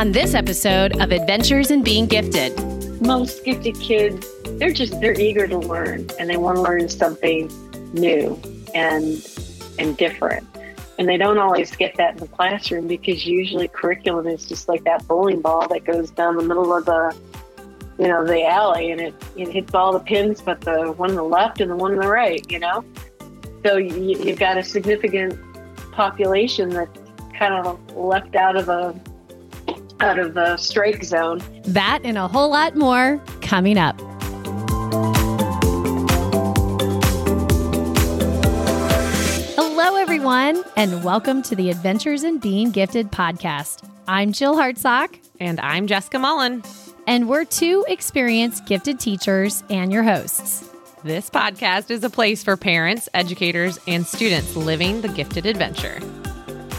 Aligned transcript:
on 0.00 0.12
this 0.12 0.32
episode 0.32 0.98
of 0.98 1.12
Adventures 1.12 1.70
in 1.70 1.82
Being 1.82 2.06
Gifted. 2.06 2.58
Most 3.02 3.44
gifted 3.44 3.78
kids, 3.80 4.26
they're 4.52 4.72
just 4.72 4.98
they're 4.98 5.20
eager 5.20 5.46
to 5.46 5.58
learn 5.58 6.06
and 6.18 6.30
they 6.30 6.38
want 6.38 6.56
to 6.56 6.62
learn 6.62 6.88
something 6.88 7.50
new 7.92 8.40
and 8.74 9.22
and 9.78 9.98
different. 9.98 10.46
And 10.98 11.06
they 11.06 11.18
don't 11.18 11.36
always 11.36 11.76
get 11.76 11.96
that 11.98 12.14
in 12.14 12.20
the 12.20 12.28
classroom 12.28 12.86
because 12.88 13.26
usually 13.26 13.68
curriculum 13.68 14.26
is 14.26 14.46
just 14.46 14.70
like 14.70 14.84
that 14.84 15.06
bowling 15.06 15.42
ball 15.42 15.68
that 15.68 15.84
goes 15.84 16.10
down 16.10 16.38
the 16.38 16.44
middle 16.44 16.74
of 16.74 16.86
the 16.86 17.14
you 17.98 18.08
know 18.08 18.24
the 18.24 18.42
alley 18.42 18.92
and 18.92 19.02
it, 19.02 19.14
it 19.36 19.48
hits 19.48 19.74
all 19.74 19.92
the 19.92 20.00
pins 20.00 20.40
but 20.40 20.62
the 20.62 20.92
one 20.92 21.10
on 21.10 21.16
the 21.16 21.22
left 21.22 21.60
and 21.60 21.70
the 21.70 21.76
one 21.76 21.92
on 21.92 21.98
the 21.98 22.08
right 22.08 22.50
you 22.50 22.58
know 22.58 22.82
so 23.66 23.76
you, 23.76 24.18
you've 24.18 24.38
got 24.38 24.56
a 24.56 24.62
significant 24.62 25.38
population 25.92 26.70
that's 26.70 26.98
kind 27.38 27.52
of 27.52 27.94
left 27.94 28.34
out 28.34 28.56
of 28.56 28.70
a 28.70 28.98
out 30.00 30.18
of 30.18 30.34
the 30.34 30.56
strike 30.56 31.04
zone. 31.04 31.42
That 31.64 32.00
and 32.04 32.16
a 32.18 32.26
whole 32.28 32.50
lot 32.50 32.76
more 32.76 33.22
coming 33.42 33.78
up. 33.78 34.00
Hello, 39.56 39.96
everyone, 39.96 40.62
and 40.76 41.04
welcome 41.04 41.42
to 41.42 41.54
the 41.54 41.70
Adventures 41.70 42.24
in 42.24 42.38
Being 42.38 42.70
Gifted 42.70 43.10
podcast. 43.12 43.88
I'm 44.08 44.32
Jill 44.32 44.56
Hartsock. 44.56 45.18
And 45.38 45.60
I'm 45.60 45.86
Jessica 45.86 46.18
Mullen. 46.18 46.62
And 47.06 47.28
we're 47.28 47.44
two 47.44 47.84
experienced 47.88 48.66
gifted 48.66 49.00
teachers 49.00 49.64
and 49.70 49.92
your 49.92 50.02
hosts. 50.02 50.68
This 51.02 51.30
podcast 51.30 51.90
is 51.90 52.04
a 52.04 52.10
place 52.10 52.42
for 52.42 52.58
parents, 52.58 53.08
educators, 53.14 53.78
and 53.86 54.06
students 54.06 54.54
living 54.54 55.00
the 55.00 55.08
gifted 55.08 55.46
adventure. 55.46 55.98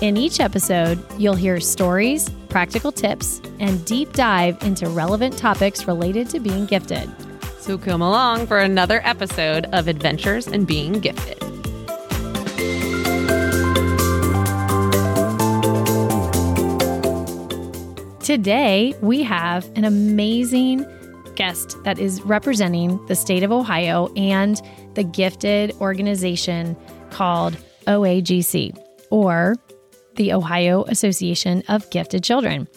In 0.02 0.18
each 0.18 0.40
episode, 0.40 0.98
you'll 1.20 1.36
hear 1.36 1.60
stories, 1.60 2.28
practical 2.50 2.92
tips, 2.92 3.40
and 3.60 3.86
deep 3.86 4.14
dive 4.14 4.58
into 4.64 4.90
relevant 4.90 5.38
topics 5.38 5.88
related 5.88 6.28
to 6.32 6.40
being 6.40 6.66
gifted. 6.66 7.08
So 7.60 7.78
come 7.78 8.02
along 8.02 8.48
for 8.48 8.58
another 8.58 9.02
episode 9.04 9.66
of 9.66 9.88
Adventures 9.88 10.48
in 10.48 10.66
Being 10.66 10.94
Gifted. 10.94 11.38
Today, 18.24 18.96
we 19.02 19.22
have 19.22 19.70
an 19.76 19.86
amazing 19.86 20.84
guest 21.36 21.78
that 21.84 22.00
is 22.00 22.24
representing 22.24 23.06
the 23.06 23.16
state 23.16 23.44
of 23.44 23.52
Ohio 23.52 24.12
and 24.16 24.60
the 24.96 25.04
gifted 25.04 25.74
organization 25.80 26.76
called 27.12 27.56
OAGC, 27.86 28.76
or 29.12 29.58
the 30.16 30.34
Ohio 30.34 30.84
Association 30.86 31.64
of 31.68 31.90
Gifted 31.90 32.24
Children. 32.24 32.68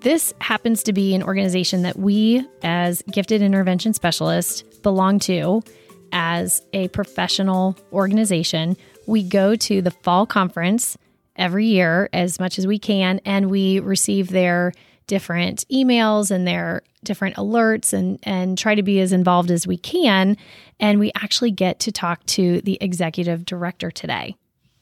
This 0.00 0.32
happens 0.40 0.82
to 0.84 0.92
be 0.92 1.14
an 1.14 1.22
organization 1.22 1.82
that 1.82 1.98
we, 1.98 2.46
as 2.62 3.02
gifted 3.10 3.42
intervention 3.42 3.94
specialists, 3.94 4.62
belong 4.82 5.18
to 5.20 5.62
as 6.12 6.62
a 6.72 6.88
professional 6.88 7.76
organization. 7.92 8.76
We 9.06 9.22
go 9.22 9.56
to 9.56 9.82
the 9.82 9.90
fall 9.90 10.26
conference 10.26 10.96
every 11.36 11.66
year 11.66 12.08
as 12.12 12.38
much 12.38 12.58
as 12.58 12.66
we 12.66 12.78
can, 12.78 13.20
and 13.24 13.50
we 13.50 13.80
receive 13.80 14.28
their 14.28 14.72
different 15.06 15.66
emails 15.70 16.30
and 16.30 16.46
their 16.46 16.82
different 17.02 17.36
alerts 17.36 17.92
and 17.92 18.18
and 18.22 18.56
try 18.56 18.74
to 18.74 18.82
be 18.82 19.00
as 19.00 19.12
involved 19.12 19.50
as 19.50 19.66
we 19.66 19.76
can 19.76 20.36
and 20.80 20.98
we 20.98 21.12
actually 21.14 21.50
get 21.50 21.78
to 21.78 21.92
talk 21.92 22.24
to 22.24 22.62
the 22.62 22.78
executive 22.80 23.44
director 23.44 23.90
today 23.90 24.34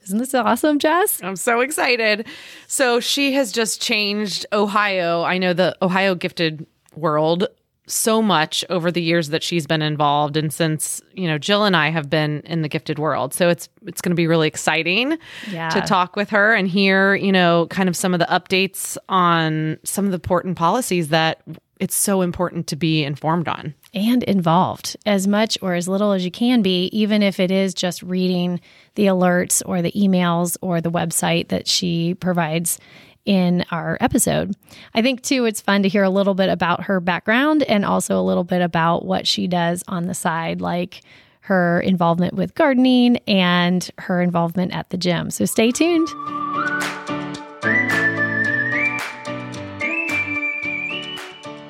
isn't 0.04 0.18
this 0.18 0.34
awesome, 0.34 0.78
Jess? 0.78 1.22
I'm 1.22 1.36
so 1.36 1.60
excited. 1.60 2.26
So 2.66 3.00
she 3.00 3.32
has 3.34 3.52
just 3.52 3.80
changed 3.80 4.46
Ohio. 4.52 5.22
I 5.22 5.38
know 5.38 5.52
the 5.52 5.76
Ohio 5.82 6.14
gifted 6.14 6.66
world 6.94 7.48
so 7.86 8.22
much 8.22 8.64
over 8.70 8.92
the 8.92 9.02
years 9.02 9.30
that 9.30 9.42
she's 9.42 9.66
been 9.66 9.82
involved 9.82 10.36
and 10.36 10.52
since 10.52 11.02
you 11.14 11.26
know 11.26 11.36
Jill 11.36 11.64
and 11.64 11.76
I 11.76 11.90
have 11.90 12.08
been 12.08 12.40
in 12.44 12.62
the 12.62 12.68
gifted 12.68 12.98
world 12.98 13.34
so 13.34 13.48
it's 13.48 13.68
it's 13.86 14.00
going 14.00 14.10
to 14.12 14.16
be 14.16 14.28
really 14.28 14.46
exciting 14.46 15.18
yeah. 15.50 15.68
to 15.70 15.80
talk 15.80 16.14
with 16.14 16.30
her 16.30 16.54
and 16.54 16.68
hear 16.68 17.16
you 17.16 17.32
know 17.32 17.66
kind 17.70 17.88
of 17.88 17.96
some 17.96 18.14
of 18.14 18.20
the 18.20 18.26
updates 18.26 18.96
on 19.08 19.78
some 19.82 20.04
of 20.04 20.12
the 20.12 20.16
important 20.16 20.56
policies 20.56 21.08
that 21.08 21.42
it's 21.82 21.96
so 21.96 22.22
important 22.22 22.68
to 22.68 22.76
be 22.76 23.02
informed 23.02 23.48
on 23.48 23.74
and 23.92 24.22
involved 24.22 24.96
as 25.04 25.26
much 25.26 25.58
or 25.60 25.74
as 25.74 25.88
little 25.88 26.12
as 26.12 26.24
you 26.24 26.30
can 26.30 26.62
be, 26.62 26.84
even 26.92 27.24
if 27.24 27.40
it 27.40 27.50
is 27.50 27.74
just 27.74 28.04
reading 28.04 28.60
the 28.94 29.06
alerts 29.06 29.62
or 29.66 29.82
the 29.82 29.90
emails 29.90 30.56
or 30.60 30.80
the 30.80 30.92
website 30.92 31.48
that 31.48 31.66
she 31.66 32.14
provides 32.14 32.78
in 33.24 33.64
our 33.72 33.98
episode. 34.00 34.54
I 34.94 35.02
think, 35.02 35.22
too, 35.22 35.44
it's 35.44 35.60
fun 35.60 35.82
to 35.82 35.88
hear 35.88 36.04
a 36.04 36.10
little 36.10 36.34
bit 36.34 36.50
about 36.50 36.84
her 36.84 37.00
background 37.00 37.64
and 37.64 37.84
also 37.84 38.16
a 38.16 38.22
little 38.22 38.44
bit 38.44 38.62
about 38.62 39.04
what 39.04 39.26
she 39.26 39.48
does 39.48 39.82
on 39.88 40.06
the 40.06 40.14
side, 40.14 40.60
like 40.60 41.00
her 41.40 41.80
involvement 41.80 42.34
with 42.34 42.54
gardening 42.54 43.16
and 43.26 43.90
her 43.98 44.22
involvement 44.22 44.72
at 44.72 44.90
the 44.90 44.96
gym. 44.96 45.30
So 45.30 45.46
stay 45.46 45.72
tuned. 45.72 46.08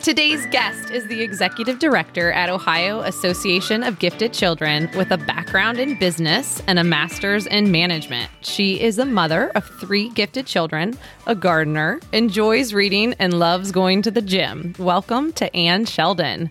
Today's 0.02 0.46
guest 0.46 0.90
is 0.90 1.06
the 1.06 1.22
executive 1.22 1.78
director 1.78 2.32
at 2.32 2.50
Ohio 2.50 3.02
Association 3.02 3.84
of 3.84 4.00
Gifted 4.00 4.32
Children 4.32 4.90
with 4.96 5.12
a 5.12 5.16
background 5.16 5.78
in 5.78 5.96
business 5.96 6.60
and 6.66 6.80
a 6.80 6.82
master's 6.82 7.46
in 7.46 7.70
management. 7.70 8.28
She 8.40 8.80
is 8.80 8.98
a 8.98 9.04
mother 9.04 9.52
of 9.54 9.64
three 9.78 10.08
gifted 10.08 10.44
children, 10.44 10.98
a 11.28 11.36
gardener, 11.36 12.00
enjoys 12.12 12.74
reading, 12.74 13.14
and 13.20 13.38
loves 13.38 13.70
going 13.70 14.02
to 14.02 14.10
the 14.10 14.22
gym. 14.22 14.74
Welcome 14.76 15.32
to 15.34 15.54
Ann 15.54 15.84
Sheldon. 15.84 16.50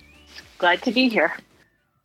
Glad 0.58 0.82
to 0.84 0.94
be 0.94 1.10
here. 1.10 1.34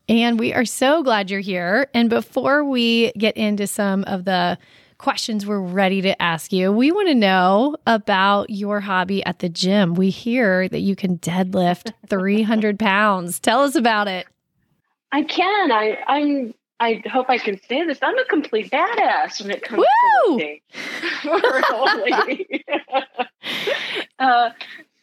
And 0.09 0.41
we 0.41 0.53
are 0.53 0.65
so 0.65 1.05
glad 1.05 1.31
you're 1.31 1.39
here. 1.39 1.87
And 1.95 2.11
before 2.11 2.65
we 2.65 3.13
get 3.13 3.37
into 3.37 3.69
some 3.69 4.03
of 4.05 4.25
the 4.25 4.59
questions 4.99 5.47
we're 5.47 5.61
ready 5.61 6.01
to 6.03 6.21
ask 6.21 6.53
you. 6.53 6.73
We 6.73 6.91
want 6.91 7.09
to 7.09 7.15
know 7.15 7.77
about 7.87 8.51
your 8.51 8.81
hobby 8.81 9.25
at 9.25 9.41
the 9.41 9.49
gym. 9.49 9.95
We 9.95 10.11
hear 10.11 10.69
that 10.69 10.81
you 10.81 10.97
can 10.97 11.19
deadlift 11.19 11.93
300 12.09 12.79
pounds. 12.79 13.39
Tell 13.39 13.63
us 13.63 13.75
about 13.75 14.09
it. 14.09 14.27
I 15.13 15.23
can. 15.23 15.73
I, 15.73 15.99
I'm. 16.07 16.55
I 16.79 17.03
hope 17.11 17.31
I 17.31 17.39
can 17.39 17.59
say 17.69 17.87
this. 17.87 17.99
I'm 18.03 18.19
a 18.19 18.25
complete 18.27 18.71
badass 18.71 19.41
when 19.41 19.51
it 19.51 19.63
comes 19.63 19.83
Woo! 20.27 20.39
to 20.39 20.59
lifting. 21.25 22.61
uh, 24.19 24.51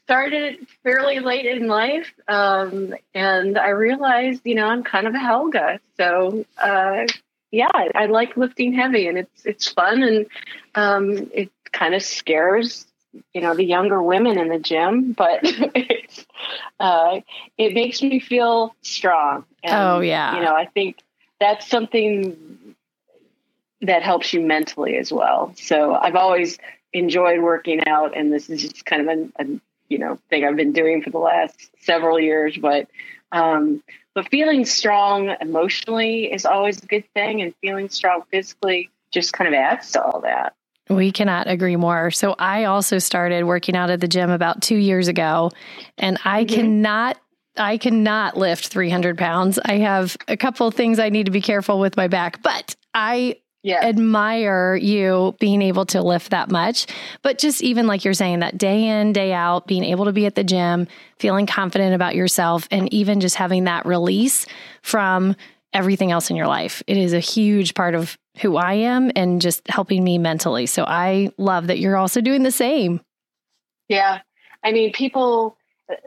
started 0.03 0.67
fairly 0.83 1.19
late 1.19 1.45
in 1.45 1.67
life, 1.67 2.13
um, 2.27 2.93
and 3.15 3.57
I 3.57 3.69
realized, 3.69 4.41
you 4.43 4.55
know, 4.55 4.67
I'm 4.67 4.83
kind 4.83 5.07
of 5.07 5.15
a 5.15 5.19
Helga. 5.19 5.79
So 5.97 6.45
uh, 6.57 7.05
yeah, 7.53 7.69
I, 7.71 7.89
I, 7.93 8.05
like 8.07 8.35
lifting 8.35 8.73
heavy 8.73 9.07
and 9.07 9.19
it's 9.19 9.45
it's 9.45 9.67
fun 9.67 10.01
and 10.01 10.25
um, 10.73 11.29
it 11.33 11.51
kind 11.71 11.93
of 11.93 12.01
scares 12.01 12.87
you 13.33 13.41
know 13.41 13.53
the 13.55 13.63
younger 13.63 14.01
women 14.01 14.39
in 14.39 14.49
the 14.49 14.57
gym, 14.57 15.11
but 15.13 15.41
it's 15.43 16.25
uh, 16.79 17.19
it 17.57 17.75
makes 17.75 18.01
me 18.01 18.19
feel 18.19 18.75
strong. 18.81 19.45
And, 19.63 19.75
oh 19.75 19.99
yeah, 19.99 20.35
you 20.35 20.41
know 20.41 20.55
I 20.55 20.65
think 20.65 20.97
that's 21.39 21.67
something 21.67 22.75
that 23.81 24.01
helps 24.01 24.33
you 24.33 24.41
mentally 24.41 24.97
as 24.97 25.11
well. 25.11 25.53
So 25.57 25.93
I've 25.93 26.15
always 26.15 26.57
enjoyed 26.91 27.39
working 27.39 27.87
out, 27.87 28.17
and 28.17 28.33
this 28.33 28.49
is 28.49 28.61
just 28.63 28.85
kind 28.85 29.07
of 29.07 29.17
a, 29.17 29.43
a 29.43 29.59
you 29.89 29.99
know 29.99 30.17
thing 30.31 30.43
I've 30.43 30.55
been 30.55 30.73
doing 30.73 31.03
for 31.03 31.11
the 31.11 31.19
last 31.19 31.69
several 31.81 32.19
years, 32.19 32.57
but. 32.57 32.87
Um, 33.31 33.81
but 34.15 34.29
feeling 34.29 34.65
strong 34.65 35.35
emotionally 35.41 36.31
is 36.31 36.45
always 36.45 36.81
a 36.81 36.85
good 36.85 37.05
thing, 37.13 37.41
and 37.41 37.53
feeling 37.61 37.89
strong 37.89 38.23
physically 38.31 38.89
just 39.11 39.33
kind 39.33 39.47
of 39.47 39.53
adds 39.53 39.91
to 39.91 40.03
all 40.03 40.21
that. 40.21 40.55
We 40.89 41.11
cannot 41.11 41.47
agree 41.47 41.75
more. 41.75 42.11
So, 42.11 42.35
I 42.37 42.65
also 42.65 42.99
started 42.99 43.45
working 43.45 43.75
out 43.75 43.89
at 43.89 44.01
the 44.01 44.07
gym 44.07 44.29
about 44.29 44.61
two 44.61 44.75
years 44.75 45.07
ago, 45.07 45.51
and 45.97 46.17
I 46.25 46.43
mm-hmm. 46.43 46.55
cannot 46.55 47.17
I 47.55 47.77
cannot 47.77 48.35
lift 48.35 48.67
300 48.67 49.17
pounds. 49.17 49.59
I 49.63 49.77
have 49.77 50.17
a 50.27 50.35
couple 50.35 50.65
of 50.67 50.73
things 50.73 50.97
I 50.97 51.09
need 51.09 51.27
to 51.27 51.31
be 51.31 51.41
careful 51.41 51.79
with 51.79 51.95
my 51.95 52.07
back, 52.07 52.41
but 52.41 52.75
I 52.95 53.37
yeah. 53.63 53.81
admire 53.81 54.75
you 54.75 55.35
being 55.39 55.61
able 55.61 55.85
to 55.87 56.01
lift 56.01 56.31
that 56.31 56.51
much. 56.51 56.85
But 57.21 57.37
just 57.37 57.63
even 57.63 57.87
like 57.87 58.03
you're 58.03 58.13
saying, 58.13 58.39
that 58.39 58.57
day 58.57 58.85
in, 58.85 59.13
day 59.13 59.33
out, 59.33 59.65
being 59.65 59.85
able 59.85 60.05
to 60.05 60.13
be 60.13 60.25
at 60.25 60.35
the 60.35 60.43
gym, 60.43 60.87
feeling 61.17 61.47
confident 61.47 61.95
about 61.95 62.15
yourself, 62.15 62.67
and 62.69 62.93
even 62.93 63.21
just 63.21 63.35
having 63.35 63.63
that 63.63 63.85
release 63.85 64.45
from 64.81 65.35
everything 65.71 66.11
else 66.11 66.29
in 66.29 66.35
your 66.35 66.47
life. 66.47 66.83
It 66.85 66.97
is 66.97 67.13
a 67.13 67.19
huge 67.19 67.73
part 67.73 67.95
of 67.95 68.17
who 68.41 68.57
I 68.57 68.73
am 68.73 69.11
and 69.15 69.41
just 69.41 69.67
helping 69.67 70.03
me 70.03 70.17
mentally. 70.17 70.65
So 70.65 70.83
I 70.83 71.31
love 71.37 71.67
that 71.67 71.79
you're 71.79 71.97
also 71.97 72.21
doing 72.21 72.43
the 72.43 72.51
same. 72.51 73.01
Yeah. 73.87 74.19
I 74.63 74.71
mean, 74.71 74.91
people, 74.91 75.57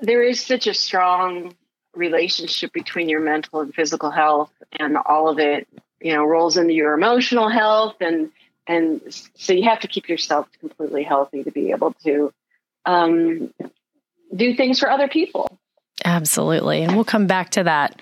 there 0.00 0.22
is 0.22 0.40
such 0.40 0.66
a 0.66 0.74
strong 0.74 1.54
relationship 1.94 2.72
between 2.72 3.08
your 3.08 3.20
mental 3.20 3.60
and 3.60 3.74
physical 3.74 4.10
health 4.10 4.52
and 4.78 4.96
all 4.96 5.28
of 5.28 5.38
it 5.38 5.66
you 6.00 6.14
know 6.14 6.24
rolls 6.24 6.56
into 6.56 6.72
your 6.72 6.94
emotional 6.94 7.48
health 7.48 7.96
and 8.00 8.30
and 8.66 9.00
so 9.34 9.52
you 9.52 9.64
have 9.64 9.80
to 9.80 9.88
keep 9.88 10.08
yourself 10.08 10.48
completely 10.60 11.04
healthy 11.04 11.44
to 11.44 11.50
be 11.50 11.70
able 11.70 11.92
to 12.04 12.32
um, 12.84 13.52
do 14.34 14.54
things 14.54 14.78
for 14.78 14.90
other 14.90 15.08
people. 15.08 15.58
Absolutely. 16.04 16.82
And 16.82 16.94
we'll 16.94 17.04
come 17.04 17.26
back 17.26 17.50
to 17.50 17.64
that 17.64 18.00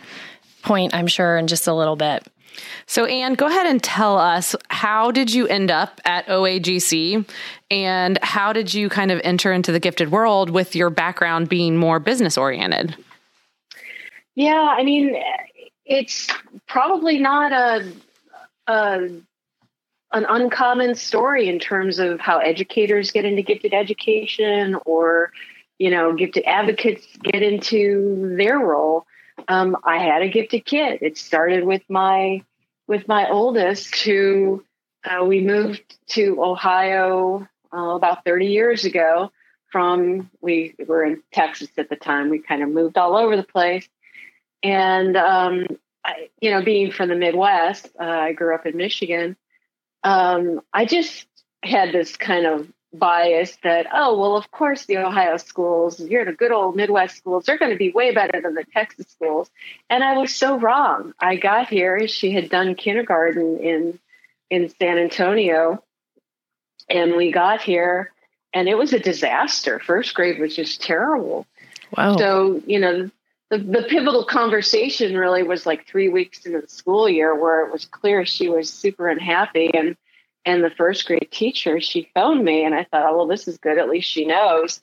point, 0.63 0.95
I'm 0.95 1.07
sure, 1.07 1.37
in 1.37 1.47
just 1.47 1.67
a 1.67 1.75
little 1.75 1.97
bit. 1.97 2.27
So, 2.87 3.05
Ann, 3.05 3.35
go 3.35 3.47
ahead 3.47 3.67
and 3.67 3.83
tell 3.83 4.17
us 4.17 4.55
how 4.69 5.11
did 5.11 5.33
you 5.33 5.47
end 5.49 5.71
up 5.71 6.01
at 6.05 6.27
OAGC 6.27 7.29
and 7.71 8.19
how 8.23 8.53
did 8.53 8.73
you 8.73 8.89
kind 8.89 9.11
of 9.11 9.21
enter 9.25 9.53
into 9.53 9.73
the 9.73 9.81
gifted 9.81 10.13
world 10.13 10.51
with 10.51 10.77
your 10.77 10.91
background 10.91 11.49
being 11.49 11.77
more 11.77 11.99
business 11.99 12.39
oriented? 12.39 12.97
Yeah, 14.35 14.75
I 14.77 14.85
mean, 14.85 15.17
it's 15.85 16.29
probably 16.67 17.19
not 17.19 17.53
a, 17.53 17.93
a 18.67 19.09
an 20.15 20.27
uncommon 20.29 20.95
story 20.95 21.49
in 21.49 21.59
terms 21.59 21.99
of 21.99 22.21
how 22.21 22.39
educators 22.39 23.11
get 23.11 23.25
into 23.25 23.43
gifted 23.43 23.75
education 23.75 24.77
or 24.87 25.33
you 25.79 25.91
know 25.91 26.15
gifted 26.15 26.45
advocates 26.47 27.07
get 27.23 27.43
into 27.43 28.35
their 28.37 28.59
role. 28.59 29.07
Um, 29.49 29.77
i 29.83 29.99
had 29.99 30.23
a 30.23 30.29
gifted 30.29 30.65
kid. 30.65 31.01
It 31.03 31.19
started 31.19 31.65
with 31.65 31.83
my 31.89 32.43
with 32.87 33.09
my 33.09 33.29
oldest 33.29 33.97
who 33.97 34.65
uh, 35.05 35.25
we 35.25 35.41
moved 35.41 35.83
to 36.09 36.43
ohio 36.43 37.47
uh, 37.73 37.77
about 37.77 38.25
30 38.25 38.47
years 38.47 38.85
ago 38.85 39.33
from 39.73 40.31
we 40.41 40.75
were 40.87 41.05
in 41.05 41.23
texas 41.33 41.69
at 41.77 41.89
the 41.89 41.97
time. 41.97 42.31
We 42.31 42.39
kind 42.39 42.63
of 42.63 42.69
moved 42.69 42.97
all 42.97 43.17
over 43.17 43.37
the 43.37 43.43
place. 43.43 43.89
And 44.63 45.17
um, 45.17 45.67
I, 46.05 46.29
you 46.41 46.51
know 46.51 46.63
being 46.63 46.93
from 46.93 47.09
the 47.09 47.17
midwest 47.17 47.89
uh, 47.99 48.05
i 48.05 48.33
grew 48.33 48.55
up 48.55 48.67
in 48.67 48.77
michigan 48.77 49.37
um, 50.03 50.61
i 50.73 50.85
just 50.85 51.27
had 51.63 51.93
this 51.93 52.17
kind 52.17 52.47
of 52.47 52.69
bias 52.95 53.57
that, 53.63 53.87
oh, 53.93 54.19
well, 54.19 54.37
of 54.37 54.51
course, 54.51 54.87
the 54.87 54.99
Ohio 54.99 55.37
schools, 55.37 56.01
you're 56.01 56.25
the 56.25 56.33
good 56.33 56.53
old 56.53 56.77
Midwest 56.77 57.17
schools, 57.17 57.45
they're 57.45 57.59
going 57.59 57.73
to 57.73 57.77
be 57.77 57.91
way 57.91 58.15
better 58.15 58.41
than 58.41 58.55
the 58.55 58.65
Texas 58.73 59.07
schools. 59.09 59.51
And 59.91 60.03
I 60.03 60.17
was 60.17 60.35
so 60.35 60.59
wrong. 60.59 61.13
I 61.19 61.37
got 61.37 61.69
here, 61.69 62.07
she 62.07 62.31
had 62.31 62.49
done 62.49 62.75
kindergarten 62.75 63.59
in 63.59 63.99
in 64.51 64.69
San 64.79 64.99
Antonio, 64.99 65.83
and 66.89 67.17
we 67.17 67.33
got 67.33 67.63
here, 67.63 68.13
and 68.53 68.69
it 68.69 68.77
was 68.77 68.93
a 68.93 69.01
disaster. 69.01 69.81
First 69.81 70.15
grade 70.15 70.39
was 70.39 70.55
just 70.55 70.83
terrible. 70.83 71.47
Wow. 71.97 72.17
So, 72.19 72.63
you 72.67 72.79
know, 72.79 73.11
the, 73.57 73.65
the 73.65 73.87
pivotal 73.89 74.25
conversation 74.25 75.17
really 75.17 75.43
was 75.43 75.67
like 75.67 75.87
three 75.87 76.09
weeks 76.09 76.45
into 76.45 76.61
the 76.61 76.69
school 76.69 77.09
year 77.09 77.35
where 77.35 77.67
it 77.67 77.73
was 77.73 77.85
clear 77.87 78.25
she 78.25 78.49
was 78.49 78.71
super 78.71 79.09
unhappy 79.09 79.71
and 79.75 79.97
and 80.47 80.63
the 80.63 80.71
first 80.71 81.07
grade 81.07 81.29
teacher, 81.31 81.81
she 81.81 82.11
phoned 82.13 82.45
me 82.45 82.67
and 82.67 82.75
I 82.75 82.85
thought, 82.85 83.07
oh, 83.09 83.17
well, 83.17 83.27
this 83.27 83.49
is 83.49 83.57
good. 83.57 83.79
At 83.79 83.89
least 83.89 84.11
she 84.11 84.27
knows. 84.27 84.83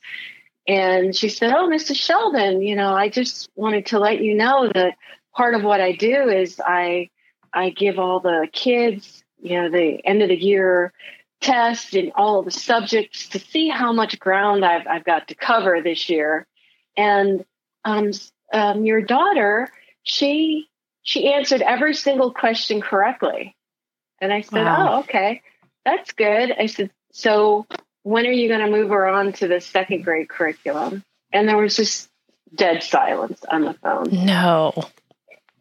And 0.67 1.15
she 1.15 1.29
said, 1.29 1.53
Oh, 1.53 1.67
Mrs. 1.67 1.97
Sheldon, 1.97 2.61
you 2.63 2.75
know, 2.75 2.93
I 2.93 3.09
just 3.09 3.49
wanted 3.55 3.87
to 3.87 3.99
let 3.99 4.23
you 4.23 4.33
know 4.33 4.71
that 4.73 4.95
part 5.35 5.53
of 5.53 5.63
what 5.63 5.81
I 5.81 5.91
do 5.91 6.29
is 6.29 6.59
I 6.63 7.09
I 7.53 7.69
give 7.69 7.99
all 7.99 8.21
the 8.21 8.47
kids, 8.51 9.23
you 9.39 9.61
know, 9.61 9.69
the 9.69 9.99
end 10.05 10.21
of 10.21 10.29
the 10.29 10.35
year 10.35 10.93
test 11.41 11.95
and 11.95 12.11
all 12.15 12.43
the 12.43 12.51
subjects 12.51 13.27
to 13.29 13.39
see 13.39 13.67
how 13.69 13.91
much 13.91 14.19
ground 14.19 14.63
I've 14.63 14.87
I've 14.87 15.03
got 15.03 15.27
to 15.27 15.35
cover 15.35 15.81
this 15.83 16.09
year. 16.09 16.47
And 16.95 17.45
um, 17.83 18.11
um, 18.53 18.85
your 18.85 19.01
daughter, 19.01 19.69
she 20.03 20.67
she 21.03 21.33
answered 21.33 21.61
every 21.61 21.93
single 21.93 22.31
question 22.33 22.81
correctly. 22.81 23.55
And 24.19 24.31
I 24.31 24.41
said, 24.41 24.65
wow. 24.65 24.97
Oh, 24.97 24.99
okay 24.99 25.41
that's 25.85 26.11
good. 26.13 26.53
I 26.57 26.67
said, 26.67 26.91
so 27.11 27.65
when 28.03 28.25
are 28.25 28.31
you 28.31 28.47
going 28.47 28.65
to 28.65 28.71
move 28.71 28.89
her 28.89 29.07
on 29.07 29.33
to 29.33 29.47
the 29.47 29.61
second 29.61 30.03
grade 30.03 30.29
curriculum? 30.29 31.03
And 31.31 31.47
there 31.47 31.57
was 31.57 31.75
just 31.75 32.09
dead 32.53 32.83
silence 32.83 33.41
on 33.49 33.63
the 33.63 33.73
phone. 33.73 34.09
No. 34.25 34.73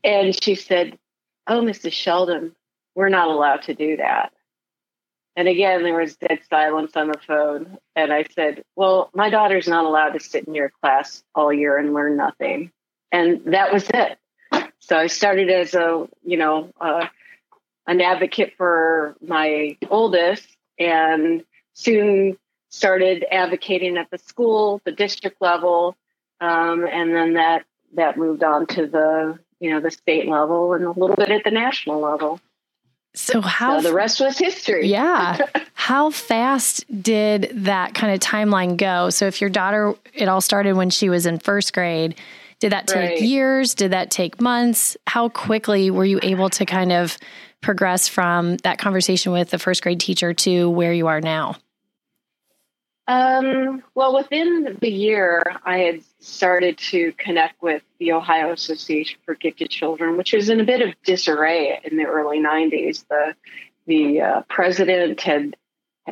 And 0.03 0.43
she 0.43 0.55
said, 0.55 0.99
Oh, 1.47 1.61
Mrs. 1.61 1.93
Sheldon, 1.93 2.55
we're 2.95 3.09
not 3.09 3.29
allowed 3.29 3.63
to 3.63 3.75
do 3.75 3.97
that. 3.97 4.33
And 5.37 5.49
again, 5.49 5.83
there 5.83 5.99
was 5.99 6.17
dead 6.17 6.41
silence 6.49 6.93
on 6.97 7.09
the 7.09 7.19
phone. 7.27 7.79
And 7.95 8.13
I 8.13 8.25
said, 8.35 8.65
Well, 8.77 9.11
my 9.15 9.31
daughter's 9.31 9.69
not 9.69 9.85
allowed 9.85 10.11
to 10.11 10.21
sit 10.21 10.45
in 10.45 10.55
your 10.55 10.73
class 10.83 11.23
all 11.35 11.53
year 11.53 11.77
and 11.77 11.95
learn 11.95 12.17
nothing. 12.17 12.73
And 13.13 13.43
that 13.47 13.73
was 13.73 13.89
it. 13.93 14.19
So 14.79 14.97
I 14.97 15.07
started 15.09 15.51
as 15.51 15.75
a, 15.75 16.09
you 16.25 16.37
know, 16.37 16.71
uh, 16.81 17.07
an 17.87 18.01
advocate 18.01 18.55
for 18.57 19.17
my 19.21 19.77
oldest 19.89 20.47
and 20.79 21.45
soon 21.75 22.37
started 22.71 23.25
advocating 23.31 23.97
at 23.99 24.11
the 24.11 24.19
school, 24.19 24.81
the 24.85 24.93
district 24.93 25.41
level, 25.41 25.97
um, 26.41 26.87
and 26.87 27.15
then 27.15 27.35
that 27.35 27.65
that 27.95 28.17
moved 28.17 28.45
on 28.45 28.67
to 28.67 28.87
the 28.87 29.39
you 29.59 29.71
know 29.71 29.81
the 29.81 29.91
state 29.91 30.29
level 30.29 30.73
and 30.73 30.85
a 30.85 30.91
little 30.91 31.17
bit 31.17 31.31
at 31.31 31.45
the 31.45 31.51
national 31.51 32.01
level. 32.01 32.41
So 33.13 33.41
how 33.41 33.81
so 33.81 33.89
the 33.89 33.95
rest 33.95 34.21
was 34.21 34.39
history. 34.39 34.87
Yeah. 34.87 35.39
how 35.75 36.11
fast 36.11 36.85
did 37.03 37.51
that 37.65 37.93
kind 37.93 38.15
of 38.15 38.21
timeline 38.21 38.77
go? 38.77 39.11
So 39.11 39.27
if 39.27 39.41
your 39.41 39.51
daughter 39.51 39.95
it 40.15 40.29
all 40.29 40.41
started 40.41 40.75
when 40.75 40.91
she 40.91 41.09
was 41.09 41.27
in 41.27 41.41
first 41.41 41.73
grade, 41.73 42.15
did 42.61 42.73
that 42.73 42.87
take 42.87 43.11
right. 43.11 43.21
years? 43.21 43.75
Did 43.75 43.93
that 43.93 44.11
take 44.11 44.41
months? 44.41 44.97
How 45.07 45.29
quickly 45.31 45.91
were 45.91 46.05
you 46.05 46.21
able 46.23 46.51
to 46.51 46.67
kind 46.67 46.93
of 46.93 47.17
progress 47.63 48.07
from 48.07 48.59
that 48.59 48.79
conversation 48.79 49.33
with 49.33 49.51
the 49.51 49.59
first 49.59 49.83
grade 49.83 50.01
teacher 50.01 50.33
to 50.35 50.69
where 50.69 50.93
you 50.93 51.07
are 51.07 51.21
now? 51.21 51.57
Um, 53.09 53.83
well, 53.95 54.15
within 54.15 54.79
the 54.81 54.91
year, 54.91 55.43
I 55.65 55.79
had 55.79 56.03
started 56.21 56.79
to 56.79 57.13
connect 57.19 57.61
with 57.61 57.83
the 57.99 58.13
Ohio 58.13 58.53
Association 58.53 59.19
for 59.25 59.35
Gifted 59.35 59.71
Children, 59.71 60.17
which 60.17 60.33
was 60.33 60.49
in 60.49 60.61
a 60.61 60.65
bit 60.65 60.81
of 60.81 60.95
disarray 61.03 61.81
in 61.83 61.97
the 61.97 62.05
early 62.05 62.39
'90s. 62.39 63.05
The 63.09 63.35
the 63.87 64.21
uh, 64.21 64.43
president 64.49 65.21
had 65.23 65.57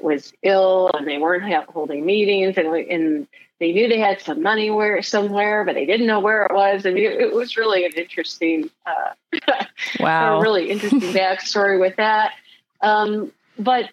was 0.02 0.32
ill, 0.42 0.90
and 0.92 1.06
they 1.06 1.18
weren't 1.18 1.44
holding 1.68 2.04
meetings, 2.04 2.56
and, 2.56 2.66
and 2.66 3.28
they 3.60 3.72
knew 3.72 3.88
they 3.88 3.98
had 3.98 4.20
some 4.20 4.42
money 4.42 4.70
where 4.70 5.02
somewhere, 5.02 5.64
but 5.64 5.74
they 5.74 5.84
didn't 5.84 6.06
know 6.06 6.20
where 6.20 6.44
it 6.44 6.54
was. 6.54 6.86
I 6.86 6.90
mean, 6.90 7.04
it, 7.04 7.20
it 7.20 7.34
was 7.34 7.56
really 7.56 7.84
an 7.84 7.92
interesting, 7.92 8.70
uh, 8.86 9.64
wow, 10.00 10.40
really 10.40 10.70
interesting 10.70 11.00
backstory 11.14 11.80
with 11.80 11.96
that. 11.96 12.32
Um, 12.80 13.32
but 13.58 13.90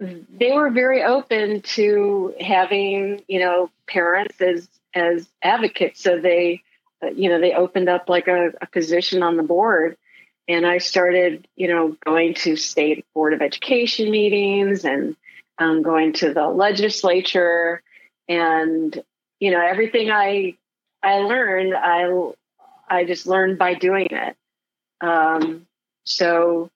they 0.00 0.52
were 0.52 0.70
very 0.70 1.02
open 1.02 1.62
to 1.62 2.34
having, 2.40 3.22
you 3.28 3.38
know, 3.38 3.70
parents 3.86 4.40
as 4.40 4.68
as 4.92 5.28
advocates. 5.42 6.02
So 6.02 6.20
they, 6.20 6.62
uh, 7.02 7.10
you 7.10 7.28
know, 7.28 7.40
they 7.40 7.52
opened 7.52 7.88
up 7.88 8.08
like 8.08 8.28
a, 8.28 8.52
a 8.60 8.66
position 8.66 9.22
on 9.22 9.36
the 9.36 9.42
board. 9.42 9.96
And 10.46 10.66
I 10.66 10.78
started, 10.78 11.48
you 11.56 11.68
know, 11.68 11.96
going 12.04 12.34
to 12.34 12.56
state 12.56 13.06
board 13.14 13.32
of 13.32 13.40
education 13.40 14.10
meetings 14.10 14.84
and 14.84 15.16
um, 15.58 15.82
going 15.82 16.12
to 16.14 16.34
the 16.34 16.48
legislature 16.48 17.82
and 18.28 19.02
you 19.40 19.50
know 19.50 19.60
everything 19.60 20.10
i 20.10 20.56
i 21.02 21.18
learned 21.18 21.74
i 21.74 22.30
i 22.88 23.04
just 23.04 23.26
learned 23.26 23.58
by 23.58 23.74
doing 23.74 24.08
it 24.10 24.36
um 25.00 25.66
so 26.04 26.70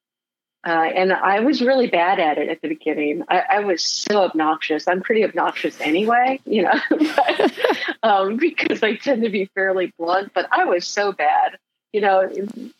uh, 0.67 0.71
and 0.71 1.13
I 1.13 1.41
was 1.41 1.63
really 1.63 1.87
bad 1.87 2.19
at 2.19 2.37
it 2.37 2.49
at 2.49 2.61
the 2.61 2.69
beginning. 2.69 3.23
I, 3.29 3.43
I 3.51 3.61
was 3.61 3.83
so 3.83 4.23
obnoxious. 4.23 4.89
I'm 4.89 5.01
pretty 5.01 5.25
obnoxious 5.25 5.81
anyway, 5.81 6.41
you 6.45 6.63
know, 6.63 6.81
but, 6.91 7.53
um, 8.03 8.37
because 8.37 8.83
I 8.83 8.97
tend 8.97 9.23
to 9.23 9.31
be 9.31 9.47
fairly 9.55 9.95
blunt. 9.99 10.33
But 10.35 10.49
I 10.51 10.65
was 10.65 10.85
so 10.85 11.13
bad. 11.13 11.59
You 11.93 12.01
know, 12.01 12.31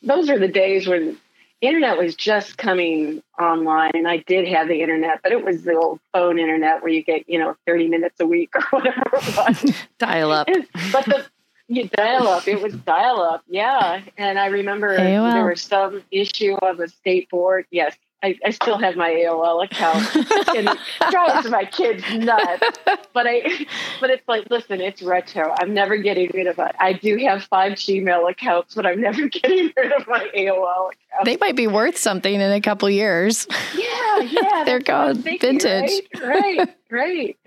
those 0.03 0.29
are 0.29 0.39
the 0.39 0.49
days 0.49 0.87
when 0.89 1.19
internet 1.61 1.99
was 1.99 2.15
just 2.15 2.59
coming 2.59 3.23
online 3.39 3.93
and 3.95 4.07
I 4.07 4.19
did 4.19 4.47
have 4.49 4.69
the 4.69 4.81
internet, 4.81 5.21
but 5.23 5.33
it 5.33 5.45
was 5.45 5.63
the 5.63 5.75
old 5.75 6.01
phone 6.13 6.39
internet 6.39 6.83
where 6.83 6.93
you 6.93 7.03
get, 7.03 7.29
you 7.29 7.39
know, 7.39 7.57
30 7.67 7.89
minutes 7.89 8.21
a 8.21 8.27
week 8.27 8.55
or 8.55 8.63
whatever 8.71 9.03
it 9.15 9.37
was. 9.37 9.75
dial 9.99 10.33
up. 10.33 10.49
but 10.93 11.05
the 11.05 11.27
you 11.69 11.87
dial 11.89 12.27
up, 12.27 12.49
it 12.49 12.63
was 12.63 12.73
dial 12.73 13.21
up. 13.21 13.43
Yeah. 13.47 14.01
And 14.17 14.39
I 14.39 14.47
remember 14.47 14.97
AOL. 14.99 15.33
there 15.35 15.47
was 15.47 15.61
some 15.61 16.03
issue 16.11 16.55
of 16.55 16.79
the 16.79 16.89
state 16.89 17.29
board. 17.29 17.67
Yes, 17.71 17.95
I, 18.23 18.37
I, 18.45 18.51
still 18.51 18.79
have 18.79 18.97
my 18.97 19.11
AOL 19.11 19.65
account 19.65 20.17
and 20.57 20.69
it 20.69 20.79
drives 21.11 21.49
my 21.49 21.65
kids 21.65 22.03
nuts. 22.15 22.79
But 23.15 23.27
I, 23.29 23.67
but 24.01 24.11
it's 24.11 24.27
like, 24.27 24.51
listen, 24.51 24.81
it's 24.81 25.03
retro. 25.03 25.55
I'm 25.61 25.73
never 25.73 25.97
getting 25.97 26.31
rid 26.35 26.49
of 26.49 26.59
it. 26.59 26.75
I 26.81 26.95
do 26.95 27.17
have 27.19 27.45
five 27.45 27.75
Gmail 27.75 28.29
accounts, 28.29 28.75
but 28.75 28.87
I'm 28.87 29.01
never 29.01 29.29
getting 29.29 29.73
rid 29.77 29.93
of 29.93 30.09
my 30.09 30.29
AOL 30.37 30.93
account. 30.93 31.25
They 31.25 31.37
might 31.37 31.55
be 31.55 31.69
worth 31.69 31.97
something 31.97 32.35
in 32.35 32.53
a 32.53 32.61
couple 32.61 32.91
years. 32.91 33.47
Yeah, 33.77 34.21
yeah, 34.21 34.63
they're 34.65 34.81
called 34.81 35.19
vintage. 35.19 35.91
Right, 36.21 36.59
right, 36.59 36.77
right. 36.91 37.39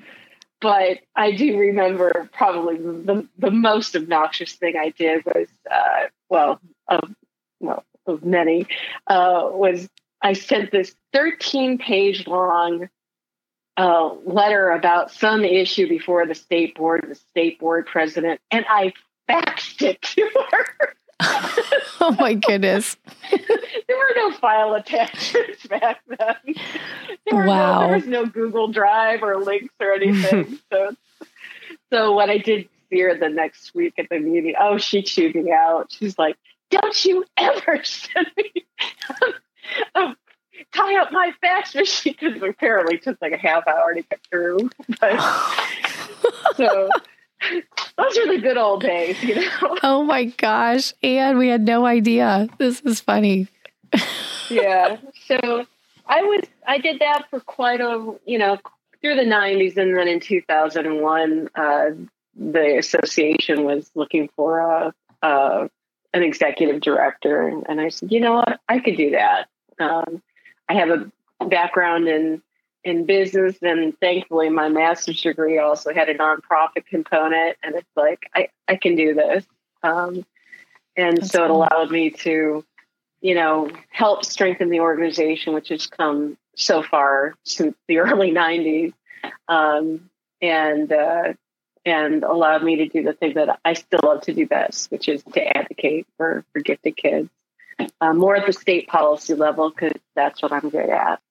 But 0.62 1.00
I 1.16 1.32
do 1.32 1.58
remember 1.58 2.30
probably 2.34 2.78
the 2.78 3.28
the 3.40 3.52
most 3.52 3.96
obnoxious 3.96 4.54
thing 4.54 4.76
I 4.80 4.90
did 4.90 5.26
was, 5.26 5.48
uh, 5.70 6.08
well, 6.30 6.62
of 6.88 7.16
well, 7.60 7.84
of 8.06 8.24
many, 8.24 8.68
uh, 9.08 9.50
was 9.52 9.90
I 10.22 10.34
sent 10.34 10.72
this 10.72 10.96
13 11.14 11.78
page 11.78 12.28
long 12.28 12.90
a 13.78 14.10
letter 14.26 14.70
about 14.70 15.12
some 15.12 15.44
issue 15.44 15.88
before 15.88 16.26
the 16.26 16.36
state 16.36 16.76
board, 16.76 17.06
the 17.08 17.16
state 17.16 17.60
board 17.60 17.88
president, 17.88 18.40
and 18.52 18.66
I 18.70 18.94
faxed 19.30 19.82
it 19.82 20.02
to 20.02 20.30
her. 20.52 20.96
oh 22.02 22.16
my 22.20 22.34
goodness. 22.34 22.98
there 23.32 23.98
were 23.98 24.14
no 24.16 24.32
file 24.32 24.74
attachments 24.74 25.66
back 25.68 26.02
then. 26.08 26.56
There 27.26 27.46
wow. 27.46 27.82
No, 27.82 27.88
there 27.88 27.96
was 27.96 28.08
no 28.08 28.26
Google 28.26 28.68
Drive 28.70 29.24
or 29.24 29.38
links 29.38 29.74
or 29.80 29.94
anything. 29.94 30.60
so, 30.72 30.96
so 31.92 32.16
when 32.16 32.30
I 32.30 32.38
did 32.40 32.68
see 32.90 33.02
her 33.02 33.16
the 33.16 33.30
next 33.30 33.74
week 33.74 33.94
at 33.98 34.10
the 34.10 34.20
meeting, 34.20 34.56
oh, 34.60 34.78
she 34.78 35.02
chewed 35.02 35.36
me 35.36 35.52
out. 35.52 35.92
She's 35.92 36.18
like, 36.18 36.38
"Don't 36.72 37.06
you 37.06 37.24
ever 37.38 37.84
send 37.84 38.28
me 38.36 38.66
a 39.96 40.16
tie 40.72 41.02
up 41.02 41.12
my 41.12 41.32
fax 41.42 41.76
machine 41.76 42.16
because 42.20 42.42
apparently 42.42 42.96
it 42.96 43.04
took 43.04 43.22
like 43.22 43.34
a 43.34 43.38
half 43.38 43.68
hour 43.68 43.94
to 43.94 44.02
get 44.02 44.20
through. 44.30 44.70
But 45.00 45.20
so 46.56 46.90
those 47.98 48.18
are 48.18 48.28
the 48.28 48.40
good 48.42 48.58
old 48.58 48.82
days, 48.82 49.22
you 49.24 49.36
know. 49.36 49.78
Oh 49.84 50.04
my 50.04 50.26
gosh. 50.26 50.94
And 51.02 51.38
we 51.38 51.48
had 51.48 51.62
no 51.62 51.86
idea. 51.86 52.48
This 52.58 52.82
is 52.82 53.00
funny. 53.00 53.48
yeah. 54.50 54.98
So 55.28 55.66
I 56.08 56.24
was 56.24 56.44
I 56.68 56.80
did 56.80 57.00
that 57.00 57.30
for 57.30 57.40
quite 57.40 57.80
a 57.80 58.16
you 58.26 58.38
know, 58.38 58.58
through 59.02 59.16
the 59.16 59.26
nineties 59.26 59.78
and 59.78 59.96
then 59.96 60.08
in 60.08 60.20
two 60.20 60.42
thousand 60.42 60.86
and 60.86 61.02
one, 61.02 61.50
uh, 61.56 61.92
the 62.36 62.78
association 62.78 63.64
was 63.64 63.90
looking 63.96 64.30
for 64.36 64.60
a, 64.60 64.94
a 65.22 65.70
an 66.14 66.24
executive 66.24 66.82
director 66.82 67.48
and, 67.48 67.66
and, 67.70 67.80
I 67.80 67.90
said, 67.90 68.12
you 68.12 68.20
know 68.20 68.34
what, 68.34 68.60
I 68.68 68.80
could 68.80 68.98
do 68.98 69.12
that. 69.12 69.48
Um, 69.80 70.22
I 70.68 70.74
have 70.74 70.90
a 70.90 71.46
background 71.46 72.08
in 72.08 72.42
in 72.84 73.06
business, 73.06 73.58
and 73.62 73.98
thankfully, 74.00 74.50
my 74.50 74.68
master's 74.70 75.22
degree 75.22 75.60
also 75.60 75.94
had 75.94 76.10
a 76.10 76.16
nonprofit 76.16 76.86
component. 76.88 77.58
And 77.64 77.76
it's 77.76 77.90
like 77.96 78.30
I 78.34 78.50
I 78.68 78.76
can 78.76 78.96
do 78.96 79.14
this, 79.14 79.46
um, 79.84 80.26
and 80.96 81.18
That's 81.18 81.32
so 81.32 81.44
it 81.44 81.52
allowed 81.52 81.92
me 81.92 82.10
to, 82.10 82.66
you 83.22 83.36
know, 83.36 83.70
help 83.90 84.26
strengthen 84.26 84.70
the 84.70 84.80
organization, 84.80 85.54
which 85.54 85.70
has 85.70 85.88
come 85.88 86.38
so 86.56 86.82
far 86.82 87.36
since 87.44 87.76
the 87.88 87.98
early 88.00 88.32
'90s, 88.32 88.94
um, 89.48 90.10
and 90.42 90.92
uh, 90.92 91.34
and 91.86 92.24
allowed 92.24 92.64
me 92.64 92.78
to 92.78 92.88
do 92.88 93.04
the 93.04 93.14
thing 93.14 93.34
that 93.36 93.60
I 93.66 93.74
still 93.74 94.02
love 94.04 94.22
to 94.22 94.34
do 94.34 94.46
best, 94.46 94.92
which 94.92 95.08
is 95.08 95.24
to 95.34 95.58
advocate 95.58 96.08
for 96.18 96.46
for 96.54 96.60
gifted 96.60 96.98
kids 96.98 97.30
uh, 98.00 98.14
more 98.14 98.36
at 98.36 98.46
the 98.46 98.54
state 98.54 98.88
policy 98.88 99.34
level 99.34 99.70
because 99.70 100.00
that's 100.16 100.42
what 100.42 100.52
I'm 100.52 100.70
good 100.70 100.90
at. 100.90 101.22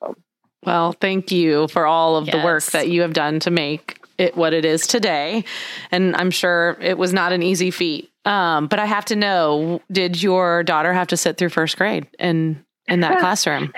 So. 0.00 0.16
Well, 0.64 0.92
thank 0.92 1.30
you 1.30 1.68
for 1.68 1.86
all 1.86 2.16
of 2.16 2.26
yes. 2.26 2.36
the 2.36 2.42
work 2.42 2.64
that 2.66 2.88
you 2.88 3.02
have 3.02 3.12
done 3.12 3.40
to 3.40 3.50
make 3.50 4.00
it 4.18 4.36
what 4.36 4.52
it 4.52 4.64
is 4.64 4.86
today. 4.86 5.44
And 5.90 6.16
I'm 6.16 6.30
sure 6.30 6.76
it 6.80 6.98
was 6.98 7.12
not 7.12 7.32
an 7.32 7.42
easy 7.42 7.70
feat. 7.70 8.10
Um, 8.24 8.66
but 8.66 8.78
I 8.78 8.84
have 8.84 9.06
to 9.06 9.16
know, 9.16 9.80
did 9.90 10.22
your 10.22 10.62
daughter 10.64 10.92
have 10.92 11.08
to 11.08 11.16
sit 11.16 11.38
through 11.38 11.48
first 11.50 11.76
grade 11.76 12.06
in 12.18 12.64
in 12.86 13.00
that 13.00 13.18
classroom? 13.20 13.72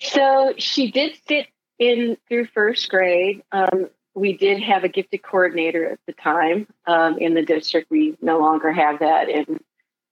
so 0.00 0.54
she 0.56 0.90
did 0.90 1.16
sit 1.28 1.46
in 1.78 2.16
through 2.28 2.46
first 2.46 2.88
grade. 2.88 3.42
Um, 3.52 3.90
we 4.14 4.36
did 4.36 4.62
have 4.62 4.84
a 4.84 4.88
gifted 4.88 5.22
coordinator 5.22 5.90
at 5.90 5.98
the 6.06 6.12
time 6.12 6.66
um, 6.86 7.18
in 7.18 7.34
the 7.34 7.42
district. 7.42 7.90
We 7.90 8.16
no 8.22 8.38
longer 8.38 8.72
have 8.72 9.00
that 9.00 9.28
in 9.28 9.60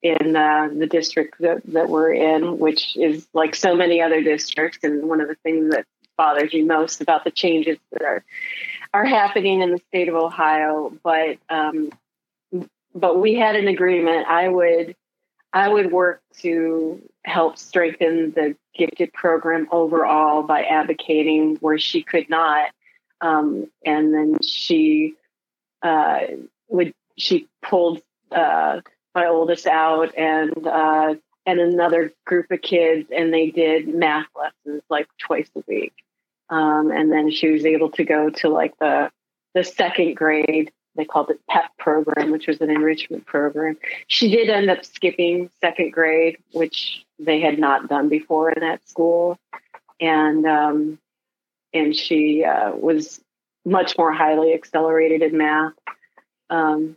in 0.02 0.35
uh, 0.35 0.68
the 0.76 0.88
district 0.88 1.37
that, 1.38 1.62
that 1.66 1.88
we're 1.88 2.12
in, 2.12 2.59
which 2.59 2.97
is 2.97 3.28
like 3.32 3.54
so 3.54 3.76
many 3.76 4.02
other 4.02 4.21
districts. 4.21 4.78
And 4.82 5.09
one 5.09 5.21
of 5.21 5.28
the 5.28 5.37
things 5.37 5.71
that 5.71 5.87
bothers 6.16 6.52
me 6.52 6.62
most 6.62 7.00
about 7.00 7.23
the 7.23 7.30
changes 7.30 7.78
that 7.92 8.02
are 8.02 8.25
are 8.92 9.04
happening 9.04 9.62
in 9.62 9.71
the 9.71 9.80
state 9.88 10.09
of 10.09 10.16
Ohio. 10.16 10.92
But 11.02 11.38
um, 11.49 11.90
but 12.94 13.21
we 13.21 13.35
had 13.35 13.56
an 13.56 13.68
agreement. 13.68 14.26
I 14.26 14.49
would 14.49 14.97
I 15.52 15.68
would 15.68 15.92
work 15.92 16.23
to 16.38 17.00
help 17.25 17.59
strengthen 17.59 18.32
the 18.32 18.56
gifted 18.75 19.12
program 19.12 19.68
overall 19.71 20.42
by 20.42 20.62
advocating 20.64 21.56
where 21.56 21.78
she 21.78 22.02
could 22.02 22.28
not. 22.28 22.71
Um, 23.23 23.71
and 23.87 24.12
then 24.12 24.43
she 24.43 25.14
uh, 25.81 26.21
would 26.69 26.93
she 27.17 27.49
pulled 27.62 28.02
uh, 28.33 28.81
my 29.14 29.26
oldest 29.26 29.67
out 29.67 30.17
and 30.19 30.67
uh, 30.67 31.14
and 31.47 31.61
another 31.61 32.12
group 32.26 32.50
of 32.50 32.61
kids, 32.61 33.09
and 33.14 33.33
they 33.33 33.50
did 33.50 33.88
math 33.88 34.26
lessons 34.37 34.83
like 34.91 35.07
twice 35.19 35.49
a 35.57 35.62
week. 35.67 35.95
Um, 36.50 36.91
and 36.91 37.11
then 37.11 37.31
she 37.31 37.50
was 37.50 37.64
able 37.64 37.91
to 37.93 38.05
go 38.05 38.31
to 38.31 38.49
like 38.49 38.76
the 38.79 39.11
the 39.55 39.64
second 39.64 40.17
grade. 40.17 40.73
They 40.95 41.05
called 41.07 41.31
it 41.31 41.41
PEP 41.49 41.79
program, 41.79 42.33
which 42.33 42.47
was 42.47 42.61
an 42.61 42.71
enrichment 42.71 43.25
program. 43.25 43.79
She 44.09 44.31
did 44.31 44.50
end 44.50 44.69
up 44.69 44.85
skipping 44.85 45.49
second 45.61 45.93
grade, 45.93 46.37
which 46.52 47.05
they 47.19 47.41
had 47.41 47.59
not 47.59 47.88
done 47.88 48.11
before 48.11 48.50
in 48.50 48.61
that 48.61 48.87
school, 48.87 49.38
and 50.00 50.45
um, 50.47 50.99
and 51.73 51.95
she 51.97 52.45
uh, 52.45 52.73
was 52.73 53.21
much 53.64 53.97
more 53.97 54.12
highly 54.12 54.55
accelerated 54.55 55.23
in 55.23 55.38
math. 55.38 55.73
Um, 56.50 56.97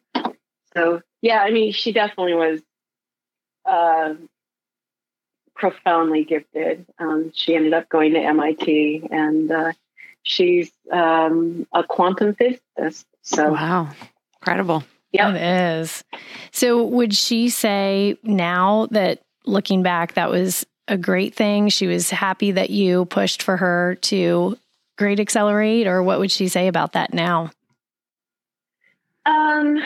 so 0.76 1.02
yeah, 1.22 1.40
I 1.42 1.52
mean, 1.52 1.72
she 1.72 1.92
definitely 1.92 2.34
was 2.34 2.62
uh, 3.66 4.16
profoundly 5.56 6.24
gifted. 6.24 6.86
Um, 7.00 7.32
she 7.34 7.56
ended 7.56 7.74
up 7.74 7.90
going 7.90 8.14
to 8.14 8.20
MIT, 8.20 9.08
and 9.10 9.52
uh, 9.52 9.72
she's 10.24 10.72
um, 10.92 11.66
a 11.74 11.84
quantum 11.84 12.36
physicist. 12.36 13.06
So 13.22 13.52
wow, 13.52 13.90
incredible. 14.42 14.84
Yeah, 15.12 15.34
it 15.34 15.82
is. 15.82 16.04
So, 16.52 16.84
would 16.84 17.16
she 17.16 17.50
say 17.50 18.18
now 18.24 18.88
that 18.92 19.22
looking 19.46 19.82
back, 19.82 20.16
that 20.16 20.30
was 20.30 20.66
a 20.88 20.98
great 20.98 21.34
thing? 21.34 21.70
She 21.70 21.88
was 21.88 22.10
happy 22.10 22.52
that 22.52 22.70
you 22.70 23.06
pushed 23.06 23.42
for 23.42 23.56
her 23.56 23.96
to 24.02 24.58
grade 24.98 25.20
accelerate, 25.20 25.88
or 25.88 26.02
what 26.04 26.20
would 26.20 26.32
she 26.32 26.48
say 26.48 26.68
about 26.68 26.94
that 26.94 27.14
now? 27.14 27.52
Um, 29.26 29.80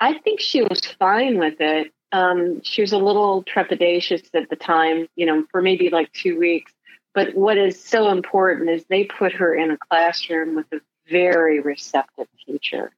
I 0.00 0.18
think 0.18 0.40
she 0.40 0.62
was 0.62 0.80
fine 0.98 1.38
with 1.38 1.60
it. 1.60 1.92
Um, 2.12 2.62
she 2.62 2.80
was 2.80 2.92
a 2.92 2.98
little 2.98 3.44
trepidatious 3.44 4.28
at 4.34 4.48
the 4.48 4.56
time, 4.56 5.06
you 5.14 5.26
know, 5.26 5.44
for 5.50 5.62
maybe 5.62 5.90
like 5.90 6.12
two 6.12 6.38
weeks. 6.38 6.72
But 7.14 7.34
what 7.34 7.58
is 7.58 7.82
so 7.82 8.10
important 8.10 8.70
is 8.70 8.84
they 8.84 9.04
put 9.04 9.32
her 9.34 9.54
in 9.54 9.70
a 9.70 9.76
classroom 9.76 10.56
with 10.56 10.66
a 10.72 10.80
very 11.08 11.60
receptive 11.60 12.28
teacher. 12.46 12.92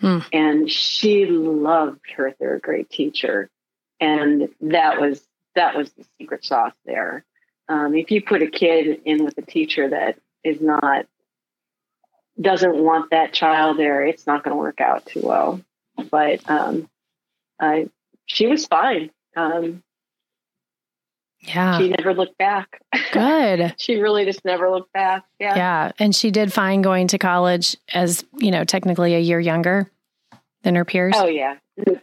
Hmm. 0.00 0.18
And 0.32 0.70
she 0.70 1.26
loved 1.26 2.10
her 2.16 2.32
third 2.32 2.62
grade 2.62 2.90
teacher. 2.90 3.50
And 4.00 4.48
that 4.60 5.00
was 5.00 5.22
that 5.54 5.76
was 5.76 5.90
the 5.92 6.04
secret 6.18 6.44
sauce 6.44 6.74
there. 6.84 7.24
Um, 7.68 7.94
if 7.94 8.10
you 8.10 8.22
put 8.22 8.42
a 8.42 8.46
kid 8.46 9.00
in 9.04 9.24
with 9.24 9.36
a 9.38 9.42
teacher 9.42 9.88
that 9.90 10.18
is 10.44 10.60
not 10.60 11.06
doesn't 12.40 12.76
want 12.76 13.10
that 13.10 13.32
child 13.32 13.78
there, 13.78 14.04
it's 14.04 14.26
not 14.26 14.44
going 14.44 14.54
to 14.54 14.58
work 14.58 14.80
out 14.80 15.06
too 15.06 15.22
well 15.22 15.60
but 16.10 16.48
um, 16.48 16.88
I, 17.60 17.88
she 18.26 18.46
was 18.46 18.66
fine. 18.66 19.10
Um, 19.36 19.82
yeah. 21.40 21.78
She 21.78 21.88
never 21.88 22.14
looked 22.14 22.38
back. 22.38 22.80
Good. 23.12 23.74
she 23.78 23.96
really 23.96 24.24
just 24.24 24.44
never 24.44 24.70
looked 24.70 24.92
back. 24.92 25.24
Yeah. 25.38 25.56
Yeah. 25.56 25.92
And 25.98 26.14
she 26.14 26.30
did 26.30 26.52
fine 26.52 26.82
going 26.82 27.08
to 27.08 27.18
college 27.18 27.76
as, 27.92 28.24
you 28.38 28.50
know, 28.50 28.64
technically 28.64 29.14
a 29.14 29.20
year 29.20 29.38
younger 29.38 29.90
than 30.62 30.74
her 30.74 30.84
peers. 30.84 31.14
Oh, 31.16 31.26
yeah. 31.26 31.56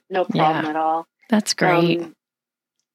No 0.10 0.26
problem 0.26 0.64
yeah. 0.64 0.70
at 0.70 0.76
all. 0.76 1.08
That's 1.30 1.54
great. 1.54 2.02
Um, 2.02 2.16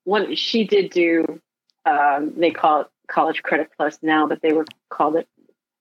one, 0.04 0.34
she 0.37 0.64
did 0.64 0.90
do, 0.90 1.40
um, 1.85 2.35
they 2.37 2.50
call 2.50 2.82
it 2.82 2.87
College 3.08 3.42
Credit 3.42 3.68
Plus 3.76 3.99
now, 4.02 4.26
but 4.26 4.42
they 4.42 4.52
were 4.52 4.66
called 4.88 5.16
it 5.16 5.28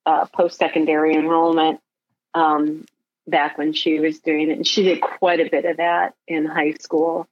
uh, 0.06 0.26
post 0.26 0.58
secondary 0.58 1.16
enrollment. 1.16 1.80
Um, 2.34 2.86
back 3.28 3.58
when 3.58 3.74
she 3.74 4.00
was 4.00 4.20
doing 4.20 4.50
it. 4.50 4.58
And 4.58 4.68
she 4.68 4.84
did 4.84 5.02
quite 5.02 5.40
a 5.40 5.50
bit 5.50 5.66
of 5.66 5.78
that 5.78 6.16
in 6.28 6.46
high 6.46 6.74
school. 6.74 7.28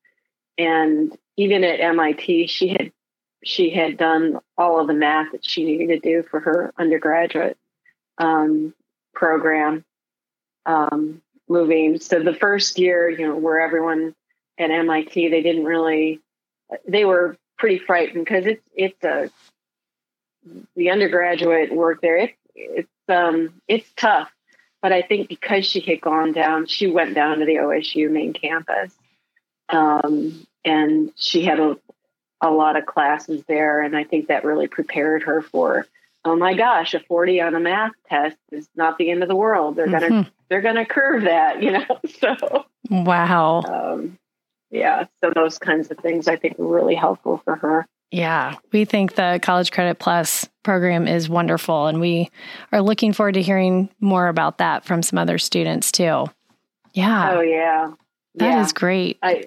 And 0.58 1.18
even 1.38 1.64
at 1.64 1.80
MIT, 1.80 2.48
she 2.48 2.70
had 2.70 2.92
she 3.44 3.70
had 3.70 3.98
done 3.98 4.40
all 4.58 4.80
of 4.80 4.88
the 4.88 4.94
math 4.94 5.32
that 5.32 5.46
she 5.46 5.64
needed 5.64 6.02
to 6.02 6.10
do 6.10 6.24
for 6.24 6.40
her 6.40 6.74
undergraduate 6.78 7.58
um, 8.18 8.74
program. 9.14 9.86
Um, 10.66 11.22
moving 11.48 12.00
so 12.00 12.24
the 12.24 12.34
first 12.34 12.80
year, 12.80 13.08
you 13.08 13.28
know, 13.28 13.36
where 13.36 13.60
everyone 13.60 14.16
at 14.58 14.72
MIT 14.72 15.30
they 15.30 15.42
didn't 15.42 15.66
really 15.66 16.22
they 16.88 17.06
were 17.06 17.38
pretty 17.58 17.80
frightened 17.80 18.26
because 18.26 18.46
it's 18.46 18.64
it's 18.76 19.04
a 19.04 19.30
the 20.76 20.92
undergraduate 20.92 21.74
work 21.74 22.02
there. 22.02 22.18
It, 22.18 22.36
it's 22.56 22.90
um 23.10 23.62
it's 23.68 23.92
tough 23.96 24.32
but 24.86 24.94
I 24.94 25.02
think 25.02 25.30
because 25.30 25.66
she 25.66 25.80
had 25.80 26.00
gone 26.00 26.32
down, 26.32 26.68
she 26.68 26.86
went 26.86 27.16
down 27.16 27.40
to 27.40 27.46
the 27.48 27.56
OSU 27.56 28.08
main 28.08 28.34
campus. 28.34 28.94
Um, 29.68 30.46
and 30.64 31.12
she 31.16 31.44
had 31.44 31.60
a, 31.60 31.76
a 32.40 32.52
lot 32.52 32.78
of 32.78 32.86
classes 32.86 33.44
there, 33.48 33.82
and 33.82 33.98
I 33.98 34.04
think 34.04 34.28
that 34.28 34.44
really 34.44 34.68
prepared 34.68 35.24
her 35.24 35.42
for. 35.42 35.88
Oh 36.24 36.36
my 36.36 36.54
gosh, 36.54 36.94
a 36.94 37.00
forty 37.00 37.42
on 37.42 37.56
a 37.56 37.60
math 37.60 37.94
test 38.08 38.38
is 38.52 38.70
not 38.76 39.00
the 39.00 39.10
end 39.10 39.24
of 39.24 39.28
the 39.28 39.36
world. 39.36 39.76
They're 39.76 39.88
gonna 39.88 40.08
mm-hmm. 40.08 40.30
they're 40.50 40.62
gonna 40.62 40.86
curve 40.86 41.24
that, 41.24 41.64
you 41.64 41.72
know. 41.72 41.86
So 42.20 42.66
wow, 42.92 43.64
um, 43.64 44.20
yeah. 44.70 45.06
So 45.24 45.32
those 45.34 45.58
kinds 45.58 45.92
of 45.92 45.98
things 45.98 46.28
I 46.28 46.36
think 46.36 46.58
were 46.58 46.74
really 46.74 46.96
helpful 46.96 47.42
for 47.44 47.56
her. 47.56 47.88
Yeah, 48.12 48.56
we 48.72 48.86
think 48.86 49.16
the 49.16 49.40
College 49.42 49.72
Credit 49.72 49.98
Plus 50.00 50.48
program 50.64 51.08
is 51.08 51.28
wonderful, 51.28 51.88
and 51.88 52.00
we 52.00 52.30
are 52.72 52.82
looking 52.82 53.14
forward 53.14 53.34
to 53.34 53.42
hearing 53.42 53.90
more 54.00 54.28
about 54.28 54.60
that 54.60 54.86
from 54.86 55.04
some 55.04 55.20
other 55.20 55.38
students 55.38 55.92
too. 55.92 56.26
Yeah. 56.94 57.32
Oh 57.34 57.42
yeah, 57.42 57.92
that 58.36 58.46
yeah. 58.46 58.62
is 58.62 58.74
great. 58.74 59.18
I, 59.22 59.44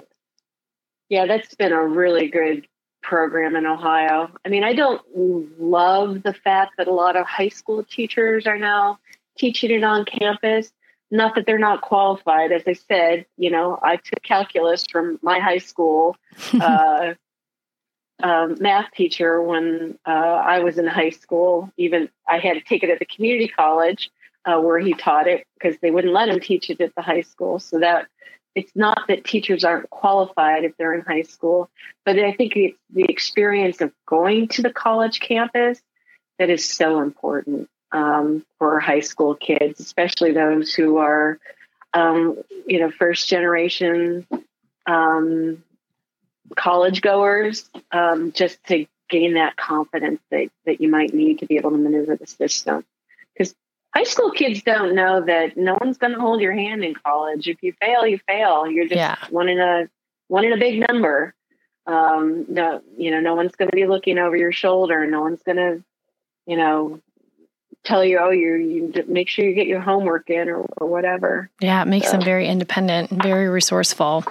yeah, 1.08 1.26
that's 1.26 1.54
been 1.54 1.72
a 1.72 1.86
really 1.86 2.28
good 2.28 2.66
program 3.02 3.56
in 3.56 3.64
Ohio. 3.64 4.30
I 4.44 4.48
mean, 4.48 4.64
I 4.64 4.74
don't 4.74 5.00
love 5.16 6.22
the 6.22 6.34
fact 6.34 6.74
that 6.76 6.88
a 6.88 6.92
lot 6.92 7.16
of 7.16 7.26
high 7.26 7.48
school 7.48 7.82
teachers 7.84 8.46
are 8.46 8.58
now 8.58 8.98
teaching 9.38 9.70
it 9.70 9.84
on 9.84 10.04
campus. 10.04 10.70
Not 11.10 11.34
that 11.34 11.46
they're 11.46 11.58
not 11.58 11.80
qualified. 11.80 12.52
As 12.52 12.62
I 12.66 12.74
said, 12.74 13.26
you 13.36 13.50
know, 13.50 13.78
I 13.82 13.96
took 13.96 14.22
calculus 14.22 14.84
from 14.90 15.18
my 15.22 15.38
high 15.38 15.58
school 15.58 16.16
uh, 16.60 17.14
um, 18.22 18.56
math 18.60 18.90
teacher 18.92 19.40
when 19.40 19.98
uh, 20.06 20.10
I 20.10 20.58
was 20.60 20.78
in 20.78 20.86
high 20.86 21.10
school. 21.10 21.70
Even 21.76 22.10
I 22.26 22.38
had 22.38 22.54
to 22.54 22.60
take 22.60 22.82
it 22.82 22.90
at 22.90 22.98
the 22.98 23.06
community 23.06 23.48
college 23.48 24.10
uh, 24.44 24.60
where 24.60 24.78
he 24.78 24.92
taught 24.94 25.26
it 25.26 25.46
because 25.54 25.78
they 25.80 25.90
wouldn't 25.90 26.12
let 26.12 26.28
him 26.28 26.40
teach 26.40 26.70
it 26.70 26.80
at 26.80 26.94
the 26.94 27.02
high 27.02 27.22
school. 27.22 27.58
So 27.58 27.78
that 27.80 28.06
it's 28.54 28.72
not 28.74 29.06
that 29.08 29.24
teachers 29.24 29.64
aren't 29.64 29.88
qualified 29.90 30.64
if 30.64 30.76
they're 30.76 30.94
in 30.94 31.02
high 31.02 31.22
school, 31.22 31.70
but 32.04 32.18
I 32.18 32.32
think 32.32 32.56
it's 32.56 32.78
the 32.92 33.04
experience 33.04 33.80
of 33.80 33.92
going 34.06 34.48
to 34.48 34.62
the 34.62 34.72
college 34.72 35.20
campus 35.20 35.80
that 36.38 36.50
is 36.50 36.68
so 36.68 37.00
important 37.00 37.68
um, 37.92 38.44
for 38.58 38.80
high 38.80 39.00
school 39.00 39.34
kids, 39.34 39.80
especially 39.80 40.32
those 40.32 40.74
who 40.74 40.98
are, 40.98 41.38
um, 41.94 42.36
you 42.66 42.80
know, 42.80 42.90
first 42.90 43.28
generation 43.28 44.26
um, 44.86 45.62
college 46.56 47.00
goers, 47.02 47.68
um, 47.92 48.32
just 48.32 48.62
to 48.64 48.86
gain 49.08 49.34
that 49.34 49.56
confidence 49.56 50.20
that, 50.30 50.50
that 50.66 50.80
you 50.80 50.88
might 50.88 51.14
need 51.14 51.38
to 51.38 51.46
be 51.46 51.56
able 51.56 51.70
to 51.70 51.78
maneuver 51.78 52.16
the 52.16 52.26
system. 52.26 52.84
Because 53.34 53.54
high 53.94 54.04
school 54.04 54.30
kids 54.30 54.62
don't 54.62 54.94
know 54.94 55.22
that 55.22 55.56
no 55.56 55.76
one's 55.80 55.98
going 55.98 56.12
to 56.12 56.20
hold 56.20 56.40
your 56.40 56.52
hand 56.52 56.84
in 56.84 56.94
college. 56.94 57.48
If 57.48 57.62
you 57.62 57.72
fail, 57.80 58.06
you 58.06 58.18
fail. 58.26 58.66
You're 58.66 58.84
just 58.84 58.96
yeah. 58.96 59.16
one 59.30 59.48
in 59.48 59.58
a 59.58 59.88
one 60.28 60.44
in 60.44 60.52
a 60.52 60.58
big 60.58 60.84
number. 60.86 61.34
Um, 61.86 62.44
no, 62.48 62.82
you 62.98 63.10
know, 63.10 63.20
no 63.20 63.34
one's 63.34 63.56
going 63.56 63.70
to 63.70 63.76
be 63.76 63.86
looking 63.86 64.18
over 64.18 64.36
your 64.36 64.52
shoulder. 64.52 65.06
No 65.06 65.22
one's 65.22 65.42
going 65.42 65.56
to, 65.56 65.82
you 66.46 66.56
know, 66.58 67.00
tell 67.84 68.04
you, 68.04 68.18
oh, 68.18 68.30
you 68.30 68.54
you 68.56 69.04
make 69.08 69.28
sure 69.28 69.44
you 69.44 69.54
get 69.54 69.66
your 69.66 69.80
homework 69.80 70.30
in 70.30 70.48
or, 70.48 70.66
or 70.76 70.86
whatever. 70.86 71.50
Yeah, 71.60 71.82
it 71.82 71.88
makes 71.88 72.06
so. 72.06 72.12
them 72.12 72.22
very 72.22 72.48
independent 72.48 73.10
and 73.10 73.22
very 73.22 73.48
resourceful. 73.48 74.24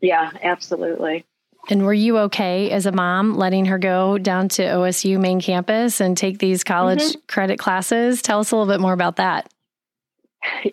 Yeah, 0.00 0.30
absolutely. 0.42 1.24
And 1.70 1.84
were 1.84 1.94
you 1.94 2.18
okay 2.18 2.70
as 2.70 2.86
a 2.86 2.92
mom 2.92 3.36
letting 3.36 3.66
her 3.66 3.78
go 3.78 4.18
down 4.18 4.48
to 4.50 4.62
OSU 4.62 5.20
main 5.20 5.40
campus 5.40 6.00
and 6.00 6.16
take 6.16 6.38
these 6.38 6.64
college 6.64 7.02
mm-hmm. 7.02 7.20
credit 7.28 7.58
classes? 7.58 8.20
Tell 8.20 8.40
us 8.40 8.50
a 8.50 8.56
little 8.56 8.72
bit 8.72 8.80
more 8.80 8.92
about 8.92 9.16
that. 9.16 9.48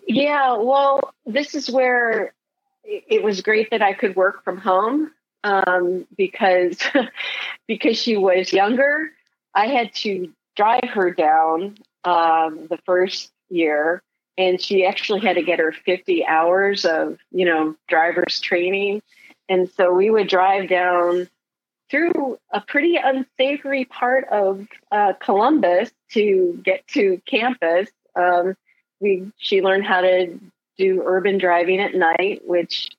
Yeah, 0.06 0.56
well, 0.56 1.14
this 1.26 1.54
is 1.54 1.70
where 1.70 2.34
it 2.82 3.22
was 3.22 3.40
great 3.40 3.70
that 3.70 3.82
I 3.82 3.92
could 3.92 4.16
work 4.16 4.42
from 4.42 4.56
home 4.56 5.12
um, 5.44 6.06
because 6.16 6.80
because 7.68 7.96
she 7.96 8.16
was 8.16 8.52
younger. 8.52 9.10
I 9.54 9.66
had 9.66 9.94
to 9.96 10.32
drive 10.56 10.90
her 10.92 11.12
down 11.12 11.76
um, 12.04 12.66
the 12.68 12.78
first 12.84 13.30
year, 13.48 14.02
and 14.38 14.60
she 14.60 14.84
actually 14.84 15.20
had 15.20 15.36
to 15.36 15.42
get 15.42 15.58
her 15.58 15.72
50 15.72 16.26
hours 16.26 16.84
of 16.84 17.18
you 17.30 17.44
know 17.44 17.76
driver's 17.88 18.40
training 18.40 19.02
and 19.50 19.68
so 19.76 19.92
we 19.92 20.08
would 20.08 20.28
drive 20.28 20.68
down 20.68 21.28
through 21.90 22.38
a 22.52 22.60
pretty 22.60 22.96
unsavory 22.96 23.84
part 23.84 24.28
of 24.28 24.66
uh, 24.92 25.12
Columbus 25.20 25.90
to 26.12 26.62
get 26.64 26.86
to 26.88 27.20
campus. 27.26 27.90
Um, 28.14 28.54
we 29.00 29.32
she 29.38 29.60
learned 29.60 29.84
how 29.84 30.02
to 30.02 30.38
do 30.78 31.02
urban 31.04 31.36
driving 31.38 31.80
at 31.80 31.94
night, 31.94 32.42
which 32.44 32.90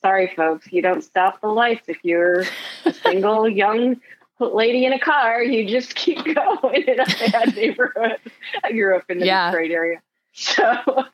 sorry 0.00 0.32
folks, 0.34 0.66
you 0.72 0.80
don't 0.80 1.04
stop 1.04 1.42
the 1.42 1.48
lights 1.48 1.88
if 1.88 1.98
you're 2.02 2.44
a 2.86 2.92
single 3.04 3.46
young 3.46 4.00
lady 4.38 4.84
in 4.84 4.92
a 4.92 4.98
car. 4.98 5.42
You 5.42 5.66
just 5.68 5.94
keep 5.94 6.18
going 6.34 6.82
in 6.82 7.00
a 7.00 7.04
bad 7.04 7.56
neighborhood. 7.56 8.18
I 8.62 8.72
grew 8.72 8.96
up 8.96 9.04
in 9.08 9.18
the 9.18 9.26
yeah. 9.26 9.50
Detroit 9.50 9.70
area, 9.70 10.02
so 10.32 11.04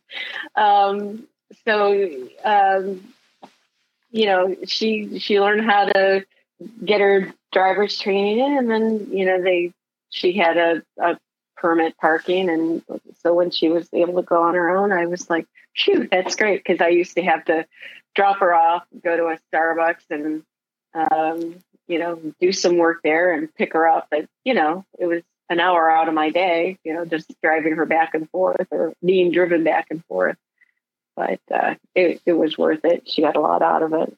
um, 0.54 1.26
so 1.64 2.28
um, 2.44 3.14
you 4.10 4.26
know, 4.26 4.56
she 4.66 5.18
she 5.18 5.40
learned 5.40 5.64
how 5.64 5.86
to 5.86 6.24
get 6.84 7.00
her 7.00 7.32
driver's 7.52 7.98
training 7.98 8.38
in, 8.38 8.58
and 8.58 8.70
then 8.70 9.08
you 9.10 9.26
know 9.26 9.42
they 9.42 9.72
she 10.10 10.32
had 10.32 10.56
a, 10.56 10.82
a 10.98 11.18
permit 11.56 11.96
parking, 11.98 12.48
and 12.48 12.82
so 13.22 13.34
when 13.34 13.50
she 13.50 13.68
was 13.68 13.88
able 13.92 14.14
to 14.14 14.22
go 14.22 14.42
on 14.42 14.54
her 14.54 14.76
own, 14.76 14.92
I 14.92 15.06
was 15.06 15.28
like, 15.28 15.46
shoot, 15.72 16.08
that's 16.10 16.36
great 16.36 16.62
because 16.62 16.80
I 16.80 16.88
used 16.88 17.16
to 17.16 17.22
have 17.22 17.44
to 17.46 17.66
drop 18.14 18.38
her 18.38 18.54
off, 18.54 18.84
go 19.02 19.16
to 19.16 19.26
a 19.26 19.38
Starbucks, 19.52 20.04
and 20.10 20.42
um, 20.94 21.56
you 21.88 21.98
know 21.98 22.20
do 22.40 22.52
some 22.52 22.78
work 22.78 23.00
there 23.02 23.32
and 23.32 23.54
pick 23.54 23.72
her 23.72 23.88
up. 23.88 24.08
But 24.10 24.26
you 24.44 24.54
know, 24.54 24.84
it 24.98 25.06
was 25.06 25.22
an 25.50 25.60
hour 25.60 25.90
out 25.90 26.08
of 26.08 26.14
my 26.14 26.30
day, 26.30 26.78
you 26.84 26.94
know, 26.94 27.04
just 27.04 27.30
driving 27.42 27.74
her 27.76 27.84
back 27.84 28.14
and 28.14 28.28
forth 28.30 28.66
or 28.70 28.94
being 29.04 29.30
driven 29.30 29.62
back 29.62 29.88
and 29.90 30.04
forth 30.06 30.36
but 31.16 31.40
uh, 31.52 31.74
it, 31.94 32.20
it 32.26 32.32
was 32.32 32.58
worth 32.58 32.84
it. 32.84 33.08
She 33.08 33.22
got 33.22 33.36
a 33.36 33.40
lot 33.40 33.62
out 33.62 33.82
of 33.82 33.92
it. 33.92 34.16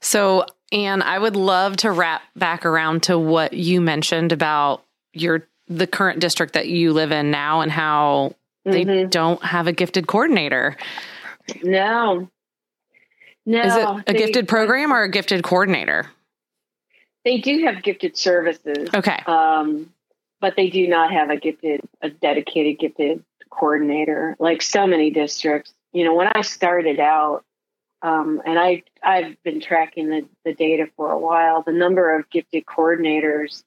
So, 0.00 0.46
Ann, 0.72 1.02
I 1.02 1.18
would 1.18 1.36
love 1.36 1.76
to 1.78 1.90
wrap 1.90 2.22
back 2.34 2.64
around 2.64 3.04
to 3.04 3.18
what 3.18 3.52
you 3.52 3.80
mentioned 3.80 4.32
about 4.32 4.84
your 5.12 5.46
the 5.68 5.86
current 5.86 6.20
district 6.20 6.54
that 6.54 6.68
you 6.68 6.92
live 6.92 7.12
in 7.12 7.30
now 7.30 7.60
and 7.60 7.70
how 7.70 8.34
mm-hmm. 8.66 8.70
they 8.72 9.04
don't 9.04 9.42
have 9.44 9.66
a 9.68 9.72
gifted 9.72 10.06
coordinator. 10.06 10.76
No. 11.62 12.28
No. 13.46 13.60
Is 13.60 13.76
it 13.76 13.84
a 13.84 14.02
they, 14.06 14.18
gifted 14.18 14.48
program 14.48 14.92
or 14.92 15.02
a 15.02 15.08
gifted 15.08 15.44
coordinator? 15.44 16.06
They 17.24 17.38
do 17.38 17.64
have 17.64 17.82
gifted 17.82 18.16
services. 18.16 18.88
Okay. 18.94 19.22
Um, 19.26 19.92
but 20.40 20.56
they 20.56 20.70
do 20.70 20.88
not 20.88 21.12
have 21.12 21.30
a 21.30 21.36
gifted, 21.36 21.82
a 22.00 22.08
dedicated 22.08 22.78
gifted 22.78 23.22
coordinator, 23.50 24.36
like 24.38 24.62
so 24.62 24.86
many 24.86 25.10
districts. 25.10 25.74
You 25.92 26.04
know, 26.04 26.14
when 26.14 26.28
I 26.28 26.40
started 26.42 26.98
out, 26.98 27.44
um, 28.02 28.40
and 28.46 28.58
I 28.58 28.82
I've 29.02 29.42
been 29.42 29.60
tracking 29.60 30.08
the, 30.08 30.26
the 30.44 30.54
data 30.54 30.86
for 30.96 31.10
a 31.10 31.18
while. 31.18 31.62
The 31.62 31.72
number 31.72 32.16
of 32.16 32.30
gifted 32.30 32.64
coordinators 32.64 33.62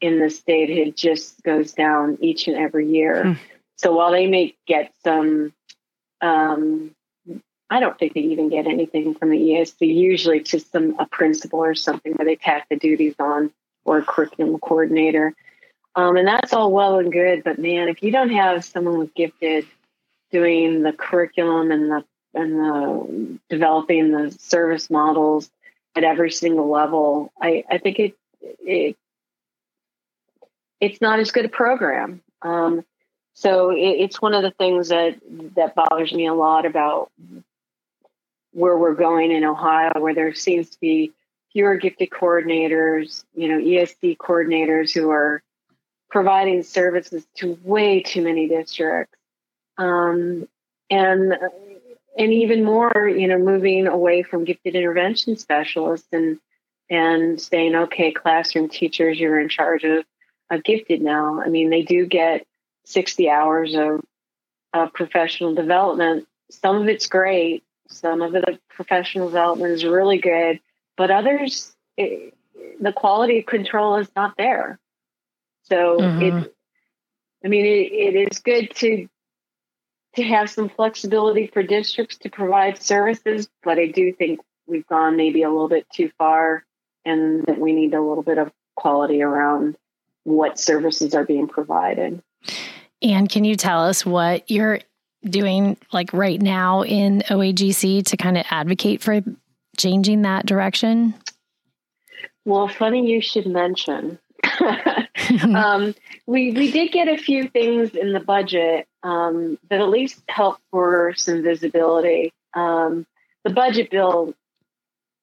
in 0.00 0.18
the 0.18 0.30
state 0.30 0.70
it 0.70 0.96
just 0.96 1.42
goes 1.42 1.72
down 1.72 2.18
each 2.20 2.48
and 2.48 2.56
every 2.56 2.88
year. 2.88 3.24
Mm. 3.24 3.38
So 3.76 3.94
while 3.94 4.12
they 4.12 4.26
may 4.26 4.56
get 4.66 4.92
some, 5.04 5.52
um, 6.22 6.94
I 7.68 7.80
don't 7.80 7.98
think 7.98 8.14
they 8.14 8.20
even 8.20 8.48
get 8.48 8.66
anything 8.66 9.14
from 9.14 9.30
the 9.30 9.38
ESC. 9.38 9.80
Usually, 9.80 10.38
it's 10.38 10.50
just 10.50 10.70
some 10.70 10.96
a 10.98 11.06
principal 11.06 11.58
or 11.58 11.74
something 11.74 12.12
where 12.12 12.26
they 12.26 12.36
tack 12.36 12.68
the 12.68 12.76
duties 12.76 13.14
on, 13.18 13.50
or 13.84 13.98
a 13.98 14.04
curriculum 14.04 14.58
coordinator. 14.58 15.34
Um, 15.96 16.16
and 16.16 16.28
that's 16.28 16.52
all 16.52 16.70
well 16.70 16.98
and 16.98 17.10
good, 17.10 17.42
but 17.42 17.58
man, 17.58 17.88
if 17.88 18.02
you 18.02 18.10
don't 18.10 18.30
have 18.30 18.64
someone 18.64 18.98
with 18.98 19.14
gifted 19.14 19.66
doing 20.30 20.82
the 20.82 20.92
curriculum 20.92 21.70
and 21.70 21.90
the 21.90 22.04
and 22.34 22.58
the 22.58 23.38
developing 23.48 24.12
the 24.12 24.30
service 24.38 24.90
models 24.90 25.50
at 25.96 26.04
every 26.04 26.30
single 26.30 26.68
level, 26.68 27.32
I, 27.40 27.64
I 27.70 27.78
think 27.78 27.98
it 27.98 28.16
it 28.42 28.96
it's 30.80 31.00
not 31.00 31.18
as 31.18 31.32
good 31.32 31.46
a 31.46 31.48
program. 31.48 32.20
Um, 32.42 32.84
so 33.32 33.70
it, 33.70 33.78
it's 33.78 34.20
one 34.20 34.34
of 34.34 34.42
the 34.42 34.50
things 34.50 34.88
that 34.88 35.16
that 35.54 35.74
bothers 35.74 36.12
me 36.12 36.26
a 36.26 36.34
lot 36.34 36.66
about 36.66 37.10
where 38.56 38.76
we're 38.76 38.94
going 38.94 39.32
in 39.32 39.44
Ohio, 39.44 39.92
where 39.98 40.14
there 40.14 40.34
seems 40.34 40.70
to 40.70 40.80
be 40.80 41.12
fewer 41.52 41.76
gifted 41.76 42.08
coordinators, 42.08 43.22
you 43.34 43.48
know, 43.48 43.58
ESC 43.58 44.16
coordinators 44.16 44.92
who 44.92 45.10
are 45.10 45.42
providing 46.08 46.62
services 46.62 47.26
to 47.34 47.58
way 47.62 48.00
too 48.00 48.22
many 48.22 48.48
districts. 48.48 49.14
Um, 49.76 50.48
and 50.88 51.34
and 52.18 52.32
even 52.32 52.64
more, 52.64 53.06
you 53.06 53.28
know, 53.28 53.38
moving 53.38 53.86
away 53.86 54.22
from 54.22 54.44
gifted 54.44 54.74
intervention 54.74 55.36
specialists 55.36 56.08
and 56.12 56.38
and 56.88 57.38
saying, 57.38 57.74
okay, 57.74 58.10
classroom 58.10 58.70
teachers, 58.70 59.18
you're 59.18 59.40
in 59.40 59.50
charge 59.50 59.84
of, 59.84 60.04
of 60.50 60.64
gifted 60.64 61.02
now. 61.02 61.42
I 61.42 61.48
mean, 61.48 61.68
they 61.68 61.82
do 61.82 62.06
get 62.06 62.46
60 62.84 63.28
hours 63.28 63.74
of, 63.74 64.00
of 64.72 64.92
professional 64.92 65.54
development. 65.54 66.26
Some 66.50 66.76
of 66.76 66.88
it's 66.88 67.08
great. 67.08 67.64
Some 67.88 68.22
of 68.22 68.32
the 68.32 68.58
professional 68.68 69.28
development 69.28 69.72
is 69.72 69.84
really 69.84 70.18
good, 70.18 70.60
but 70.96 71.10
others, 71.10 71.74
it, 71.96 72.34
the 72.80 72.92
quality 72.92 73.42
control 73.42 73.96
is 73.96 74.08
not 74.16 74.34
there. 74.36 74.78
So 75.64 75.98
mm-hmm. 75.98 76.22
it, 76.22 76.54
I 77.44 77.48
mean, 77.48 77.64
it, 77.64 77.92
it 77.92 78.30
is 78.32 78.38
good 78.40 78.74
to 78.76 79.08
to 80.16 80.22
have 80.22 80.48
some 80.48 80.70
flexibility 80.70 81.46
for 81.46 81.62
districts 81.62 82.16
to 82.16 82.30
provide 82.30 82.82
services, 82.82 83.48
but 83.62 83.78
I 83.78 83.88
do 83.88 84.14
think 84.14 84.40
we've 84.66 84.86
gone 84.86 85.16
maybe 85.16 85.42
a 85.42 85.50
little 85.50 85.68
bit 85.68 85.86
too 85.92 86.10
far, 86.16 86.64
and 87.04 87.44
that 87.46 87.58
we 87.58 87.72
need 87.72 87.92
a 87.92 88.00
little 88.00 88.22
bit 88.22 88.38
of 88.38 88.50
quality 88.76 89.22
around 89.22 89.76
what 90.24 90.58
services 90.58 91.14
are 91.14 91.24
being 91.24 91.48
provided. 91.48 92.22
And 93.02 93.28
can 93.28 93.44
you 93.44 93.56
tell 93.56 93.84
us 93.84 94.06
what 94.06 94.50
you're 94.50 94.80
doing 95.30 95.76
like 95.92 96.12
right 96.12 96.40
now 96.40 96.82
in 96.82 97.22
OAGC 97.28 98.04
to 98.06 98.16
kind 98.16 98.38
of 98.38 98.44
advocate 98.50 99.02
for 99.02 99.20
changing 99.76 100.22
that 100.22 100.46
direction? 100.46 101.14
Well, 102.44 102.68
funny 102.68 103.10
you 103.10 103.20
should 103.20 103.46
mention. 103.46 104.18
um, 105.54 105.94
we 106.26 106.52
we 106.52 106.70
did 106.70 106.92
get 106.92 107.08
a 107.08 107.16
few 107.16 107.48
things 107.48 107.94
in 107.94 108.12
the 108.12 108.20
budget 108.20 108.86
um, 109.02 109.58
that 109.70 109.80
at 109.80 109.88
least 109.88 110.22
help 110.28 110.58
for 110.70 111.14
some 111.16 111.42
visibility. 111.42 112.32
Um, 112.54 113.06
the 113.44 113.50
budget 113.50 113.90
bill 113.90 114.34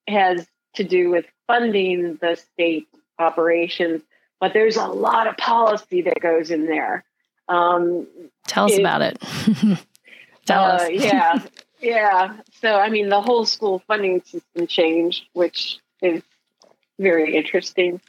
has 0.08 0.46
to 0.76 0.84
do 0.84 1.10
with 1.10 1.26
funding 1.48 2.18
the 2.22 2.36
state 2.36 2.88
operations, 3.20 4.02
but 4.40 4.54
there's 4.54 4.78
a 4.78 4.88
lot 4.88 5.28
of 5.28 5.38
policy 5.38 6.02
that 6.04 6.20
goes 6.20 6.52
in 6.52 6.66
there. 6.66 7.04
Um, 7.48 8.08
Tell 8.48 8.66
us 8.66 8.74
it, 8.74 8.80
about 8.80 9.02
it. 9.02 9.18
Tell 10.46 10.64
uh, 10.64 10.76
us. 10.76 10.90
yeah, 10.92 11.40
yeah. 11.82 12.38
So, 12.62 12.76
I 12.76 12.90
mean, 12.90 13.10
the 13.10 13.22
whole 13.22 13.46
school 13.46 13.82
funding 13.88 14.22
system 14.24 14.68
changed, 14.68 15.26
which 15.34 15.80
is 16.02 16.22
very 17.00 17.36
interesting. 17.36 18.02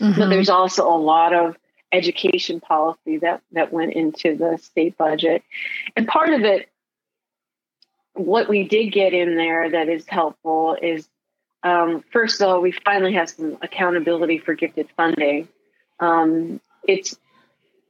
Mm-hmm. 0.00 0.18
But 0.20 0.28
there's 0.28 0.50
also 0.50 0.88
a 0.88 0.98
lot 0.98 1.32
of 1.34 1.56
education 1.92 2.60
policy 2.60 3.18
that 3.18 3.42
that 3.52 3.72
went 3.72 3.92
into 3.92 4.36
the 4.36 4.58
state 4.58 4.96
budget, 4.96 5.42
and 5.96 6.06
part 6.08 6.30
of 6.30 6.42
it, 6.42 6.68
what 8.14 8.48
we 8.48 8.66
did 8.66 8.92
get 8.92 9.12
in 9.12 9.36
there 9.36 9.70
that 9.70 9.88
is 9.88 10.06
helpful 10.08 10.76
is 10.80 11.08
um, 11.62 12.02
first 12.12 12.40
of 12.40 12.48
all, 12.48 12.60
we 12.60 12.72
finally 12.72 13.14
have 13.14 13.30
some 13.30 13.58
accountability 13.62 14.38
for 14.38 14.54
gifted 14.54 14.88
funding. 14.96 15.48
Um, 16.00 16.60
it's 16.86 17.16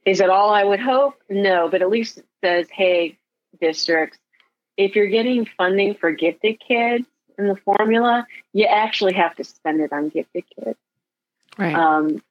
is 0.04 0.20
it 0.20 0.30
all 0.30 0.50
I 0.50 0.64
would 0.64 0.80
hope? 0.80 1.14
No, 1.30 1.68
but 1.70 1.80
at 1.80 1.88
least 1.88 2.18
it 2.18 2.26
says, 2.42 2.66
hey, 2.70 3.18
districts, 3.60 4.18
if 4.76 4.96
you're 4.96 5.06
getting 5.08 5.46
funding 5.56 5.94
for 5.94 6.12
gifted 6.12 6.60
kids 6.60 7.06
in 7.38 7.48
the 7.48 7.56
formula, 7.56 8.26
you 8.52 8.66
actually 8.66 9.14
have 9.14 9.34
to 9.36 9.44
spend 9.44 9.80
it 9.80 9.92
on 9.92 10.08
gifted 10.08 10.44
kids. 10.56 10.78
Right. 11.58 11.74
Um, 11.74 12.22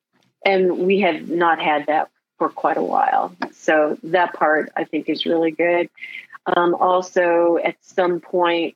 and 0.43 0.79
we 0.79 1.01
have 1.01 1.29
not 1.29 1.61
had 1.61 1.87
that 1.87 2.09
for 2.37 2.49
quite 2.49 2.77
a 2.77 2.83
while. 2.83 3.35
So 3.51 3.97
that 4.03 4.33
part 4.33 4.71
I 4.75 4.85
think 4.85 5.09
is 5.09 5.25
really 5.25 5.51
good. 5.51 5.89
Um, 6.45 6.73
also, 6.73 7.57
at 7.63 7.75
some 7.81 8.19
point, 8.19 8.75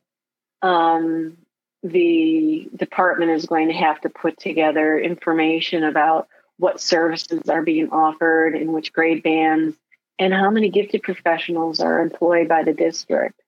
um, 0.62 1.38
the 1.81 2.69
department 2.75 3.31
is 3.31 3.45
going 3.45 3.67
to 3.67 3.73
have 3.73 4.01
to 4.01 4.10
put 4.10 4.39
together 4.39 4.97
information 4.99 5.84
about 5.84 6.27
what 6.58 6.79
services 6.79 7.49
are 7.49 7.62
being 7.62 7.89
offered 7.89 8.55
in 8.55 8.71
which 8.71 8.93
grade 8.93 9.23
bands 9.23 9.75
and 10.17 10.34
how 10.34 10.49
many 10.49 10.69
gifted 10.69 11.04
professionals 11.04 11.80
are 11.80 11.99
employed 11.99 12.47
by 12.47 12.63
the 12.63 12.73
district. 12.73 13.39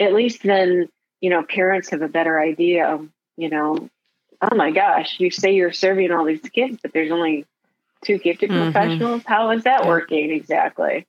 At 0.00 0.14
least 0.14 0.42
then, 0.42 0.88
you 1.20 1.30
know, 1.30 1.42
parents 1.42 1.90
have 1.90 2.02
a 2.02 2.08
better 2.08 2.40
idea 2.40 2.86
of, 2.86 3.08
you 3.36 3.48
know, 3.48 3.88
oh 4.40 4.54
my 4.54 4.70
gosh, 4.70 5.18
you 5.18 5.30
say 5.30 5.54
you're 5.54 5.72
serving 5.72 6.12
all 6.12 6.24
these 6.24 6.40
kids, 6.40 6.78
but 6.82 6.92
there's 6.92 7.10
only 7.10 7.44
two 8.04 8.18
gifted 8.18 8.50
mm-hmm. 8.50 8.70
professionals. 8.72 9.22
How 9.26 9.50
is 9.50 9.64
that 9.64 9.86
working 9.86 10.30
exactly? 10.30 11.06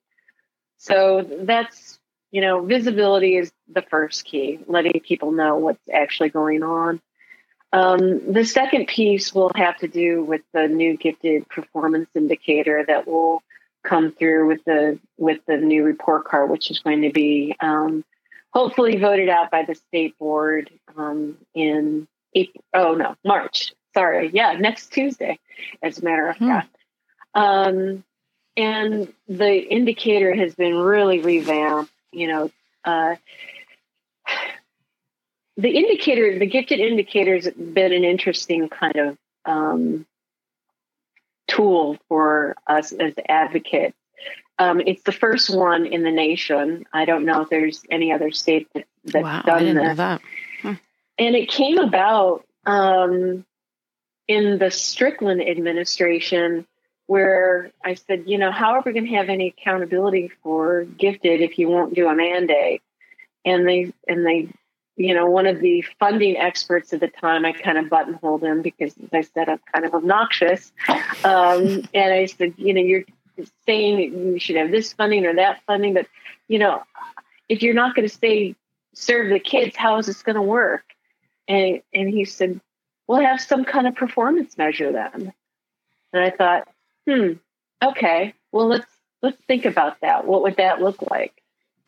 So 0.77 1.27
that's, 1.41 1.99
you 2.31 2.41
know, 2.41 2.61
visibility 2.61 3.35
is 3.35 3.51
the 3.71 3.81
first 3.81 4.25
key, 4.25 4.59
letting 4.67 4.99
people 5.01 5.31
know 5.31 5.57
what's 5.57 5.89
actually 5.91 6.29
going 6.29 6.63
on. 6.63 7.01
Um, 7.71 8.31
the 8.31 8.45
second 8.45 8.87
piece 8.87 9.33
will 9.33 9.51
have 9.55 9.77
to 9.79 9.87
do 9.87 10.23
with 10.23 10.41
the 10.53 10.67
new 10.67 10.97
gifted 10.97 11.47
performance 11.49 12.09
indicator 12.15 12.83
that 12.87 13.07
will 13.07 13.43
come 13.83 14.11
through 14.11 14.47
with 14.47 14.63
the 14.65 14.99
with 15.17 15.39
the 15.45 15.57
new 15.57 15.83
report 15.83 16.25
card, 16.25 16.49
which 16.49 16.71
is 16.71 16.79
going 16.79 17.01
to 17.03 17.11
be 17.11 17.55
um, 17.59 18.03
hopefully 18.51 18.97
voted 18.97 19.29
out 19.29 19.51
by 19.51 19.63
the 19.63 19.75
state 19.75 20.17
board 20.17 20.69
um, 20.97 21.37
in 21.53 22.07
April, 22.35 22.63
oh 22.73 22.93
no 22.95 23.15
March. 23.25 23.73
Sorry, 23.95 24.29
yeah, 24.33 24.53
next 24.53 24.91
Tuesday, 24.93 25.39
as 25.81 25.99
a 25.99 26.03
matter 26.03 26.29
of 26.29 26.37
hmm. 26.37 26.47
fact. 26.47 26.75
Um, 27.33 28.03
and 28.55 29.13
the 29.27 29.55
indicator 29.55 30.33
has 30.33 30.53
been 30.55 30.75
really 30.75 31.19
revamped. 31.19 31.91
You 32.11 32.27
know, 32.27 32.51
uh, 32.83 33.15
the 35.57 35.69
indicator, 35.69 36.37
the 36.37 36.45
gifted 36.45 36.79
indicator 36.79 37.35
has 37.35 37.49
been 37.49 37.93
an 37.93 38.03
interesting 38.03 38.69
kind 38.69 38.95
of 38.95 39.17
um, 39.45 40.05
tool 41.49 41.97
for 42.07 42.55
us 42.67 42.91
as 42.91 43.13
advocates. 43.27 43.97
Um, 44.57 44.81
it's 44.81 45.03
the 45.03 45.13
first 45.13 45.49
one 45.55 45.85
in 45.85 46.03
the 46.03 46.11
nation. 46.11 46.85
I 46.91 47.05
don't 47.05 47.25
know 47.25 47.41
if 47.41 47.49
there's 47.49 47.81
any 47.89 48.11
other 48.11 48.31
state 48.31 48.67
that, 48.73 48.85
that's 49.05 49.23
wow, 49.23 49.41
done 49.41 49.75
this. 49.75 49.97
That. 49.97 50.21
Huh. 50.61 50.75
And 51.17 51.35
it 51.35 51.49
came 51.49 51.77
about 51.77 52.45
um, 52.65 53.45
in 54.27 54.59
the 54.59 54.69
Strickland 54.69 55.41
administration, 55.41 56.67
where 57.07 57.71
I 57.83 57.95
said, 57.95 58.25
you 58.27 58.37
know, 58.37 58.51
how 58.51 58.73
are 58.73 58.83
we 58.85 58.91
going 58.91 59.05
to 59.05 59.15
have 59.15 59.29
any 59.29 59.55
accountability 59.57 60.29
for 60.43 60.83
gifted 60.83 61.41
if 61.41 61.57
you 61.57 61.69
won't 61.69 61.95
do 61.95 62.07
a 62.07 62.15
mandate? 62.15 62.81
And 63.45 63.67
they 63.67 63.93
and 64.07 64.25
they 64.25 64.49
you 64.99 65.13
know, 65.13 65.27
one 65.27 65.47
of 65.47 65.61
the 65.61 65.81
funding 65.97 66.35
experts 66.35 66.91
at 66.91 66.99
the 66.99 67.07
time, 67.07 67.45
I 67.45 67.53
kind 67.53 67.77
of 67.77 67.89
buttonholed 67.89 68.43
him 68.43 68.61
because, 68.61 68.93
as 69.01 69.09
I 69.13 69.21
said, 69.21 69.47
I'm 69.47 69.61
kind 69.73 69.85
of 69.85 69.95
obnoxious. 69.95 70.73
Um, 71.23 71.87
and 71.93 72.13
I 72.13 72.25
said, 72.25 72.53
you 72.57 72.73
know, 72.73 72.81
you're 72.81 73.05
saying 73.65 73.97
you 73.99 74.39
should 74.39 74.57
have 74.57 74.71
this 74.71 74.91
funding 74.91 75.25
or 75.25 75.33
that 75.35 75.61
funding, 75.65 75.93
but, 75.93 76.07
you 76.49 76.59
know, 76.59 76.83
if 77.47 77.63
you're 77.63 77.73
not 77.73 77.95
going 77.95 78.09
to 78.09 78.13
stay 78.13 78.57
serve 78.93 79.29
the 79.29 79.39
kids, 79.39 79.77
how 79.77 79.97
is 79.99 80.07
this 80.07 80.21
going 80.21 80.35
to 80.35 80.41
work? 80.41 80.83
And, 81.47 81.81
and 81.93 82.09
he 82.09 82.25
said, 82.25 82.59
we'll 83.07 83.21
have 83.21 83.39
some 83.39 83.63
kind 83.63 83.87
of 83.87 83.95
performance 83.95 84.57
measure 84.57 84.91
then. 84.91 85.31
And 86.11 86.23
I 86.23 86.29
thought, 86.29 86.67
hmm, 87.07 87.33
okay, 87.81 88.33
well, 88.51 88.67
let's, 88.67 88.91
let's 89.21 89.37
think 89.47 89.63
about 89.63 90.01
that. 90.01 90.27
What 90.27 90.41
would 90.41 90.57
that 90.57 90.81
look 90.81 91.09
like? 91.09 91.38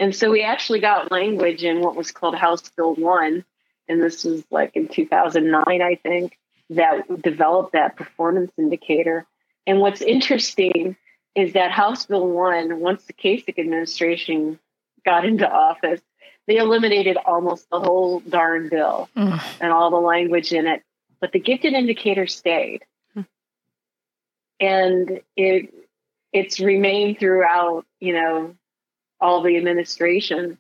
And 0.02 0.16
so 0.16 0.32
we 0.32 0.42
actually 0.42 0.80
got 0.80 1.12
language 1.12 1.64
in 1.64 1.80
what 1.80 1.96
was 1.96 2.12
called 2.12 2.34
House 2.34 2.68
Bill 2.76 2.96
1. 2.96 3.46
And 3.88 4.02
this 4.02 4.24
was 4.24 4.44
like 4.50 4.76
in 4.76 4.88
2009, 4.88 5.64
I 5.68 5.96
think, 6.02 6.40
that 6.72 7.22
developed 7.22 7.74
that 7.74 7.98
performance 7.98 8.52
indicator. 8.58 9.28
And 9.68 9.80
what's 9.80 10.02
interesting 10.02 10.98
is 11.36 11.54
that 11.54 11.70
House 11.70 12.08
Bill 12.08 12.28
1, 12.28 12.80
once 12.80 13.04
the 13.06 13.14
Kasich 13.14 13.60
administration 13.60 14.58
got 15.06 15.24
into 15.24 15.48
office, 15.48 16.02
they 16.48 16.58
eliminated 16.58 17.18
almost 17.24 17.70
the 17.70 17.80
whole 17.80 18.22
darn 18.22 18.70
bill 18.70 19.08
mm. 19.16 19.40
and 19.62 19.72
all 19.72 19.92
the 19.92 19.98
language 19.98 20.52
in 20.52 20.66
it. 20.66 20.82
But 21.20 21.32
the 21.32 21.40
gifted 21.40 21.74
indicator 21.74 22.26
stayed. 22.26 22.84
Mm. 23.16 23.28
And 24.60 25.22
it 25.38 25.72
it's 26.34 26.60
remained 26.60 27.20
throughout, 27.20 27.86
you 28.00 28.14
know, 28.14 28.56
all 29.22 29.42
the 29.42 29.58
administration. 29.58 30.58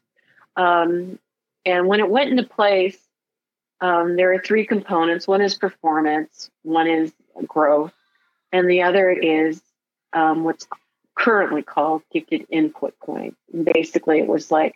Um, 0.55 1.19
and 1.65 1.87
when 1.87 1.99
it 1.99 2.09
went 2.09 2.29
into 2.29 2.43
place, 2.43 2.97
um, 3.81 4.15
there 4.15 4.33
are 4.33 4.39
three 4.39 4.65
components. 4.65 5.27
One 5.27 5.41
is 5.41 5.55
performance, 5.55 6.49
one 6.63 6.87
is 6.87 7.11
growth, 7.47 7.93
and 8.51 8.69
the 8.69 8.83
other 8.83 9.09
is 9.09 9.61
um, 10.13 10.43
what's 10.43 10.67
currently 11.17 11.63
called 11.63 12.03
gifted 12.13 12.45
input 12.49 12.97
points. 12.99 13.37
basically, 13.73 14.19
it 14.19 14.27
was 14.27 14.51
like, 14.51 14.75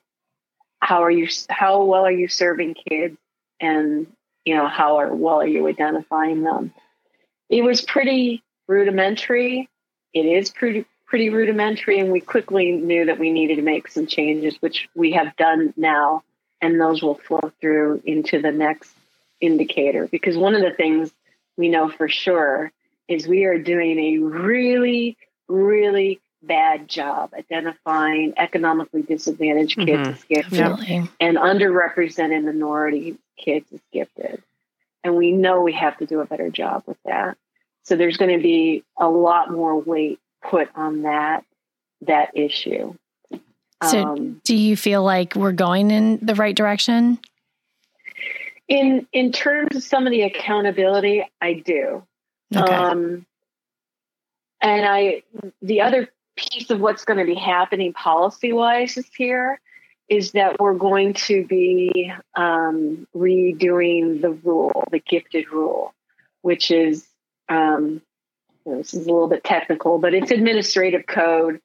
how 0.80 1.04
are 1.04 1.12
you? 1.12 1.28
How 1.50 1.84
well 1.84 2.06
are 2.06 2.12
you 2.12 2.28
serving 2.28 2.76
kids? 2.88 3.18
And 3.60 4.08
you 4.44 4.56
know, 4.56 4.68
how 4.68 4.98
are, 4.98 5.14
well 5.14 5.42
are 5.42 5.48
you 5.48 5.68
identifying 5.68 6.44
them? 6.44 6.74
It 7.50 7.64
was 7.64 7.82
pretty 7.82 8.44
rudimentary. 8.68 9.70
It 10.14 10.26
is 10.26 10.50
pretty 10.50 10.86
pretty 11.16 11.30
rudimentary, 11.30 11.98
and 11.98 12.12
we 12.12 12.20
quickly 12.20 12.74
knew 12.74 13.06
that 13.06 13.18
we 13.18 13.32
needed 13.32 13.56
to 13.56 13.62
make 13.62 13.88
some 13.88 14.06
changes, 14.06 14.58
which 14.60 14.90
we 14.96 15.14
have 15.14 15.34
done 15.38 15.74
now, 15.78 16.22
and 16.60 16.78
those 16.78 17.02
will 17.02 17.16
flow 17.16 17.54
through 17.62 18.02
into 18.04 18.42
the 18.42 18.52
next 18.52 18.92
indicator. 19.40 20.10
Because 20.10 20.36
one 20.36 20.56
of 20.56 20.62
the 20.62 20.74
things 20.74 21.14
we 21.56 21.70
know 21.70 21.88
for 21.90 22.10
sure 22.10 22.70
is 23.08 23.30
we 23.30 23.46
are 23.46 23.58
doing 23.58 23.98
a 23.98 24.18
really, 24.18 25.16
really 25.48 26.20
bad 26.44 26.90
job 26.90 27.34
identifying 27.34 28.34
economically 28.36 29.02
disadvantaged 29.02 29.78
kids 29.78 29.92
mm-hmm. 29.92 30.12
as 30.12 30.24
gifted 30.26 31.08
and 31.22 31.38
underrepresented 31.38 32.44
minority 32.44 33.18
kids 33.38 33.72
as 33.72 33.80
gifted. 33.94 34.44
And 35.02 35.16
we 35.16 35.32
know 35.32 35.62
we 35.62 35.72
have 35.72 35.98
to 36.00 36.06
do 36.06 36.20
a 36.20 36.26
better 36.26 36.50
job 36.50 36.84
with 36.86 36.98
that. 37.06 37.38
So 37.84 37.96
there's 37.96 38.18
going 38.18 38.36
to 38.36 38.44
be 38.44 38.84
a 38.98 39.08
lot 39.08 39.50
more 39.50 39.80
weight 39.80 40.20
put 40.50 40.70
on 40.76 41.04
that 41.04 41.44
that 42.02 42.38
issue. 42.38 42.94
So, 43.84 44.04
um, 44.04 44.42
do 44.44 44.56
you 44.56 44.78
feel 44.78 45.04
like 45.04 45.36
we're 45.36 45.52
going 45.52 45.92
in 45.92 46.20
the 46.22 46.36
right 46.36 46.56
direction? 46.56 47.20
In 48.68 49.08
in 49.12 49.32
terms 49.32 49.76
of 49.76 49.84
some 49.84 50.08
of 50.08 50.12
the 50.12 50.24
accountability, 50.24 51.26
I 51.42 51.54
do. 51.54 52.04
Okay. 52.56 52.74
Um, 52.74 53.26
and 54.62 54.86
I, 54.86 55.24
the 55.62 55.82
other 55.82 56.10
piece 56.36 56.70
of 56.70 56.80
what's 56.80 57.06
going 57.06 57.20
to 57.20 57.26
be 57.26 57.36
happening 57.36 57.94
policy 57.94 58.52
wise 58.54 58.98
is 58.98 59.08
here 59.16 59.60
is 60.10 60.32
that 60.32 60.60
we're 60.60 60.74
going 60.74 61.14
to 61.14 61.46
be 61.46 62.12
um, 62.36 63.08
redoing 63.16 64.22
the 64.22 64.32
rule, 64.32 64.84
the 64.92 65.00
gifted 65.00 65.52
rule, 65.52 65.94
which 66.42 66.72
is 66.72 67.08
um, 67.50 68.02
this 68.66 68.94
is 68.94 69.08
a 69.08 69.12
little 69.12 69.28
bit 69.28 69.44
technical, 69.44 70.00
but 70.00 70.14
it's 70.14 70.32
administrative 70.32 71.06
code 71.06 71.62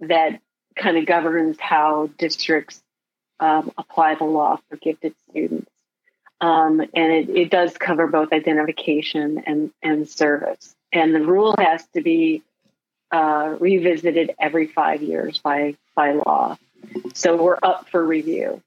that 0.00 0.40
kind 0.76 0.96
of 0.96 1.06
governs 1.06 1.58
how 1.58 2.10
districts 2.18 2.82
um, 3.40 3.72
apply 3.78 4.14
the 4.16 4.24
law 4.24 4.58
for 4.68 4.76
gifted 4.76 5.14
students. 5.30 5.70
Um, 6.40 6.80
and 6.80 7.12
it, 7.12 7.28
it, 7.30 7.50
does 7.50 7.76
cover 7.78 8.06
both 8.06 8.32
identification 8.32 9.42
and, 9.46 9.70
and 9.82 10.08
service. 10.08 10.74
And 10.92 11.14
the 11.14 11.20
rule 11.20 11.54
has 11.58 11.86
to 11.94 12.02
be 12.02 12.42
uh, 13.10 13.56
revisited 13.58 14.34
every 14.38 14.66
five 14.66 15.00
years 15.02 15.38
by, 15.38 15.76
by 15.94 16.12
law. 16.12 16.58
So 17.14 17.40
we're 17.40 17.58
up 17.62 17.88
for 17.88 18.04
review. 18.04 18.60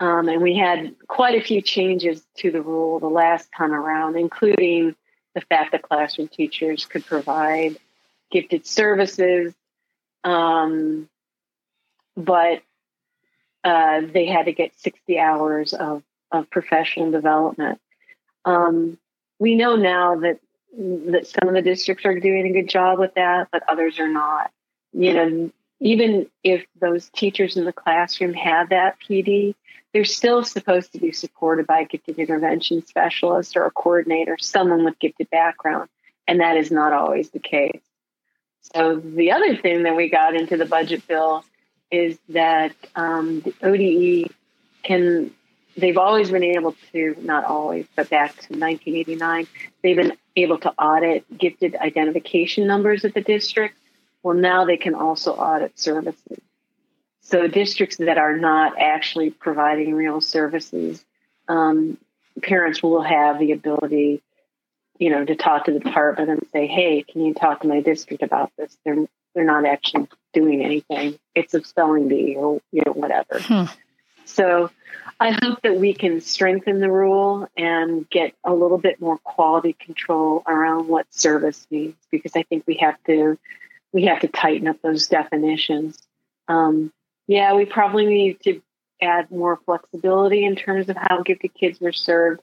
Um, 0.00 0.28
and 0.28 0.42
we 0.42 0.56
had 0.56 0.94
quite 1.08 1.40
a 1.40 1.44
few 1.44 1.62
changes 1.62 2.22
to 2.38 2.50
the 2.50 2.62
rule 2.62 3.00
the 3.00 3.08
last 3.08 3.48
time 3.56 3.72
around, 3.72 4.16
including 4.16 4.94
the 5.38 5.46
fact 5.46 5.72
that 5.72 5.82
classroom 5.82 6.28
teachers 6.28 6.84
could 6.84 7.06
provide 7.06 7.76
gifted 8.30 8.66
services, 8.66 9.54
um, 10.24 11.08
but 12.16 12.62
uh, 13.64 14.02
they 14.12 14.26
had 14.26 14.46
to 14.46 14.52
get 14.52 14.78
60 14.78 15.18
hours 15.18 15.72
of, 15.74 16.02
of 16.32 16.50
professional 16.50 17.10
development. 17.10 17.80
Um, 18.44 18.98
we 19.38 19.54
know 19.54 19.76
now 19.76 20.16
that 20.16 20.40
that 20.76 21.26
some 21.26 21.48
of 21.48 21.54
the 21.54 21.62
districts 21.62 22.04
are 22.04 22.18
doing 22.20 22.46
a 22.46 22.52
good 22.52 22.68
job 22.68 22.98
with 22.98 23.14
that, 23.14 23.48
but 23.50 23.62
others 23.68 23.98
are 23.98 24.08
not. 24.08 24.50
You 24.92 25.14
know, 25.14 25.50
even 25.80 26.26
if 26.42 26.64
those 26.80 27.08
teachers 27.10 27.56
in 27.56 27.64
the 27.64 27.72
classroom 27.72 28.34
have 28.34 28.70
that 28.70 28.96
PD, 29.00 29.54
they're 29.92 30.04
still 30.04 30.44
supposed 30.44 30.92
to 30.92 30.98
be 30.98 31.12
supported 31.12 31.66
by 31.66 31.80
a 31.80 31.84
gifted 31.86 32.18
intervention 32.18 32.84
specialist 32.86 33.56
or 33.56 33.64
a 33.64 33.70
coordinator, 33.70 34.36
someone 34.38 34.84
with 34.84 34.98
gifted 34.98 35.30
background. 35.30 35.88
And 36.26 36.40
that 36.40 36.56
is 36.56 36.70
not 36.70 36.92
always 36.92 37.30
the 37.30 37.38
case. 37.38 37.80
So 38.74 38.96
the 38.96 39.32
other 39.32 39.56
thing 39.56 39.84
that 39.84 39.96
we 39.96 40.10
got 40.10 40.34
into 40.34 40.56
the 40.56 40.66
budget 40.66 41.06
bill 41.06 41.44
is 41.90 42.18
that 42.28 42.74
um, 42.96 43.40
the 43.40 43.54
ODE 43.62 44.30
can, 44.82 45.32
they've 45.76 45.96
always 45.96 46.30
been 46.30 46.44
able 46.44 46.74
to, 46.92 47.16
not 47.20 47.44
always, 47.44 47.86
but 47.96 48.10
back 48.10 48.32
to 48.32 48.58
1989, 48.58 49.46
they've 49.82 49.96
been 49.96 50.16
able 50.36 50.58
to 50.58 50.70
audit 50.72 51.24
gifted 51.38 51.76
identification 51.76 52.66
numbers 52.66 53.04
at 53.04 53.14
the 53.14 53.22
district. 53.22 53.76
Well, 54.22 54.36
now 54.36 54.64
they 54.64 54.76
can 54.76 54.94
also 54.94 55.32
audit 55.32 55.78
services. 55.78 56.40
So 57.22 57.46
districts 57.46 57.96
that 57.98 58.18
are 58.18 58.36
not 58.36 58.78
actually 58.78 59.30
providing 59.30 59.94
real 59.94 60.20
services, 60.20 61.04
um, 61.46 61.98
parents 62.42 62.82
will 62.82 63.02
have 63.02 63.38
the 63.38 63.52
ability, 63.52 64.22
you 64.98 65.10
know, 65.10 65.24
to 65.24 65.36
talk 65.36 65.66
to 65.66 65.72
the 65.72 65.80
department 65.80 66.30
and 66.30 66.46
say, 66.52 66.66
"Hey, 66.66 67.02
can 67.02 67.24
you 67.24 67.34
talk 67.34 67.60
to 67.60 67.68
my 67.68 67.80
district 67.80 68.22
about 68.22 68.50
this?" 68.56 68.76
They're 68.84 69.06
they're 69.34 69.44
not 69.44 69.66
actually 69.66 70.08
doing 70.32 70.64
anything. 70.64 71.18
It's 71.34 71.54
a 71.54 71.62
spelling 71.62 72.08
bee 72.08 72.34
or 72.34 72.60
you 72.72 72.82
know 72.86 72.92
whatever. 72.92 73.40
Hmm. 73.40 73.64
So 74.24 74.70
I 75.20 75.30
hope 75.42 75.62
that 75.62 75.76
we 75.76 75.94
can 75.94 76.20
strengthen 76.20 76.80
the 76.80 76.90
rule 76.90 77.48
and 77.56 78.08
get 78.08 78.34
a 78.44 78.52
little 78.54 78.78
bit 78.78 79.00
more 79.00 79.18
quality 79.18 79.72
control 79.72 80.42
around 80.46 80.88
what 80.88 81.12
service 81.12 81.66
means 81.70 81.96
because 82.10 82.32
I 82.36 82.42
think 82.44 82.64
we 82.66 82.76
have 82.76 83.02
to 83.04 83.38
we 83.92 84.04
have 84.06 84.20
to 84.20 84.28
tighten 84.28 84.68
up 84.68 84.80
those 84.82 85.06
definitions. 85.08 85.98
Um, 86.46 86.92
yeah, 87.26 87.54
we 87.54 87.64
probably 87.64 88.06
need 88.06 88.40
to 88.40 88.60
add 89.00 89.30
more 89.30 89.58
flexibility 89.64 90.44
in 90.44 90.56
terms 90.56 90.88
of 90.88 90.96
how 90.96 91.22
gifted 91.22 91.54
kids 91.54 91.80
are 91.82 91.92
served, 91.92 92.40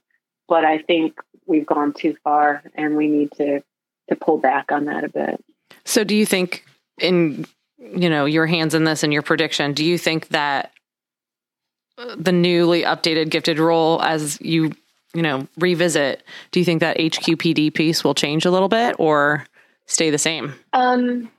but 0.47 0.63
I 0.63 0.79
think 0.79 1.19
we've 1.45 1.65
gone 1.65 1.93
too 1.93 2.15
far 2.23 2.63
and 2.75 2.95
we 2.95 3.07
need 3.07 3.31
to 3.33 3.61
to 4.09 4.15
pull 4.15 4.37
back 4.37 4.71
on 4.71 4.85
that 4.85 5.03
a 5.03 5.09
bit. 5.09 5.43
So 5.83 6.03
do 6.03 6.15
you 6.15 6.25
think 6.25 6.63
in 6.99 7.45
you 7.77 8.09
know 8.09 8.25
your 8.25 8.45
hands 8.45 8.73
in 8.73 8.83
this 8.83 9.03
and 9.03 9.11
your 9.11 9.21
prediction, 9.21 9.73
do 9.73 9.83
you 9.83 9.97
think 9.97 10.29
that 10.29 10.71
the 12.17 12.31
newly 12.31 12.83
updated 12.83 13.29
gifted 13.29 13.59
role 13.59 14.01
as 14.01 14.39
you 14.41 14.71
you 15.13 15.21
know 15.21 15.47
revisit, 15.57 16.23
do 16.51 16.59
you 16.59 16.65
think 16.65 16.81
that 16.81 16.97
HQPD 16.97 17.73
piece 17.73 18.03
will 18.03 18.15
change 18.15 18.45
a 18.45 18.51
little 18.51 18.69
bit 18.69 18.95
or 18.99 19.45
stay 19.87 20.09
the 20.09 20.17
same? 20.17 20.53
Um 20.73 21.31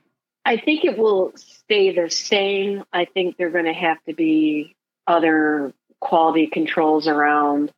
I 0.47 0.59
think 0.59 0.85
it 0.85 0.97
will 0.97 1.33
stay 1.35 1.93
the 1.93 2.09
same. 2.09 2.85
I 2.93 3.05
think 3.05 3.37
there 3.37 3.49
are 3.49 3.51
going 3.51 3.65
to 3.65 3.73
have 3.73 3.99
to 4.05 4.15
be 4.15 4.77
other 5.05 5.73
quality 6.01 6.47
controls 6.47 7.09
around 7.09 7.73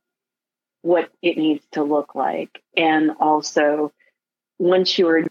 what 0.82 1.10
it 1.22 1.38
needs 1.38 1.64
to 1.72 1.82
look 1.82 2.14
like. 2.14 2.62
And 2.76 3.12
also, 3.20 3.90
once 4.58 4.98
you 4.98 5.08
are 5.08 5.24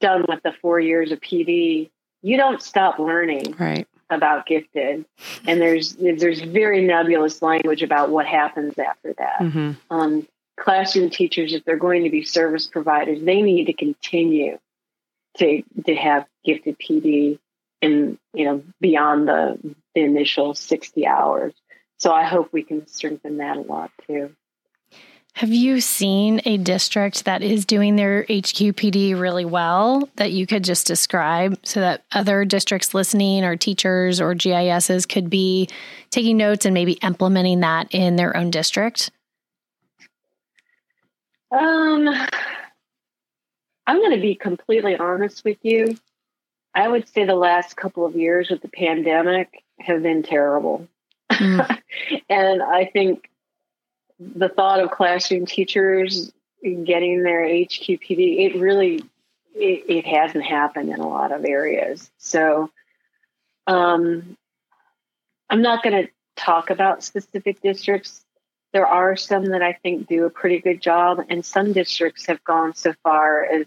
done 0.00 0.24
with 0.28 0.42
the 0.42 0.52
four 0.60 0.80
years 0.80 1.12
of 1.12 1.20
PD, 1.20 1.90
you 2.22 2.36
don't 2.36 2.60
stop 2.60 2.98
learning 2.98 3.54
right. 3.56 3.86
about 4.10 4.46
gifted. 4.46 5.04
And 5.46 5.60
there's 5.60 5.94
there's 5.94 6.40
very 6.40 6.84
nebulous 6.84 7.40
language 7.40 7.84
about 7.84 8.10
what 8.10 8.26
happens 8.26 8.76
after 8.80 9.14
that. 9.14 9.38
Mm-hmm. 9.38 9.72
Um, 9.90 10.26
classroom 10.58 11.08
teachers, 11.08 11.52
if 11.52 11.64
they're 11.64 11.76
going 11.76 12.02
to 12.02 12.10
be 12.10 12.24
service 12.24 12.66
providers, 12.66 13.20
they 13.22 13.42
need 13.42 13.66
to 13.66 13.72
continue 13.74 14.58
to 15.38 15.62
to 15.86 15.94
have 15.94 16.26
gifted 16.44 16.78
PD 16.78 17.38
in 17.80 18.18
you 18.34 18.44
know 18.44 18.62
beyond 18.80 19.28
the, 19.28 19.58
the 19.94 20.00
initial 20.02 20.54
60 20.54 21.06
hours. 21.06 21.54
So 21.98 22.12
I 22.12 22.24
hope 22.24 22.52
we 22.52 22.62
can 22.62 22.86
strengthen 22.86 23.38
that 23.38 23.56
a 23.56 23.60
lot 23.60 23.90
too. 24.06 24.34
Have 25.34 25.52
you 25.52 25.80
seen 25.80 26.40
a 26.44 26.56
district 26.58 27.24
that 27.24 27.42
is 27.42 27.64
doing 27.64 27.96
their 27.96 28.24
HQPD 28.24 29.18
really 29.18 29.44
well 29.44 30.08
that 30.16 30.32
you 30.32 30.46
could 30.46 30.64
just 30.64 30.86
describe 30.86 31.58
so 31.62 31.80
that 31.80 32.04
other 32.12 32.44
districts 32.44 32.94
listening 32.94 33.44
or 33.44 33.56
teachers 33.56 34.20
or 34.20 34.34
GISs 34.34 35.06
could 35.06 35.30
be 35.30 35.68
taking 36.10 36.36
notes 36.36 36.66
and 36.66 36.74
maybe 36.74 36.94
implementing 36.94 37.60
that 37.60 37.94
in 37.94 38.16
their 38.16 38.36
own 38.36 38.50
district? 38.50 39.10
Um, 41.52 42.08
I'm 43.90 43.98
going 43.98 44.14
to 44.14 44.22
be 44.22 44.36
completely 44.36 44.94
honest 44.94 45.44
with 45.44 45.58
you. 45.62 45.98
I 46.72 46.86
would 46.86 47.08
say 47.08 47.24
the 47.24 47.34
last 47.34 47.76
couple 47.76 48.06
of 48.06 48.14
years 48.14 48.48
with 48.48 48.62
the 48.62 48.68
pandemic 48.68 49.64
have 49.80 50.04
been 50.04 50.22
terrible. 50.22 50.86
Mm. 51.28 51.80
and 52.30 52.62
I 52.62 52.84
think 52.84 53.28
the 54.20 54.48
thought 54.48 54.78
of 54.78 54.92
classroom 54.92 55.44
teachers 55.44 56.30
getting 56.62 57.24
their 57.24 57.40
HQPD, 57.42 58.46
it 58.46 58.60
really 58.60 59.02
it, 59.56 59.84
it 59.88 60.06
hasn't 60.06 60.44
happened 60.44 60.90
in 60.90 61.00
a 61.00 61.08
lot 61.08 61.32
of 61.32 61.44
areas. 61.44 62.12
So 62.18 62.70
um, 63.66 64.36
I'm 65.48 65.62
not 65.62 65.82
going 65.82 66.04
to 66.04 66.12
talk 66.36 66.70
about 66.70 67.02
specific 67.02 67.60
districts. 67.60 68.24
There 68.72 68.86
are 68.86 69.16
some 69.16 69.46
that 69.46 69.62
I 69.62 69.72
think 69.72 70.06
do 70.06 70.26
a 70.26 70.30
pretty 70.30 70.60
good 70.60 70.80
job, 70.80 71.24
and 71.28 71.44
some 71.44 71.72
districts 71.72 72.26
have 72.26 72.44
gone 72.44 72.76
so 72.76 72.94
far 73.02 73.44
as 73.44 73.66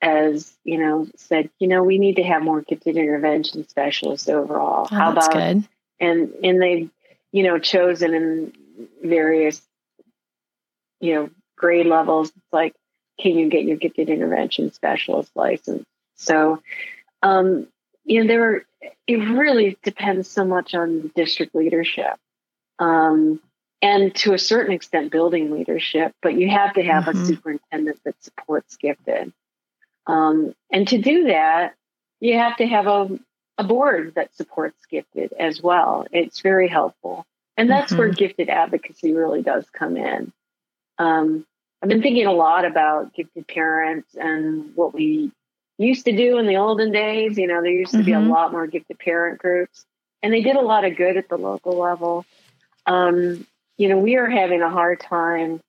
as 0.00 0.56
you 0.64 0.78
know 0.78 1.06
said 1.16 1.50
you 1.58 1.66
know 1.66 1.82
we 1.82 1.98
need 1.98 2.16
to 2.16 2.22
have 2.22 2.42
more 2.42 2.62
gifted 2.62 2.96
intervention 2.96 3.66
specialists 3.68 4.28
overall 4.28 4.86
oh, 4.90 4.94
how 4.94 5.12
about 5.12 5.32
good. 5.32 5.64
and 6.00 6.32
and 6.44 6.62
they've 6.62 6.90
you 7.32 7.42
know 7.42 7.58
chosen 7.58 8.14
in 8.14 8.52
various 9.02 9.60
you 11.00 11.14
know 11.14 11.30
grade 11.56 11.86
levels 11.86 12.28
it's 12.28 12.52
like 12.52 12.74
can 13.20 13.36
you 13.36 13.48
get 13.48 13.64
your 13.64 13.76
gifted 13.76 14.08
intervention 14.08 14.72
specialist 14.72 15.30
license 15.34 15.84
so 16.14 16.62
um 17.22 17.66
you 18.04 18.22
know 18.22 18.28
there 18.28 18.50
are, 18.50 18.64
it 19.06 19.16
really 19.16 19.76
depends 19.82 20.28
so 20.28 20.44
much 20.44 20.74
on 20.74 21.10
district 21.16 21.54
leadership 21.56 22.14
um 22.78 23.40
and 23.82 24.14
to 24.14 24.32
a 24.32 24.38
certain 24.38 24.72
extent 24.72 25.10
building 25.10 25.50
leadership 25.50 26.12
but 26.22 26.34
you 26.34 26.48
have 26.48 26.74
to 26.74 26.82
have 26.82 27.04
mm-hmm. 27.04 27.20
a 27.20 27.26
superintendent 27.26 27.98
that 28.04 28.14
supports 28.22 28.76
gifted 28.76 29.32
um, 30.08 30.54
and 30.72 30.88
to 30.88 30.98
do 30.98 31.24
that, 31.24 31.74
you 32.20 32.38
have 32.38 32.56
to 32.56 32.66
have 32.66 32.86
a, 32.86 33.20
a 33.58 33.64
board 33.64 34.14
that 34.16 34.34
supports 34.34 34.86
gifted 34.86 35.32
as 35.34 35.62
well. 35.62 36.06
It's 36.10 36.40
very 36.40 36.66
helpful. 36.66 37.26
And 37.56 37.70
that's 37.70 37.92
mm-hmm. 37.92 37.98
where 37.98 38.08
gifted 38.08 38.48
advocacy 38.48 39.12
really 39.12 39.42
does 39.42 39.66
come 39.70 39.96
in. 39.96 40.32
Um, 40.98 41.44
I've 41.82 41.88
been 41.88 42.02
thinking 42.02 42.26
a 42.26 42.32
lot 42.32 42.64
about 42.64 43.14
gifted 43.14 43.46
parents 43.46 44.16
and 44.16 44.74
what 44.74 44.94
we 44.94 45.30
used 45.76 46.06
to 46.06 46.16
do 46.16 46.38
in 46.38 46.46
the 46.46 46.56
olden 46.56 46.90
days. 46.90 47.36
You 47.36 47.46
know, 47.46 47.60
there 47.60 47.70
used 47.70 47.92
to 47.92 47.98
mm-hmm. 47.98 48.06
be 48.06 48.12
a 48.12 48.16
mm-hmm. 48.16 48.30
lot 48.30 48.52
more 48.52 48.66
gifted 48.66 48.98
parent 48.98 49.38
groups, 49.38 49.84
and 50.22 50.32
they 50.32 50.40
did 50.40 50.56
a 50.56 50.60
lot 50.60 50.84
of 50.84 50.96
good 50.96 51.16
at 51.16 51.28
the 51.28 51.36
local 51.36 51.78
level. 51.78 52.24
Um, 52.86 53.46
you 53.76 53.88
know, 53.88 53.98
we 53.98 54.16
are 54.16 54.28
having 54.28 54.62
a 54.62 54.70
hard 54.70 55.00
time 55.00 55.60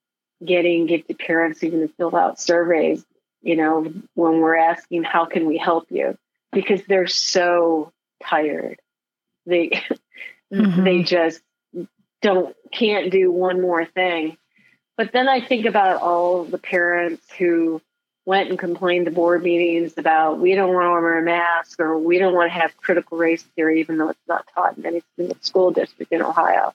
getting 0.43 0.85
gifted 0.87 1.19
parents 1.19 1.63
even 1.63 1.81
to 1.81 1.87
fill 1.89 2.15
out 2.15 2.39
surveys. 2.39 3.03
You 3.41 3.55
know, 3.55 3.93
when 4.15 4.39
we're 4.39 4.57
asking, 4.57 5.03
"How 5.03 5.25
can 5.25 5.45
we 5.45 5.57
help 5.57 5.87
you?" 5.89 6.17
because 6.51 6.81
they're 6.87 7.07
so 7.07 7.91
tired. 8.23 8.79
They 9.45 9.69
mm-hmm. 10.53 10.83
they 10.83 11.03
just 11.03 11.41
don't 12.21 12.55
can't 12.71 13.11
do 13.11 13.31
one 13.31 13.61
more 13.61 13.85
thing. 13.85 14.37
But 14.97 15.13
then 15.13 15.29
I 15.29 15.39
think 15.39 15.65
about 15.65 16.01
all 16.01 16.43
the 16.43 16.57
parents 16.57 17.23
who 17.37 17.81
went 18.25 18.49
and 18.49 18.59
complained 18.59 19.05
to 19.05 19.11
board 19.11 19.41
meetings 19.41 19.93
about 19.97 20.39
we 20.39 20.53
don't 20.53 20.73
want 20.73 20.85
to 20.85 20.91
wear 20.91 21.19
a 21.19 21.23
mask 21.23 21.79
or 21.79 21.97
we 21.97 22.19
don't 22.19 22.35
want 22.35 22.51
to 22.51 22.59
have 22.59 22.75
critical 22.77 23.17
race 23.17 23.41
theory, 23.55 23.79
even 23.79 23.97
though 23.97 24.09
it's 24.09 24.19
not 24.27 24.45
taught 24.53 24.77
in 24.77 24.85
any 24.85 25.01
single 25.15 25.37
school 25.39 25.71
district 25.71 26.11
in 26.11 26.21
Ohio. 26.21 26.73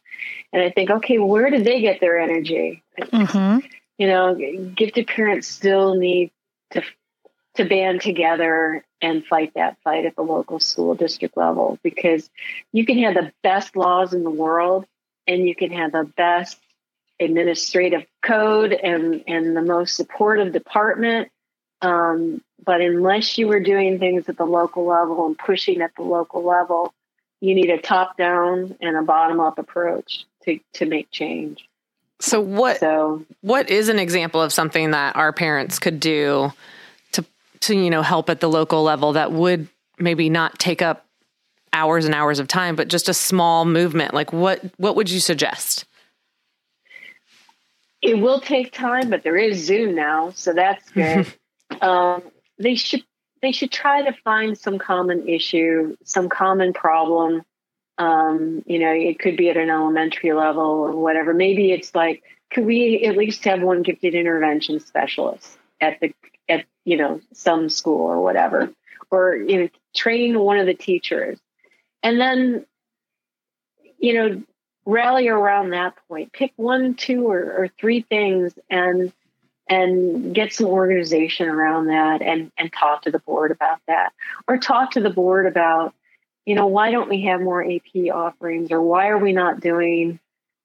And 0.53 0.63
I 0.63 0.71
think, 0.71 0.91
okay, 0.91 1.19
where 1.19 1.51
did 1.51 1.65
they 1.65 1.81
get 1.81 2.01
their 2.01 2.19
energy? 2.19 2.83
Mm-hmm. 2.99 3.67
You 3.99 4.07
know, 4.09 4.35
gifted 4.75 5.07
parents 5.07 5.47
still 5.47 5.95
need 5.95 6.33
to 6.75 6.83
to 7.55 7.65
band 7.65 8.01
together 8.01 8.85
and 9.01 9.25
fight 9.25 9.53
that 9.55 9.77
fight 9.85 10.05
at 10.05 10.17
the 10.17 10.23
local 10.23 10.59
school 10.59 10.95
district 10.95 11.37
level 11.37 11.79
because 11.83 12.29
you 12.73 12.85
can 12.85 12.99
have 12.99 13.15
the 13.15 13.33
best 13.43 13.77
laws 13.77 14.13
in 14.13 14.25
the 14.25 14.31
world 14.31 14.87
and 15.27 15.47
you 15.47 15.55
can 15.55 15.71
have 15.71 15.93
the 15.93 16.05
best 16.17 16.59
administrative 17.21 18.05
code 18.23 18.73
and, 18.73 19.23
and 19.27 19.57
the 19.57 19.63
most 19.63 19.97
supportive 19.97 20.53
department. 20.53 21.31
Um, 21.81 22.43
but 22.65 22.81
unless 22.81 23.39
you 23.39 23.47
were 23.47 23.61
doing 23.61 23.99
things 23.99 24.29
at 24.29 24.37
the 24.37 24.47
local 24.47 24.87
level 24.87 25.27
and 25.27 25.39
pushing 25.39 25.81
at 25.81 25.95
the 25.97 26.03
local 26.03 26.45
level, 26.45 26.93
you 27.41 27.55
need 27.55 27.71
a 27.71 27.79
top 27.79 28.17
down 28.17 28.77
and 28.81 28.97
a 28.97 29.03
bottom 29.03 29.39
up 29.39 29.59
approach 29.59 30.25
to, 30.45 30.59
to 30.75 30.87
make 30.87 31.11
change. 31.11 31.69
So 32.25 32.41
what 32.41 32.81
so, 32.81 33.23
what 33.43 33.69
is 33.69 33.91
an 33.91 33.99
example 33.99 34.41
of 34.41 34.51
something 34.51 34.93
that 34.93 35.15
our 35.15 35.31
parents 35.31 35.79
could 35.79 36.01
do 36.01 36.55
to 37.13 37.23
to 37.61 37.77
you 37.77 37.91
know 37.91 38.01
help 38.01 38.31
at 38.31 38.41
the 38.41 38.49
local 38.49 38.83
level 38.83 39.13
that 39.13 39.31
would 39.31 39.69
maybe 39.99 40.31
not 40.31 40.59
take 40.59 40.81
up 40.81 41.05
hours 41.75 42.07
and 42.07 42.15
hours 42.15 42.39
of 42.39 42.49
time 42.49 42.77
but 42.77 42.89
just 42.89 43.11
a 43.11 43.15
small 43.15 43.67
movement? 43.67 44.15
Like 44.15 44.33
what 44.33 44.63
what 44.79 44.97
would 44.97 45.11
you 45.11 45.21
suggest? 45.21 45.85
It 48.01 48.19
will 48.19 48.41
take 48.41 48.73
time 48.73 49.11
but 49.11 49.23
there 49.23 49.37
is 49.37 49.63
zoom 49.63 49.95
now 49.95 50.31
so 50.31 50.55
that's 50.55 50.91
good. 50.93 51.27
Um, 51.83 52.23
they 52.59 52.75
should 52.75 53.05
they 53.43 53.53
should 53.53 53.71
try 53.71 54.01
to 54.01 54.15
find 54.25 54.57
some 54.57 54.79
common 54.79 55.29
issue 55.29 55.95
some 56.05 56.31
common 56.31 56.73
problem 56.73 57.45
um, 57.99 58.63
you 58.67 58.79
know 58.79 58.93
it 58.93 59.19
could 59.19 59.37
be 59.37 59.51
at 59.51 59.57
an 59.57 59.71
elementary 59.71 60.33
level 60.33 60.65
or 60.65 60.93
whatever. 60.93 61.35
Maybe 61.35 61.73
it's 61.73 61.95
like 61.95 62.23
could 62.53 62.67
we 62.67 63.05
at 63.05 63.17
least 63.17 63.45
have 63.45 63.63
one 63.63 63.83
gifted 63.83 64.15
intervention 64.15 64.81
specialist 64.81 65.59
at 65.81 66.01
the 66.01 66.15
at 66.49 66.65
you 66.85 66.97
know 66.97 67.21
some 67.33 67.69
school 67.69 68.07
or 68.07 68.21
whatever? 68.21 68.71
Or 69.11 69.37
you 69.37 69.59
know 69.59 69.69
train 69.95 70.39
one 70.39 70.59
of 70.59 70.67
the 70.67 70.75
teachers. 70.75 71.39
And 72.03 72.21
then 72.21 72.67
you 73.99 74.15
know 74.15 74.43
rally 74.87 75.29
around 75.29 75.71
that 75.71 75.95
point. 76.09 76.33
Pick 76.33 76.53
one 76.57 76.95
two 76.95 77.29
or, 77.29 77.41
or 77.41 77.71
three 77.79 78.03
things 78.03 78.53
and 78.71 79.13
and 79.69 80.35
get 80.35 80.53
some 80.53 80.67
organization 80.67 81.49
around 81.49 81.87
that 81.87 82.21
and 82.23 82.53
and 82.59 82.73
talk 82.73 83.03
to 83.03 83.11
the 83.11 83.19
board 83.19 83.51
about 83.51 83.81
that. 83.87 84.13
Or 84.47 84.59
talk 84.59 84.93
to 84.93 85.01
the 85.01 85.11
board 85.11 85.47
about 85.47 85.95
you 86.47 86.55
know 86.55 86.67
why 86.67 86.91
don't 86.91 87.09
we 87.09 87.23
have 87.23 87.41
more 87.41 87.65
ap 87.65 87.83
offerings 88.13 88.71
or 88.71 88.81
why 88.81 89.09
are 89.09 89.19
we 89.19 89.33
not 89.33 89.61
doing 89.61 90.19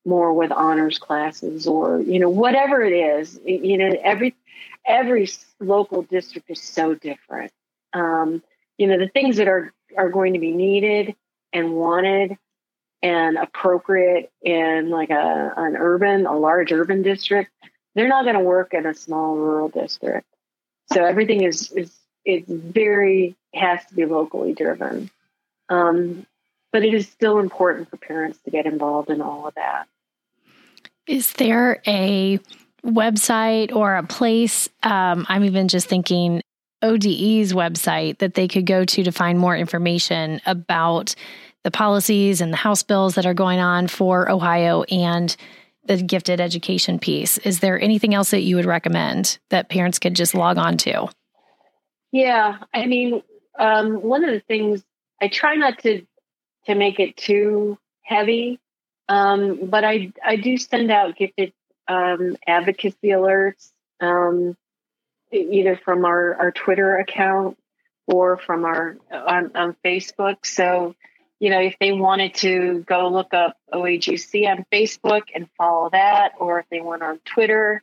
more 0.06 0.34
with 0.34 0.52
honors 0.52 0.98
classes 0.98 1.68
or 1.68 2.02
you 2.02 2.20
know 2.20 2.30
whatever 2.30 2.82
it 2.82 2.94
is 2.94 3.40
you 3.46 3.78
know 3.78 3.96
every 4.04 4.36
every 4.86 5.28
local 5.60 6.02
district 6.04 6.50
is 6.50 6.62
so 6.62 6.96
different. 6.96 7.52
Um, 7.94 8.44
you 8.78 8.88
know, 8.88 8.98
the 8.98 9.08
things 9.08 9.38
that 9.38 9.48
are 9.48 9.74
are 9.98 10.10
going 10.10 10.34
to 10.34 10.40
be 10.40 10.52
needed 10.52 11.16
and 11.54 11.74
wanted 11.74 12.38
and 13.02 13.38
appropriate 13.38 14.32
in 14.42 14.90
like 14.90 15.10
a 15.10 15.54
an 15.56 15.76
urban, 15.78 16.26
a 16.26 16.38
large 16.38 16.72
urban 16.72 17.02
district, 17.02 17.52
they're 17.96 18.08
not 18.08 18.24
going 18.24 18.36
to 18.36 18.44
work 18.44 18.74
in 18.74 18.86
a 18.86 18.94
small 18.94 19.36
rural 19.36 19.70
district. 19.70 20.28
So 20.92 21.04
everything 21.04 21.44
is 21.44 21.72
is 21.72 21.96
is 22.26 22.44
very 22.48 23.36
has 23.54 23.86
to 23.88 23.96
be 23.96 24.06
locally 24.06 24.54
driven. 24.54 25.10
Um, 25.70 26.26
but 26.72 26.84
it 26.84 26.94
is 26.94 27.08
still 27.08 27.40
important 27.40 27.90
for 27.90 27.98
parents 27.98 28.40
to 28.46 28.52
get 28.52 28.66
involved 28.66 29.10
in 29.10 29.22
all 29.22 29.48
of 29.48 29.56
that. 29.56 29.88
Is 31.08 31.34
there 31.34 31.82
a 31.88 32.40
website 32.86 33.74
or 33.76 33.96
a 33.96 34.04
place. 34.04 34.70
Um, 34.84 35.26
I'm 35.30 35.44
even 35.44 35.68
just 35.68 35.88
thinking 35.88 36.42
ODE's 36.82 37.54
website 37.54 38.20
that 38.20 38.36
they 38.36 38.48
could 38.48 38.66
go 38.66 38.86
to 38.86 39.04
to 39.04 39.12
find 39.12 39.38
more 39.38 39.56
information 39.56 40.40
about 40.46 41.16
the 41.64 41.72
policies 41.72 42.40
and 42.40 42.54
the 42.54 42.58
House 42.58 42.84
bills 42.84 43.16
that 43.16 43.26
are 43.26 43.34
going 43.34 43.60
on 43.60 43.88
for 43.88 44.30
Ohio 44.30 44.84
and 44.84 45.36
the 45.86 46.02
gifted 46.02 46.40
education 46.40 47.00
piece. 47.00 47.38
Is 47.40 47.60
there 47.60 47.80
anything 47.80 48.14
else 48.14 48.32
that 48.32 48.42
you 48.42 48.56
would 48.56 48.66
recommend 48.66 49.40
that 49.50 49.70
parents 49.70 50.00
could 50.00 50.16
just 50.16 50.36
log 50.36 50.58
on 50.58 50.78
to? 50.78 51.10
Yeah, 52.12 52.58
I 52.74 52.86
mean, 52.86 53.22
um, 53.58 54.02
one 54.02 54.24
of 54.24 54.32
the 54.32 54.40
things 54.40 54.84
I 55.22 55.28
try 55.28 55.56
not 55.56 55.80
to 55.80 56.06
to 56.66 56.76
make 56.76 57.00
it 57.00 57.18
too 57.18 57.78
heavy, 58.02 58.60
um, 59.08 59.70
but 59.70 59.84
I 59.84 60.12
I 60.24 60.36
do 60.36 60.58
send 60.58 60.92
out 60.92 61.16
gifted 61.16 61.54
um, 61.90 62.38
advocacy 62.46 63.10
alerts, 63.10 63.72
um, 64.00 64.56
either 65.32 65.80
from 65.84 66.06
our, 66.06 66.36
our 66.36 66.52
Twitter 66.52 66.98
account 66.98 67.58
or 68.06 68.38
from 68.38 68.64
our 68.64 68.98
on, 69.12 69.56
on 69.56 69.76
Facebook. 69.84 70.46
So, 70.46 70.96
you 71.40 71.50
know, 71.50 71.60
if 71.60 71.76
they 71.80 71.92
wanted 71.92 72.36
to 72.36 72.84
go 72.88 73.10
look 73.10 73.34
up 73.34 73.58
OAGC 73.74 74.48
on 74.48 74.66
Facebook 74.72 75.24
and 75.34 75.50
follow 75.58 75.90
that, 75.90 76.34
or 76.40 76.60
if 76.60 76.66
they 76.70 76.82
went 76.82 77.02
on 77.02 77.20
Twitter, 77.26 77.82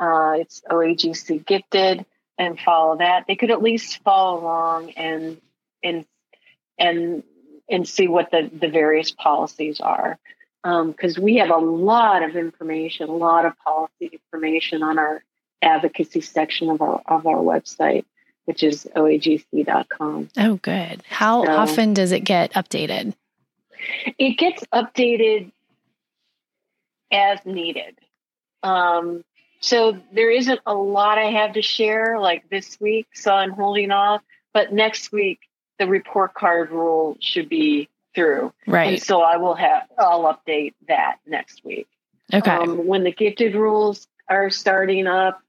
uh, 0.00 0.32
it's 0.38 0.62
OAGC 0.70 1.44
Gifted 1.44 2.04
and 2.38 2.58
follow 2.58 2.96
that. 2.98 3.24
They 3.28 3.36
could 3.36 3.50
at 3.50 3.62
least 3.62 4.02
follow 4.02 4.40
along 4.40 4.92
and 4.92 5.40
and 5.84 6.06
and 6.78 7.22
and 7.68 7.88
see 7.88 8.08
what 8.08 8.30
the 8.30 8.50
the 8.52 8.68
various 8.68 9.10
policies 9.10 9.80
are 9.80 10.18
because 10.62 11.18
um, 11.18 11.24
we 11.24 11.36
have 11.36 11.50
a 11.50 11.56
lot 11.56 12.22
of 12.22 12.36
information, 12.36 13.08
a 13.08 13.12
lot 13.12 13.44
of 13.44 13.58
policy 13.58 14.10
information 14.12 14.82
on 14.82 14.98
our 14.98 15.22
advocacy 15.60 16.20
section 16.20 16.70
of 16.70 16.80
our 16.80 17.02
of 17.06 17.26
our 17.26 17.38
website, 17.38 18.04
which 18.44 18.62
is 18.62 18.86
oagc.com. 18.94 20.28
Oh, 20.38 20.54
good. 20.56 21.02
How 21.08 21.44
so, 21.44 21.50
often 21.50 21.94
does 21.94 22.12
it 22.12 22.20
get 22.20 22.52
updated? 22.52 23.14
It 24.18 24.38
gets 24.38 24.62
updated 24.72 25.50
as 27.10 27.44
needed. 27.44 27.98
Um, 28.62 29.24
so 29.60 29.98
there 30.12 30.30
isn't 30.30 30.60
a 30.64 30.74
lot 30.74 31.18
I 31.18 31.30
have 31.30 31.54
to 31.54 31.62
share 31.62 32.20
like 32.20 32.48
this 32.48 32.80
week, 32.80 33.08
so 33.14 33.32
I'm 33.32 33.50
holding 33.50 33.90
off. 33.90 34.22
But 34.54 34.72
next 34.72 35.10
week, 35.10 35.40
the 35.82 35.88
report 35.88 36.32
card 36.34 36.70
rule 36.70 37.16
should 37.20 37.48
be 37.48 37.88
through. 38.14 38.52
Right. 38.68 38.94
And 38.94 39.02
so 39.02 39.20
I 39.20 39.36
will 39.36 39.56
have, 39.56 39.82
I'll 39.98 40.22
update 40.22 40.74
that 40.86 41.16
next 41.26 41.64
week. 41.64 41.88
Okay. 42.32 42.50
Um, 42.52 42.86
when 42.86 43.02
the 43.02 43.10
gifted 43.10 43.56
rules 43.56 44.06
are 44.28 44.48
starting 44.48 45.08
up, 45.08 45.42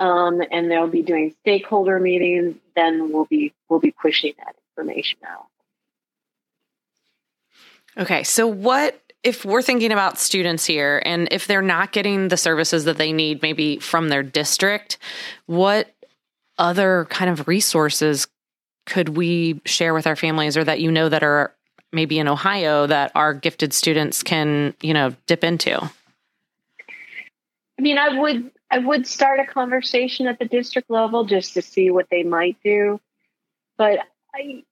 um, 0.00 0.42
and 0.50 0.68
they'll 0.68 0.88
be 0.88 1.02
doing 1.02 1.36
stakeholder 1.42 2.00
meetings, 2.00 2.56
then 2.74 3.12
we'll 3.12 3.26
be, 3.26 3.54
we'll 3.68 3.78
be 3.78 3.92
pushing 3.92 4.34
that 4.38 4.56
information 4.72 5.20
out. 5.24 5.46
Okay. 7.96 8.24
So 8.24 8.48
what, 8.48 9.00
if 9.22 9.44
we're 9.44 9.62
thinking 9.62 9.92
about 9.92 10.18
students 10.18 10.66
here 10.66 11.00
and 11.06 11.28
if 11.30 11.46
they're 11.46 11.62
not 11.62 11.92
getting 11.92 12.26
the 12.26 12.36
services 12.36 12.86
that 12.86 12.98
they 12.98 13.12
need, 13.12 13.40
maybe 13.40 13.78
from 13.78 14.08
their 14.08 14.24
district, 14.24 14.98
what 15.46 15.94
other 16.58 17.06
kind 17.08 17.30
of 17.30 17.46
resources 17.46 18.26
could 18.86 19.10
we 19.10 19.60
share 19.64 19.92
with 19.92 20.06
our 20.06 20.16
families 20.16 20.56
or 20.56 20.64
that 20.64 20.80
you 20.80 20.90
know 20.90 21.08
that 21.08 21.22
are 21.22 21.52
maybe 21.92 22.18
in 22.18 22.28
Ohio 22.28 22.86
that 22.86 23.12
our 23.14 23.34
gifted 23.34 23.72
students 23.72 24.22
can, 24.22 24.74
you 24.80 24.94
know, 24.94 25.14
dip 25.26 25.44
into? 25.44 25.82
I 27.78 27.82
mean, 27.82 27.98
I 27.98 28.18
would 28.18 28.50
I 28.70 28.78
would 28.78 29.06
start 29.06 29.40
a 29.40 29.46
conversation 29.46 30.26
at 30.26 30.38
the 30.38 30.44
district 30.44 30.90
level 30.90 31.24
just 31.24 31.54
to 31.54 31.62
see 31.62 31.90
what 31.90 32.08
they 32.10 32.22
might 32.22 32.56
do. 32.64 33.00
But 33.76 34.00
I 34.34 34.64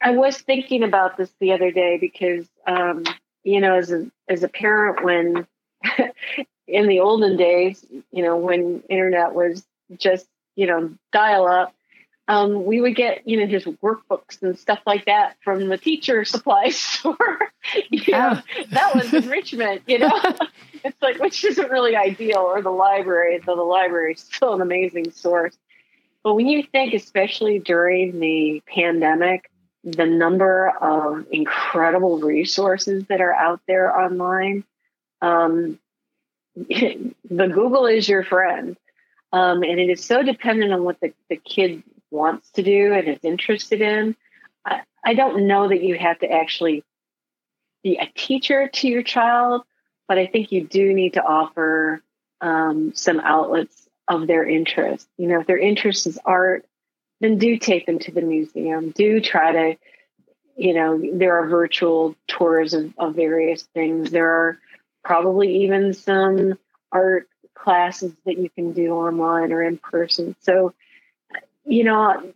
I 0.00 0.10
was 0.10 0.38
thinking 0.38 0.82
about 0.82 1.16
this 1.16 1.30
the 1.38 1.52
other 1.52 1.70
day 1.70 1.98
because 1.98 2.48
um, 2.66 3.04
you 3.44 3.60
know, 3.60 3.76
as 3.76 3.92
a 3.92 4.10
as 4.28 4.42
a 4.42 4.48
parent 4.48 5.04
when 5.04 5.46
in 6.68 6.88
the 6.88 7.00
olden 7.00 7.36
days, 7.36 7.84
you 8.10 8.22
know, 8.22 8.36
when 8.36 8.82
internet 8.88 9.34
was 9.34 9.64
just, 9.96 10.26
you 10.56 10.66
know, 10.66 10.92
dial 11.12 11.46
up, 11.46 11.74
um, 12.28 12.64
we 12.64 12.80
would 12.80 12.94
get, 12.94 13.26
you 13.26 13.40
know, 13.40 13.46
just 13.46 13.66
workbooks 13.80 14.42
and 14.42 14.58
stuff 14.58 14.78
like 14.86 15.06
that 15.06 15.36
from 15.42 15.68
the 15.68 15.76
teacher 15.76 16.24
supply 16.24 16.68
store. 16.70 17.52
you 17.90 18.12
know, 18.12 18.40
that 18.70 18.94
was 18.94 19.12
enrichment, 19.12 19.82
you 19.86 19.98
know. 19.98 20.20
it's 20.84 21.00
like 21.02 21.18
which 21.18 21.44
isn't 21.44 21.70
really 21.70 21.96
ideal, 21.96 22.38
or 22.38 22.62
the 22.62 22.70
library, 22.70 23.40
though 23.44 23.56
the 23.56 23.62
library 23.62 24.14
is 24.14 24.20
still 24.20 24.54
an 24.54 24.60
amazing 24.60 25.10
source. 25.10 25.56
But 26.22 26.34
when 26.34 26.46
you 26.46 26.62
think, 26.62 26.94
especially 26.94 27.58
during 27.58 28.20
the 28.20 28.62
pandemic, 28.72 29.50
the 29.82 30.06
number 30.06 30.68
of 30.68 31.26
incredible 31.32 32.20
resources 32.20 33.04
that 33.08 33.20
are 33.20 33.34
out 33.34 33.60
there 33.66 33.96
online, 33.96 34.62
um, 35.20 35.80
the 36.54 37.14
Google 37.28 37.86
is 37.86 38.08
your 38.08 38.22
friend. 38.22 38.76
Um, 39.32 39.62
and 39.62 39.80
it 39.80 39.88
is 39.88 40.04
so 40.04 40.22
dependent 40.22 40.72
on 40.72 40.84
what 40.84 41.00
the, 41.00 41.12
the 41.30 41.36
kid 41.36 41.82
wants 42.12 42.50
to 42.52 42.62
do 42.62 42.92
and 42.92 43.08
is 43.08 43.24
interested 43.24 43.80
in. 43.80 44.14
I, 44.64 44.82
I 45.04 45.14
don't 45.14 45.46
know 45.46 45.68
that 45.68 45.82
you 45.82 45.98
have 45.98 46.20
to 46.20 46.30
actually 46.30 46.84
be 47.82 47.96
a 47.96 48.06
teacher 48.14 48.68
to 48.68 48.88
your 48.88 49.02
child, 49.02 49.62
but 50.06 50.18
I 50.18 50.26
think 50.26 50.52
you 50.52 50.66
do 50.66 50.92
need 50.92 51.14
to 51.14 51.22
offer 51.22 52.02
um, 52.40 52.92
some 52.94 53.18
outlets 53.18 53.88
of 54.08 54.26
their 54.26 54.46
interest. 54.46 55.08
You 55.16 55.28
know, 55.28 55.40
if 55.40 55.46
their 55.46 55.58
interest 55.58 56.06
is 56.06 56.18
art, 56.24 56.66
then 57.20 57.38
do 57.38 57.56
take 57.56 57.86
them 57.86 57.98
to 58.00 58.12
the 58.12 58.20
museum. 58.20 58.90
Do 58.90 59.20
try 59.20 59.52
to, 59.52 59.76
you 60.56 60.74
know, 60.74 61.00
there 61.14 61.38
are 61.38 61.48
virtual 61.48 62.14
tours 62.26 62.74
of, 62.74 62.92
of 62.98 63.14
various 63.14 63.62
things. 63.74 64.10
There 64.10 64.30
are 64.30 64.58
probably 65.04 65.64
even 65.64 65.94
some 65.94 66.58
art 66.90 67.28
classes 67.54 68.12
that 68.26 68.38
you 68.38 68.50
can 68.50 68.72
do 68.72 68.92
online 68.92 69.52
or 69.52 69.62
in 69.62 69.78
person. 69.78 70.36
So, 70.40 70.74
you 71.64 71.84
know, 71.84 72.32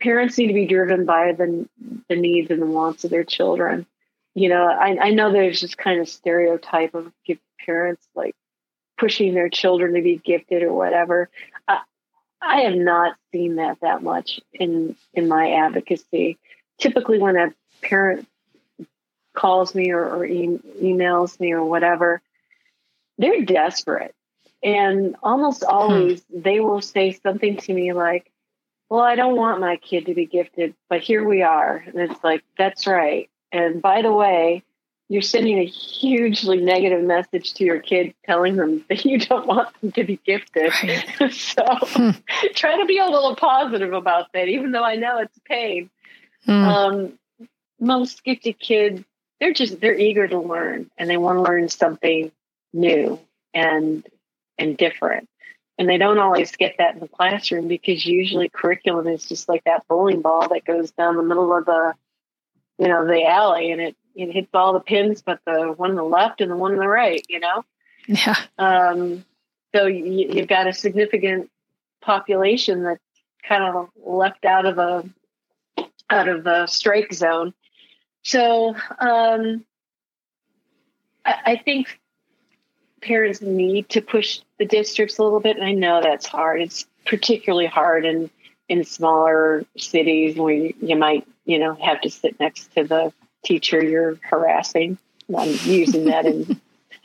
parents 0.00 0.38
need 0.38 0.48
to 0.48 0.54
be 0.54 0.66
driven 0.66 1.04
by 1.04 1.32
the 1.32 1.68
the 2.08 2.16
needs 2.16 2.50
and 2.50 2.62
the 2.62 2.66
wants 2.66 3.04
of 3.04 3.10
their 3.10 3.24
children. 3.24 3.86
You 4.34 4.48
know, 4.48 4.64
I, 4.64 4.96
I 5.00 5.10
know 5.10 5.32
there's 5.32 5.60
this 5.60 5.74
kind 5.74 6.00
of 6.00 6.08
stereotype 6.08 6.94
of 6.94 7.12
parents 7.64 8.06
like 8.14 8.36
pushing 8.96 9.34
their 9.34 9.48
children 9.48 9.94
to 9.94 10.02
be 10.02 10.16
gifted 10.16 10.62
or 10.62 10.72
whatever. 10.72 11.28
I, 11.66 11.80
I 12.40 12.60
have 12.62 12.76
not 12.76 13.16
seen 13.32 13.56
that 13.56 13.80
that 13.80 14.02
much 14.02 14.40
in 14.52 14.96
in 15.12 15.28
my 15.28 15.52
advocacy. 15.52 16.38
Typically, 16.78 17.18
when 17.18 17.36
a 17.36 17.52
parent 17.82 18.28
calls 19.34 19.74
me 19.74 19.90
or, 19.90 20.04
or 20.04 20.24
e- 20.24 20.60
emails 20.80 21.38
me 21.40 21.52
or 21.52 21.64
whatever, 21.64 22.20
they're 23.18 23.42
desperate. 23.44 24.14
And 24.62 25.16
almost 25.22 25.62
hmm. 25.62 25.74
always 25.74 26.22
hmm. 26.24 26.40
they 26.40 26.60
will 26.60 26.80
say 26.80 27.12
something 27.12 27.56
to 27.58 27.74
me 27.74 27.92
like, 27.92 28.30
Well, 28.88 29.00
I 29.00 29.14
don't 29.14 29.36
want 29.36 29.60
my 29.60 29.76
kid 29.76 30.06
to 30.06 30.14
be 30.14 30.26
gifted, 30.26 30.74
but 30.88 31.00
here 31.00 31.26
we 31.26 31.42
are. 31.42 31.84
And 31.86 31.96
it's 31.96 32.22
like, 32.24 32.42
That's 32.56 32.86
right. 32.86 33.30
And 33.52 33.80
by 33.80 34.02
the 34.02 34.12
way, 34.12 34.62
you're 35.10 35.22
sending 35.22 35.58
a 35.58 35.64
hugely 35.64 36.58
negative 36.58 37.02
message 37.02 37.54
to 37.54 37.64
your 37.64 37.80
kid 37.80 38.14
telling 38.26 38.56
them 38.56 38.84
that 38.88 39.04
you 39.04 39.18
don't 39.18 39.46
want 39.46 39.68
them 39.80 39.92
to 39.92 40.04
be 40.04 40.20
gifted. 40.24 40.72
Right. 40.82 41.32
so 41.32 41.64
hmm. 41.80 42.10
try 42.54 42.78
to 42.78 42.86
be 42.86 42.98
a 42.98 43.06
little 43.06 43.36
positive 43.36 43.92
about 43.92 44.32
that, 44.32 44.48
even 44.48 44.72
though 44.72 44.84
I 44.84 44.96
know 44.96 45.18
it's 45.18 45.38
pain. 45.44 45.90
Hmm. 46.44 46.52
Um, 46.52 47.18
most 47.80 48.24
gifted 48.24 48.58
kids, 48.58 49.04
they're 49.40 49.52
just 49.52 49.80
they're 49.80 49.98
eager 49.98 50.26
to 50.26 50.38
learn 50.38 50.90
and 50.98 51.08
they 51.08 51.16
want 51.16 51.38
to 51.38 51.42
learn 51.42 51.68
something 51.68 52.32
new 52.72 53.20
and 53.54 54.06
and 54.58 54.76
different. 54.76 55.28
And 55.78 55.88
they 55.88 55.98
don't 55.98 56.18
always 56.18 56.56
get 56.56 56.74
that 56.78 56.94
in 56.94 57.00
the 57.00 57.08
classroom 57.08 57.68
because 57.68 58.04
usually 58.04 58.48
curriculum 58.48 59.06
is 59.06 59.26
just 59.26 59.48
like 59.48 59.62
that 59.64 59.86
bowling 59.88 60.22
ball 60.22 60.48
that 60.48 60.64
goes 60.64 60.90
down 60.90 61.16
the 61.16 61.22
middle 61.22 61.56
of 61.56 61.66
the 61.66 61.94
you 62.78 62.88
know 62.88 63.06
the 63.06 63.24
alley 63.24 63.70
and 63.70 63.80
it 63.80 63.96
it 64.18 64.32
hits 64.32 64.50
all 64.52 64.72
the 64.72 64.80
pins, 64.80 65.22
but 65.22 65.38
the 65.46 65.72
one 65.76 65.90
on 65.90 65.96
the 65.96 66.02
left 66.02 66.40
and 66.40 66.50
the 66.50 66.56
one 66.56 66.72
on 66.72 66.78
the 66.78 66.88
right, 66.88 67.24
you 67.28 67.38
know? 67.38 67.64
Yeah. 68.08 68.34
Um, 68.58 69.24
so 69.72 69.86
you, 69.86 70.28
you've 70.32 70.48
got 70.48 70.66
a 70.66 70.72
significant 70.72 71.50
population 72.00 72.82
that's 72.82 73.00
kind 73.46 73.62
of 73.62 73.88
left 73.96 74.44
out 74.44 74.66
of 74.66 74.78
a 74.78 75.08
out 76.10 76.28
of 76.28 76.46
a 76.46 76.66
strike 76.66 77.12
zone. 77.12 77.54
So 78.22 78.74
um, 78.98 79.64
I, 81.24 81.34
I 81.46 81.62
think 81.64 82.00
parents 83.00 83.40
need 83.40 83.88
to 83.90 84.00
push 84.00 84.40
the 84.58 84.66
districts 84.66 85.18
a 85.18 85.22
little 85.22 85.40
bit, 85.40 85.56
and 85.56 85.64
I 85.64 85.72
know 85.72 86.00
that's 86.02 86.26
hard. 86.26 86.60
It's 86.60 86.86
particularly 87.06 87.66
hard 87.66 88.04
in 88.04 88.30
in 88.68 88.84
smaller 88.84 89.64
cities 89.78 90.36
where 90.36 90.54
you, 90.54 90.96
might 90.96 91.26
you 91.46 91.58
know 91.58 91.74
have 91.74 92.00
to 92.02 92.10
sit 92.10 92.38
next 92.38 92.74
to 92.74 92.84
the 92.84 93.12
teacher 93.44 93.82
you're 93.82 94.18
harassing. 94.22 94.98
I'm 95.36 95.54
using 95.64 96.06
that 96.06 96.26
in 96.26 96.60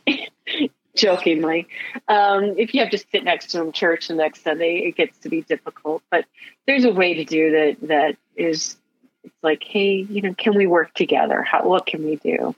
jokingly. 0.96 1.68
Um, 2.08 2.56
if 2.58 2.74
you 2.74 2.82
have 2.82 2.92
to 2.92 2.98
sit 2.98 3.24
next 3.24 3.52
to 3.52 3.58
them 3.58 3.72
church 3.72 4.08
the 4.08 4.16
next 4.16 4.44
Sunday, 4.44 4.78
it 4.86 4.96
gets 4.96 5.18
to 5.20 5.30
be 5.30 5.42
difficult. 5.42 6.04
But 6.10 6.26
there's 6.68 6.86
a 6.86 6.92
way 6.92 7.16
to 7.16 7.26
do 7.26 7.52
that 7.52 7.88
that 7.88 8.18
is 8.36 8.78
it's 9.24 9.36
like, 9.42 9.64
hey, 9.64 10.06
you 10.10 10.22
know, 10.22 10.34
can 10.34 10.56
we 10.56 10.68
work 10.68 10.94
together? 10.94 11.44
How 11.44 11.68
what 11.68 11.86
can 11.86 12.04
we 12.04 12.18
do? 12.18 12.56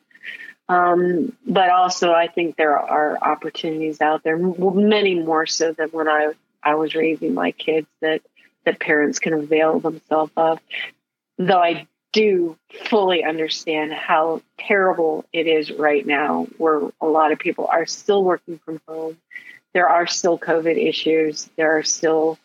Um, 0.67 1.35
but 1.45 1.69
also, 1.69 2.11
I 2.11 2.27
think 2.27 2.55
there 2.55 2.77
are 2.77 3.17
opportunities 3.21 4.01
out 4.01 4.23
there, 4.23 4.37
many 4.37 5.15
more 5.15 5.45
so 5.45 5.73
than 5.73 5.89
when 5.89 6.07
I 6.07 6.31
I 6.63 6.75
was 6.75 6.95
raising 6.95 7.33
my 7.33 7.51
kids 7.51 7.87
that 8.01 8.21
that 8.65 8.79
parents 8.79 9.19
can 9.19 9.33
avail 9.33 9.79
themselves 9.79 10.31
of. 10.35 10.59
Though 11.37 11.61
I 11.61 11.87
do 12.13 12.57
fully 12.85 13.23
understand 13.25 13.93
how 13.93 14.41
terrible 14.57 15.25
it 15.33 15.47
is 15.47 15.69
right 15.71 16.05
now, 16.05 16.47
where 16.57 16.81
a 17.01 17.05
lot 17.05 17.31
of 17.31 17.37
people 17.39 17.67
are 17.67 17.85
still 17.85 18.23
working 18.23 18.57
from 18.65 18.79
home. 18.87 19.17
There 19.73 19.89
are 19.89 20.07
still 20.07 20.39
COVID 20.39 20.81
issues. 20.81 21.49
There 21.57 21.77
are 21.77 21.83
still, 21.83 22.39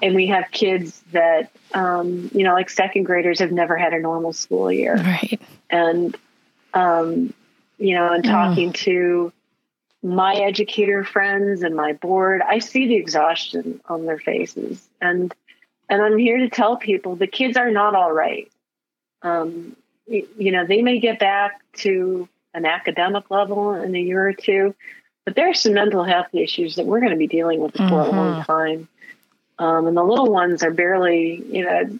and 0.00 0.14
we 0.14 0.28
have 0.28 0.44
kids 0.52 1.02
that, 1.10 1.50
um, 1.74 2.30
you 2.32 2.44
know, 2.44 2.54
like 2.54 2.70
second 2.70 3.02
graders 3.02 3.40
have 3.40 3.50
never 3.50 3.76
had 3.76 3.92
a 3.92 3.98
normal 3.98 4.32
school 4.32 4.70
year. 4.70 4.94
Right. 4.94 5.40
And, 5.68 6.16
um, 6.72 7.34
you 7.78 7.94
know, 7.94 8.12
and 8.12 8.24
mm. 8.24 8.30
talking 8.30 8.72
to 8.72 9.32
my 10.02 10.34
educator 10.34 11.04
friends 11.04 11.62
and 11.62 11.74
my 11.74 11.92
board, 11.94 12.42
I 12.42 12.58
see 12.58 12.86
the 12.86 12.96
exhaustion 12.96 13.80
on 13.86 14.06
their 14.06 14.18
faces. 14.18 14.86
And, 15.00 15.34
and 15.88 16.02
I'm 16.02 16.18
here 16.18 16.38
to 16.38 16.48
tell 16.48 16.76
people 16.76 17.16
the 17.16 17.26
kids 17.26 17.56
are 17.56 17.70
not 17.70 17.94
all 17.94 18.12
right 18.12 18.50
um, 19.26 19.76
you 20.06 20.52
know, 20.52 20.64
they 20.66 20.82
may 20.82 21.00
get 21.00 21.18
back 21.18 21.60
to 21.74 22.28
an 22.54 22.64
academic 22.64 23.30
level 23.30 23.74
in 23.74 23.94
a 23.94 24.00
year 24.00 24.28
or 24.28 24.32
two, 24.32 24.74
but 25.24 25.34
there 25.34 25.50
are 25.50 25.54
some 25.54 25.74
mental 25.74 26.04
health 26.04 26.28
issues 26.32 26.76
that 26.76 26.86
we're 26.86 27.00
going 27.00 27.12
to 27.12 27.18
be 27.18 27.26
dealing 27.26 27.60
with 27.60 27.74
mm-hmm. 27.74 27.88
for 27.88 28.00
a 28.00 28.10
long 28.10 28.34
mm-hmm. 28.34 28.52
time. 28.52 28.88
Um, 29.58 29.86
and 29.86 29.96
the 29.96 30.02
little 30.02 30.30
ones 30.30 30.62
are 30.62 30.70
barely, 30.70 31.42
you 31.50 31.64
know, 31.64 31.98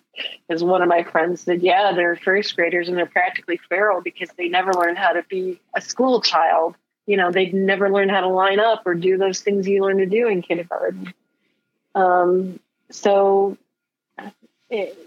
as 0.51 0.63
one 0.63 0.83
of 0.83 0.89
my 0.89 1.05
friends 1.05 1.41
said, 1.41 1.63
yeah, 1.63 1.93
they're 1.95 2.17
first 2.17 2.55
graders 2.55 2.89
and 2.89 2.97
they're 2.97 3.07
practically 3.07 3.59
feral 3.69 4.03
because 4.03 4.29
they 4.37 4.49
never 4.49 4.73
learned 4.75 4.99
how 4.99 5.13
to 5.13 5.23
be 5.23 5.59
a 5.75 5.81
school 5.81 6.21
child. 6.21 6.75
You 7.07 7.17
know, 7.17 7.31
they 7.31 7.47
never 7.47 7.91
learned 7.91 8.11
how 8.11 8.21
to 8.21 8.29
line 8.29 8.61
up 8.61 8.83
or 8.85 8.95
do 8.95 9.17
those 9.17 9.41
things 9.41 9.67
you 9.67 9.83
learn 9.83 9.99
to 9.99 10.07
do 10.07 10.29
in 10.29 10.43
kindergarten. 10.43 11.15
Um, 11.95 12.61
so 12.91 13.57
it, 14.69 14.99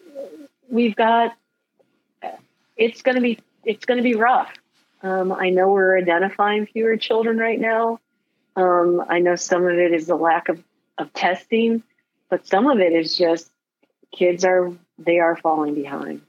we've 0.69 0.95
got 0.95 1.35
it's 2.79 3.01
going 3.01 3.15
to 3.15 3.21
be 3.21 3.39
it's 3.63 3.85
going 3.85 3.97
to 3.97 4.03
be 4.03 4.15
rough. 4.15 4.51
Um, 5.03 5.31
I 5.31 5.49
know 5.49 5.69
we're 5.69 5.97
identifying 5.97 6.65
fewer 6.65 6.97
children 6.97 7.37
right 7.37 7.59
now. 7.59 7.99
Um, 8.55 9.03
I 9.07 9.19
know 9.19 9.35
some 9.35 9.65
of 9.65 9.77
it 9.77 9.93
is 9.93 10.07
the 10.07 10.15
lack 10.15 10.49
of, 10.49 10.61
of 10.97 11.13
testing, 11.13 11.83
but 12.29 12.47
some 12.47 12.67
of 12.67 12.79
it 12.79 12.93
is 12.93 13.17
just 13.17 13.51
kids 14.15 14.43
are 14.43 14.71
they 14.97 15.19
are 15.19 15.35
falling 15.37 15.75
behind. 15.75 16.21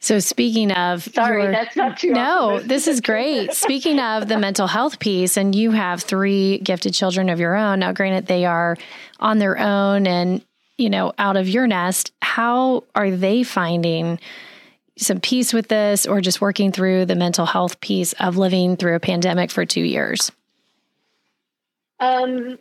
So 0.00 0.20
speaking 0.20 0.70
of, 0.70 1.02
sorry, 1.02 1.42
your, 1.42 1.52
that's 1.52 1.74
not 1.74 1.98
too. 1.98 2.12
No, 2.12 2.60
this 2.60 2.86
is 2.86 3.00
great. 3.00 3.52
speaking 3.52 3.98
of 3.98 4.28
the 4.28 4.38
mental 4.38 4.68
health 4.68 5.00
piece, 5.00 5.36
and 5.36 5.54
you 5.54 5.72
have 5.72 6.02
three 6.02 6.58
gifted 6.58 6.94
children 6.94 7.28
of 7.28 7.40
your 7.40 7.56
own. 7.56 7.80
Now, 7.80 7.92
granted, 7.92 8.26
they 8.26 8.44
are 8.44 8.76
on 9.18 9.38
their 9.38 9.58
own 9.58 10.06
and 10.06 10.44
you 10.76 10.88
know 10.88 11.12
out 11.18 11.36
of 11.36 11.48
your 11.48 11.66
nest. 11.66 12.12
How 12.22 12.84
are 12.94 13.10
they 13.10 13.42
finding? 13.42 14.18
some 15.00 15.20
peace 15.20 15.52
with 15.52 15.68
this 15.68 16.06
or 16.06 16.20
just 16.20 16.40
working 16.40 16.72
through 16.72 17.06
the 17.06 17.14
mental 17.14 17.46
health 17.46 17.80
piece 17.80 18.12
of 18.14 18.36
living 18.36 18.76
through 18.76 18.96
a 18.96 19.00
pandemic 19.00 19.50
for 19.50 19.64
two 19.64 19.82
years? 19.82 20.32
Um, 22.00 22.58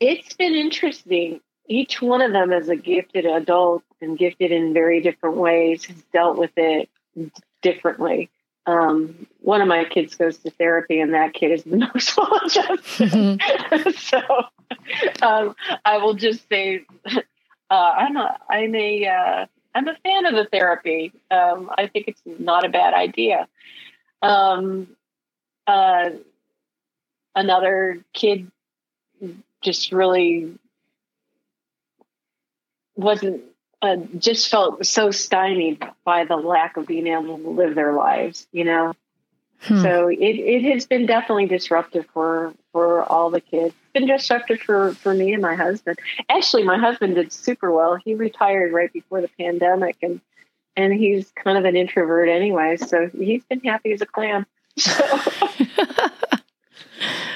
it's 0.00 0.34
been 0.34 0.54
interesting. 0.54 1.40
Each 1.68 2.02
one 2.02 2.22
of 2.22 2.32
them, 2.32 2.52
as 2.52 2.68
a 2.68 2.76
gifted 2.76 3.26
adult 3.26 3.84
and 4.00 4.18
gifted 4.18 4.50
in 4.50 4.72
very 4.72 5.00
different 5.00 5.36
ways, 5.36 5.84
has 5.84 6.02
dealt 6.12 6.36
with 6.36 6.50
it 6.56 6.88
differently. 7.62 8.30
Um, 8.66 9.26
one 9.40 9.60
of 9.60 9.68
my 9.68 9.84
kids 9.84 10.16
goes 10.16 10.38
to 10.38 10.50
therapy, 10.50 11.00
and 11.00 11.14
that 11.14 11.34
kid 11.34 11.52
is 11.52 11.64
the 11.64 11.76
most 11.94 12.18
adjusted. 12.44 13.94
so 13.98 14.20
um, 15.22 15.54
I 15.84 15.98
will 15.98 16.14
just 16.14 16.48
say, 16.48 16.84
uh, 17.06 17.20
I'm 17.70 18.16
a 18.16 18.36
I'm 18.48 18.74
a 18.74 19.06
uh, 19.06 19.46
I'm 19.74 19.88
a 19.88 19.94
fan 20.02 20.26
of 20.26 20.34
the 20.34 20.46
therapy. 20.50 21.12
Um, 21.30 21.70
I 21.76 21.86
think 21.86 22.08
it's 22.08 22.22
not 22.24 22.64
a 22.64 22.68
bad 22.68 22.94
idea. 22.94 23.48
Um, 24.22 24.88
uh, 25.66 26.10
another 27.34 28.04
kid 28.12 28.50
just 29.62 29.92
really 29.92 30.58
wasn't 32.96 33.42
uh, 33.82 33.96
just 34.18 34.50
felt 34.50 34.84
so 34.84 35.10
stymied 35.10 35.82
by 36.04 36.24
the 36.24 36.36
lack 36.36 36.76
of 36.76 36.86
being 36.86 37.06
able 37.06 37.38
to 37.38 37.48
live 37.50 37.74
their 37.74 37.92
lives, 37.92 38.46
you 38.52 38.64
know. 38.64 38.92
Hmm. 39.60 39.82
So 39.82 40.08
it, 40.08 40.16
it 40.18 40.72
has 40.72 40.86
been 40.86 41.06
definitely 41.06 41.46
disruptive 41.46 42.06
for 42.12 42.54
for 42.72 43.02
all 43.04 43.30
the 43.30 43.40
kids. 43.40 43.74
It's 43.74 43.92
been 43.92 44.06
disruptive 44.06 44.60
for 44.60 44.94
for 44.94 45.14
me 45.14 45.32
and 45.32 45.42
my 45.42 45.54
husband. 45.54 45.98
Actually, 46.28 46.64
my 46.64 46.78
husband 46.78 47.14
did 47.14 47.32
super 47.32 47.70
well. 47.70 47.96
He 47.96 48.14
retired 48.14 48.72
right 48.72 48.92
before 48.92 49.20
the 49.20 49.30
pandemic, 49.38 49.96
and 50.02 50.20
and 50.76 50.92
he's 50.92 51.30
kind 51.32 51.58
of 51.58 51.64
an 51.64 51.76
introvert 51.76 52.28
anyway. 52.28 52.76
So 52.76 53.10
he's 53.12 53.44
been 53.44 53.60
happy 53.60 53.92
as 53.92 54.00
a 54.00 54.06
clam. 54.06 54.46
So. 54.78 55.04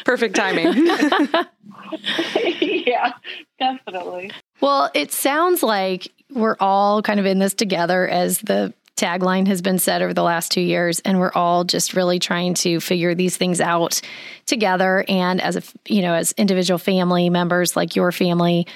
Perfect 0.05 0.37
timing. 0.37 0.87
yeah, 2.61 3.13
definitely. 3.59 4.31
Well, 4.61 4.91
it 4.95 5.13
sounds 5.13 5.63
like 5.63 6.13
we're 6.31 6.57
all 6.61 7.03
kind 7.03 7.21
of 7.21 7.27
in 7.27 7.39
this 7.39 7.55
together 7.55 8.09
as 8.09 8.39
the 8.39 8.75
tagline 8.97 9.47
has 9.49 9.61
been 9.61 9.79
said 9.79 10.03
over 10.03 10.15
the 10.15 10.23
last 10.23 10.53
two 10.53 10.61
years 10.61 11.01
and 11.01 11.19
we're 11.19 11.33
all 11.35 11.65
just 11.65 11.95
really 11.95 12.19
trying 12.19 12.55
to 12.55 12.79
figure 12.79 13.15
these 13.15 13.37
things 13.37 13.61
out 13.61 14.01
together 14.47 15.05
and 15.09 15.41
as 15.41 15.57
a 15.57 15.63
you 15.89 16.01
know 16.01 16.15
as 16.15 16.33
individual 16.33 16.79
family 16.79 17.29
members 17.29 17.75
like 17.75 17.97
your 17.97 18.13
family 18.13 18.69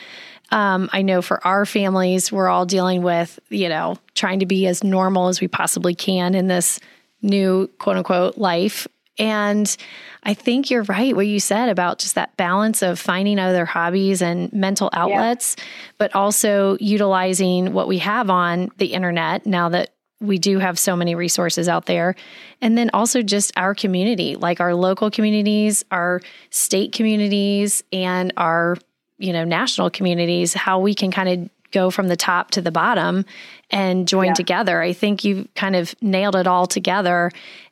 um, 0.50 0.90
i 0.92 1.02
know 1.02 1.22
for 1.22 1.44
our 1.46 1.64
families 1.64 2.32
we're 2.32 2.48
all 2.48 2.66
dealing 2.66 3.02
with 3.02 3.38
you 3.48 3.68
know 3.68 3.96
trying 4.14 4.40
to 4.40 4.46
be 4.46 4.66
as 4.66 4.82
normal 4.82 5.28
as 5.28 5.40
we 5.40 5.46
possibly 5.46 5.94
can 5.94 6.34
in 6.34 6.48
this 6.48 6.80
new 7.22 7.68
quote 7.78 7.96
unquote 7.96 8.36
life 8.36 8.88
and 9.18 9.76
I 10.22 10.34
think 10.34 10.70
you're 10.70 10.82
right 10.84 11.14
what 11.14 11.26
you 11.26 11.40
said 11.40 11.68
about 11.68 11.98
just 11.98 12.14
that 12.14 12.36
balance 12.36 12.82
of 12.82 12.98
finding 12.98 13.38
other 13.38 13.64
hobbies 13.64 14.22
and 14.22 14.52
mental 14.52 14.90
outlets, 14.92 15.56
yeah. 15.56 15.64
but 15.98 16.14
also 16.14 16.76
utilizing 16.80 17.72
what 17.72 17.88
we 17.88 17.98
have 17.98 18.30
on 18.30 18.70
the 18.78 18.92
internet 18.92 19.46
now 19.46 19.68
that 19.70 19.90
we 20.20 20.38
do 20.38 20.58
have 20.58 20.78
so 20.78 20.96
many 20.96 21.14
resources 21.14 21.68
out 21.68 21.86
there. 21.86 22.16
And 22.60 22.76
then 22.76 22.90
also 22.92 23.22
just 23.22 23.52
our 23.56 23.74
community, 23.74 24.34
like 24.36 24.60
our 24.60 24.74
local 24.74 25.10
communities, 25.10 25.84
our 25.90 26.20
state 26.50 26.92
communities, 26.92 27.84
and 27.92 28.32
our, 28.36 28.76
you 29.18 29.32
know, 29.32 29.44
national 29.44 29.90
communities, 29.90 30.54
how 30.54 30.80
we 30.80 30.94
can 30.94 31.12
kind 31.12 31.28
of 31.28 31.50
go 31.70 31.90
from 31.90 32.08
the 32.08 32.16
top 32.16 32.50
to 32.52 32.60
the 32.60 32.72
bottom 32.72 33.24
and 33.70 34.08
join 34.08 34.28
yeah. 34.28 34.34
together. 34.34 34.80
I 34.80 34.92
think 34.92 35.22
you 35.22 35.48
kind 35.54 35.76
of 35.76 35.94
nailed 36.02 36.34
it 36.34 36.46
all 36.46 36.66
together 36.66 37.30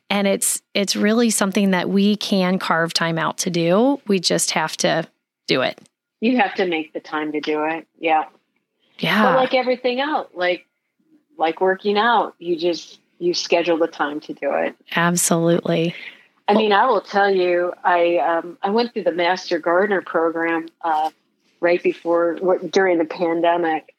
and 0.09 0.27
it's 0.27 0.61
it's 0.73 0.95
really 0.95 1.29
something 1.29 1.71
that 1.71 1.89
we 1.89 2.15
can 2.15 2.59
carve 2.59 2.93
time 2.93 3.17
out 3.17 3.37
to 3.39 3.49
do. 3.49 4.01
We 4.07 4.19
just 4.19 4.51
have 4.51 4.77
to 4.77 5.07
do 5.47 5.61
it. 5.61 5.79
You 6.21 6.37
have 6.37 6.55
to 6.55 6.65
make 6.65 6.93
the 6.93 6.99
time 6.99 7.31
to 7.33 7.39
do 7.39 7.63
it. 7.65 7.87
Yeah. 7.99 8.25
Yeah. 8.99 9.23
But 9.23 9.35
like 9.35 9.53
everything 9.53 9.99
else 9.99 10.29
like 10.33 10.65
like 11.37 11.61
working 11.61 11.97
out 11.97 12.35
you 12.39 12.57
just 12.57 12.99
you 13.19 13.33
schedule 13.33 13.77
the 13.77 13.87
time 13.87 14.19
to 14.21 14.33
do 14.33 14.51
it. 14.53 14.75
Absolutely. 14.95 15.93
I 16.47 16.53
mean 16.53 16.71
i 16.71 16.85
will 16.85 17.01
tell 17.01 17.29
you 17.29 17.73
i 17.83 18.17
um, 18.17 18.57
i 18.63 18.69
went 18.69 18.93
through 18.93 19.03
the 19.03 19.11
master 19.11 19.59
gardener 19.59 20.01
program 20.01 20.67
uh, 20.81 21.09
right 21.59 21.81
before 21.83 22.35
during 22.69 22.97
the 22.97 23.05
pandemic. 23.05 23.93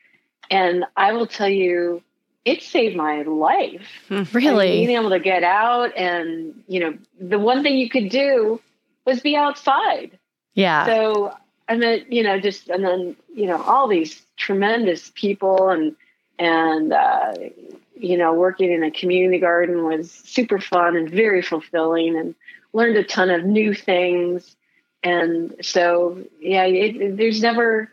And 0.51 0.87
i 0.97 1.13
will 1.13 1.27
tell 1.27 1.49
you 1.49 2.03
it 2.49 2.63
saved 2.63 2.97
my 2.97 3.23
life. 3.23 3.87
Hmm. 4.09 4.23
Really? 4.33 4.87
being 4.87 4.99
able 4.99 5.11
to 5.11 5.21
get 5.21 5.45
out 5.45 5.97
and, 5.97 6.63
you 6.67 6.81
know, 6.81 6.99
the 7.21 7.39
one 7.39 7.63
thing 7.63 7.77
you 7.77 7.91
could 7.91 8.09
do 8.09 8.61
was 9.05 9.21
be 9.21 9.37
outside. 9.37 10.19
Yeah. 10.55 10.87
So, 10.87 11.35
and 11.69 11.83
then, 11.83 12.05
you 12.09 12.23
know, 12.23 12.41
just, 12.41 12.69
and 12.69 12.83
then, 12.85 13.17
you 13.35 13.47
know, 13.47 13.63
all 13.63 13.89
these 13.89 14.23
tremendous 14.37 15.13
people 15.15 15.69
and, 15.69 15.95
and, 16.39 16.93
uh, 16.93 17.35
you 17.95 18.17
know, 18.17 18.33
working 18.33 18.73
in 18.73 18.83
a 18.83 18.91
community 18.91 19.39
garden 19.39 19.85
was 19.85 20.11
super 20.11 20.59
fun 20.59 20.97
and 20.97 21.11
very 21.11 21.43
fulfilling 21.43 22.17
and 22.17 22.35
learned 22.73 22.97
a 22.97 23.05
ton 23.05 23.31
of 23.31 23.45
new 23.45 23.75
things. 23.75 24.57
And 25.03 25.55
so, 25.63 26.25
yeah, 26.41 26.65
it, 26.65 27.17
there's 27.17 27.43
never, 27.43 27.91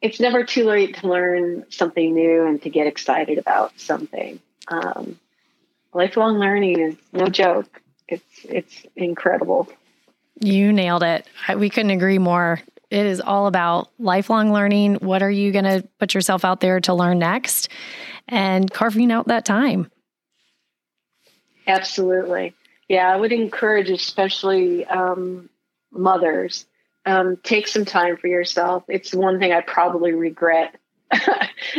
it's 0.00 0.20
never 0.20 0.44
too 0.44 0.64
late 0.64 0.96
to 0.98 1.08
learn 1.08 1.64
something 1.70 2.14
new 2.14 2.46
and 2.46 2.60
to 2.62 2.70
get 2.70 2.86
excited 2.86 3.38
about 3.38 3.78
something. 3.80 4.40
Um, 4.68 5.18
lifelong 5.92 6.38
learning 6.38 6.80
is 6.80 6.96
no 7.12 7.26
joke. 7.26 7.80
It's 8.08 8.44
it's 8.44 8.86
incredible. 8.94 9.68
You 10.40 10.72
nailed 10.72 11.02
it. 11.02 11.26
We 11.56 11.70
couldn't 11.70 11.92
agree 11.92 12.18
more. 12.18 12.60
It 12.90 13.06
is 13.06 13.20
all 13.20 13.46
about 13.46 13.90
lifelong 13.98 14.52
learning. 14.52 14.96
What 14.96 15.22
are 15.22 15.30
you 15.30 15.50
going 15.50 15.64
to 15.64 15.88
put 15.98 16.14
yourself 16.14 16.44
out 16.44 16.60
there 16.60 16.78
to 16.80 16.94
learn 16.94 17.18
next 17.18 17.68
and 18.28 18.70
carving 18.70 19.10
out 19.10 19.28
that 19.28 19.44
time? 19.44 19.90
Absolutely. 21.66 22.54
Yeah, 22.88 23.12
I 23.12 23.16
would 23.16 23.32
encourage, 23.32 23.90
especially 23.90 24.84
um, 24.84 25.48
mothers, 25.90 26.66
um, 27.06 27.38
take 27.42 27.68
some 27.68 27.84
time 27.84 28.16
for 28.16 28.26
yourself. 28.26 28.84
It's 28.88 29.14
one 29.14 29.38
thing 29.38 29.52
I 29.52 29.60
probably 29.60 30.12
regret 30.12 30.76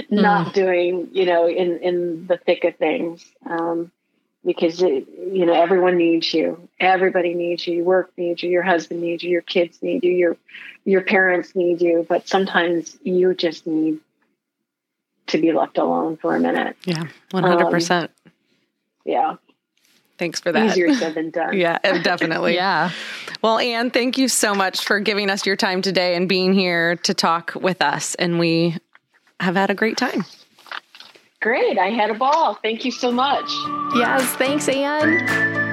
not 0.09 0.47
mm. 0.47 0.53
doing, 0.53 1.09
you 1.11 1.25
know, 1.25 1.47
in, 1.47 1.79
in 1.79 2.27
the 2.27 2.37
thick 2.37 2.63
of 2.63 2.77
things. 2.77 3.25
Um, 3.45 3.91
because 4.45 4.81
it, 4.81 5.05
you 5.33 5.45
know 5.45 5.53
everyone 5.53 5.97
needs 5.97 6.33
you. 6.33 6.69
Everybody 6.79 7.33
needs 7.33 7.67
you. 7.67 7.75
Your 7.75 7.85
work 7.85 8.11
needs 8.17 8.41
you. 8.41 8.49
Your 8.49 8.63
husband 8.63 9.01
needs 9.01 9.21
you. 9.21 9.29
Your 9.29 9.41
kids 9.41 9.81
need 9.81 10.05
you. 10.05 10.13
Your 10.13 10.37
your 10.85 11.01
parents 11.01 11.53
need 11.53 11.81
you. 11.81 12.05
But 12.07 12.29
sometimes 12.29 12.97
you 13.03 13.33
just 13.33 13.67
need 13.67 13.99
to 15.27 15.37
be 15.37 15.51
left 15.51 15.77
alone 15.77 16.15
for 16.15 16.33
a 16.33 16.39
minute. 16.39 16.77
Yeah 16.85 17.07
100% 17.31 18.03
um, 18.03 18.09
yeah 19.05 19.35
Thanks 20.17 20.39
for 20.39 20.51
that. 20.51 20.71
Easier 20.71 20.93
said 20.95 21.13
than 21.15 21.29
done. 21.29 21.53
yeah, 21.57 21.77
definitely. 22.01 22.55
yeah. 22.55 22.91
Well, 23.41 23.59
Ann, 23.59 23.91
thank 23.91 24.17
you 24.17 24.27
so 24.27 24.55
much 24.55 24.83
for 24.83 24.99
giving 24.99 25.29
us 25.29 25.45
your 25.45 25.55
time 25.55 25.81
today 25.81 26.15
and 26.15 26.27
being 26.27 26.53
here 26.53 26.95
to 26.97 27.13
talk 27.13 27.53
with 27.55 27.81
us. 27.81 28.15
And 28.15 28.39
we 28.39 28.77
have 29.39 29.55
had 29.55 29.69
a 29.69 29.75
great 29.75 29.97
time. 29.97 30.25
Great. 31.39 31.77
I 31.77 31.91
had 31.91 32.09
a 32.09 32.15
ball. 32.15 32.55
Thank 32.55 32.83
you 32.83 32.91
so 32.91 33.11
much. 33.11 33.49
Yes. 33.95 34.23
Thanks, 34.35 34.67
Ann. 34.67 35.67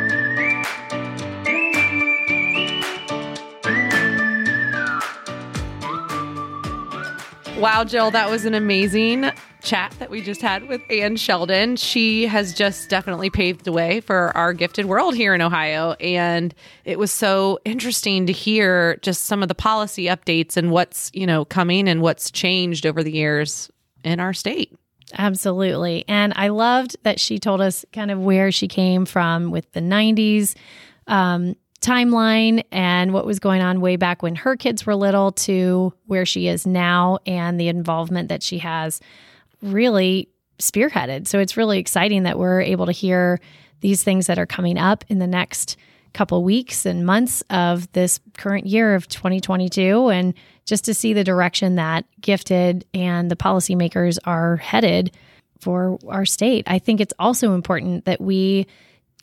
Wow, 7.59 7.85
Jill, 7.85 8.11
that 8.11 8.29
was 8.29 8.45
an 8.45 8.53
amazing 8.53 9.31
chat 9.65 9.95
that 9.99 10.11
we 10.11 10.21
just 10.21 10.43
had 10.43 10.69
with 10.69 10.83
Ann 10.91 11.17
Sheldon. 11.17 11.77
She 11.77 12.27
has 12.27 12.53
just 12.53 12.91
definitely 12.91 13.31
paved 13.31 13.65
the 13.65 13.73
way 13.73 14.01
for 14.01 14.37
our 14.37 14.53
gifted 14.53 14.85
world 14.85 15.17
here 15.17 15.35
in 15.35 15.41
Ohio. 15.41 15.93
And 16.01 16.55
it 16.85 16.99
was 16.99 17.11
so 17.11 17.59
interesting 17.65 18.27
to 18.27 18.33
hear 18.33 18.97
just 18.99 19.25
some 19.25 19.43
of 19.43 19.49
the 19.49 19.55
policy 19.55 20.05
updates 20.05 20.57
and 20.57 20.71
what's, 20.71 21.11
you 21.15 21.27
know, 21.27 21.45
coming 21.45 21.89
and 21.89 22.03
what's 22.03 22.31
changed 22.31 22.87
over 22.87 23.03
the 23.03 23.13
years 23.13 23.71
in 24.05 24.21
our 24.21 24.35
state. 24.35 24.77
Absolutely. 25.15 26.05
And 26.09 26.33
I 26.37 26.49
loved 26.49 26.97
that 27.03 27.19
she 27.19 27.39
told 27.39 27.61
us 27.61 27.85
kind 27.93 28.11
of 28.11 28.19
where 28.19 28.53
she 28.53 28.69
came 28.69 29.07
from 29.07 29.51
with 29.51 29.71
the 29.73 29.81
90s. 29.81 30.55
Um, 31.07 31.57
timeline 31.81 32.65
and 32.73 33.13
what 33.13 33.27
was 33.27 33.39
going 33.39 33.61
on 33.61 33.83
way 33.83 33.97
back 33.97 34.23
when 34.23 34.35
her 34.35 34.57
kids 34.57 34.87
were 34.87 34.95
little 34.95 35.33
to 35.33 35.93
where 36.07 36.25
she 36.25 36.49
is 36.49 36.67
now 36.67 37.19
and 37.27 37.61
the 37.61 37.69
involvement 37.69 38.31
that 38.31 38.43
she 38.43 38.57
has 38.57 39.03
really 39.65 40.29
spearheaded. 40.59 41.27
So 41.27 41.41
it's 41.41 41.57
really 41.57 41.79
exciting 41.79 42.25
that 42.25 42.39
we're 42.39 42.61
able 42.61 42.87
to 42.87 42.93
hear 42.93 43.41
these 43.81 44.03
things 44.03 44.27
that 44.27 44.39
are 44.39 44.47
coming 44.47 44.79
up 44.79 45.05
in 45.09 45.19
the 45.19 45.27
next 45.27 45.77
couple 46.13 46.45
weeks 46.45 46.87
and 46.87 47.05
months 47.05 47.43
of 47.51 47.91
this 47.93 48.21
current 48.39 48.67
year 48.67 48.95
of 48.95 49.09
2022 49.09 50.09
and 50.09 50.33
just 50.65 50.85
to 50.85 50.95
see 50.95 51.13
the 51.13 51.25
direction 51.25 51.75
that 51.75 52.05
gifted 52.21 52.85
and 52.95 53.31
the 53.31 53.37
policymakers 53.37 54.17
are 54.25 54.57
headed 54.57 55.15
for 55.59 55.99
our 56.09 56.25
state. 56.25 56.65
I 56.69 56.79
think 56.79 57.01
it's 57.01 57.13
also 57.19 57.53
important 57.55 58.05
that 58.05 58.21
we 58.21 58.67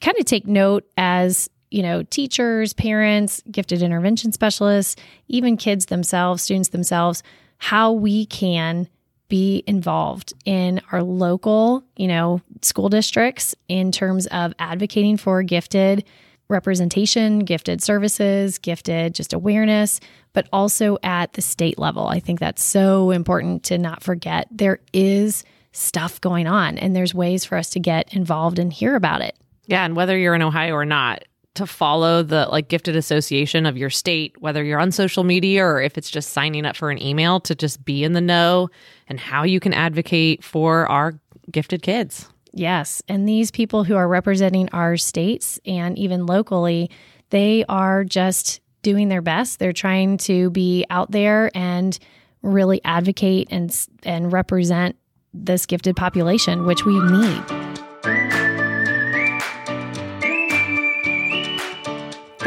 kind 0.02 0.18
of 0.20 0.26
take 0.26 0.46
note 0.46 0.86
as 0.98 1.50
you 1.72 1.82
know, 1.82 2.04
teachers, 2.04 2.74
parents, 2.74 3.42
gifted 3.50 3.82
intervention 3.82 4.34
specialists, 4.34 5.02
even 5.30 5.56
kids 5.56 5.86
themselves, 5.86 6.44
students 6.44 6.70
themselves, 6.70 7.24
how 7.58 7.94
we 7.94 8.26
can 8.26 8.90
be 9.32 9.64
involved 9.66 10.34
in 10.44 10.82
our 10.92 11.02
local, 11.02 11.86
you 11.96 12.06
know, 12.06 12.42
school 12.62 12.90
districts 12.90 13.56
in 13.70 13.90
terms 13.90 14.28
of 14.28 14.54
advocating 14.60 15.16
for 15.16 15.42
gifted 15.42 16.04
representation, 16.50 17.40
gifted 17.40 17.82
services, 17.82 18.58
gifted 18.58 19.16
just 19.16 19.32
awareness, 19.32 20.02
but 20.34 20.50
also 20.52 20.98
at 21.02 21.32
the 21.32 21.42
state 21.42 21.80
level. 21.80 22.08
I 22.08 22.20
think 22.20 22.42
that's 22.42 22.62
so 22.62 23.12
important 23.12 23.64
to 23.64 23.78
not 23.78 24.04
forget. 24.04 24.50
There 24.52 24.82
is 24.92 25.46
stuff 25.72 26.20
going 26.20 26.46
on 26.46 26.78
and 26.78 26.94
there's 26.94 27.16
ways 27.16 27.46
for 27.46 27.58
us 27.58 27.70
to 27.70 27.80
get 27.80 28.14
involved 28.14 28.60
and 28.60 28.74
hear 28.74 28.96
about 28.96 29.22
it. 29.22 29.38
Yeah, 29.66 29.86
and 29.86 29.96
whether 29.96 30.18
you're 30.18 30.36
in 30.36 30.42
Ohio 30.42 30.74
or 30.74 30.84
not, 30.84 31.24
to 31.56 31.66
follow 31.68 32.24
the 32.24 32.46
like 32.46 32.70
gifted 32.70 32.96
association 32.96 33.66
of 33.66 33.78
your 33.78 33.90
state, 33.90 34.34
whether 34.40 34.64
you're 34.64 34.80
on 34.80 34.92
social 34.92 35.24
media 35.24 35.66
or 35.66 35.82
if 35.82 35.98
it's 35.98 36.10
just 36.10 36.30
signing 36.30 36.66
up 36.66 36.76
for 36.76 36.92
an 36.92 37.02
email 37.02 37.40
to 37.42 37.56
just 37.56 37.84
be 37.84 38.04
in 38.04 38.14
the 38.14 38.22
know 38.22 38.70
and 39.08 39.20
how 39.20 39.44
you 39.44 39.60
can 39.60 39.74
advocate 39.74 40.44
for 40.44 40.88
our 40.88 41.20
gifted 41.52 41.82
kids. 41.82 42.28
Yes. 42.54 43.02
And 43.08 43.28
these 43.28 43.52
people 43.52 43.84
who 43.84 43.96
are 43.96 44.08
representing 44.08 44.70
our 44.70 44.98
states 44.98 45.60
and 45.66 45.98
even 45.98 46.26
locally, 46.26 46.90
they 47.30 47.66
are 47.68 48.04
just 48.04 48.62
doing 48.82 49.10
their 49.10 49.22
best. 49.22 49.60
They're 49.60 49.74
trying 49.74 50.18
to 50.20 50.50
be 50.50 50.86
out 50.90 51.12
there 51.12 51.52
and 51.56 51.98
really 52.42 52.82
advocate 52.84 53.48
and 53.52 53.88
and 54.04 54.34
represent 54.34 54.96
this 55.34 55.66
gifted 55.66 55.96
population, 55.96 56.66
which 56.66 56.86
we 56.86 57.00
need. 57.00 57.71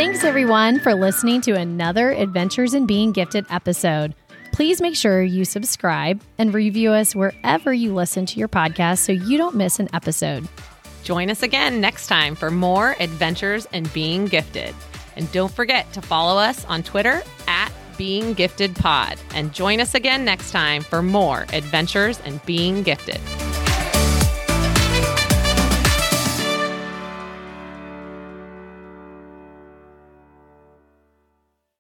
Thanks 0.05 0.23
everyone 0.23 0.81
for 0.81 0.95
listening 0.95 1.41
to 1.41 1.53
another 1.53 2.11
Adventures 2.11 2.75
in 2.75 2.85
Being 2.85 3.11
Gifted 3.11 3.47
episode. 3.49 4.15
Please 4.53 4.83
make 4.83 4.95
sure 4.97 5.23
you 5.23 5.47
subscribe 5.47 6.21
and 6.37 6.53
review 6.53 6.93
us 6.93 7.17
wherever 7.17 7.73
you 7.73 7.95
listen 7.95 8.27
to 8.27 8.39
your 8.39 8.47
podcast 8.47 8.99
so 8.99 9.13
you 9.13 9.39
don't 9.39 9.57
miss 9.57 9.81
an 9.81 9.89
episode. 9.95 10.47
Join 11.05 11.31
us 11.31 11.43
again 11.43 11.81
next 11.81 12.07
time 12.07 12.35
for 12.35 12.51
more 12.51 12.95
Adventures 13.01 13.67
in 13.73 13.85
Being 13.95 14.27
Gifted. 14.27 14.75
And 15.17 15.33
don't 15.33 15.51
forget 15.51 15.91
to 15.95 16.03
follow 16.03 16.39
us 16.39 16.67
on 16.67 16.83
Twitter 16.83 17.23
at 17.49 17.73
Being 17.97 18.35
Gifted 18.35 18.77
Pod. 18.77 19.19
And 19.35 19.55
join 19.55 19.81
us 19.81 19.95
again 19.95 20.23
next 20.23 20.51
time 20.51 20.83
for 20.83 21.01
more 21.01 21.47
Adventures 21.55 22.21
in 22.27 22.43
Being 22.45 22.83
Gifted. 22.83 23.23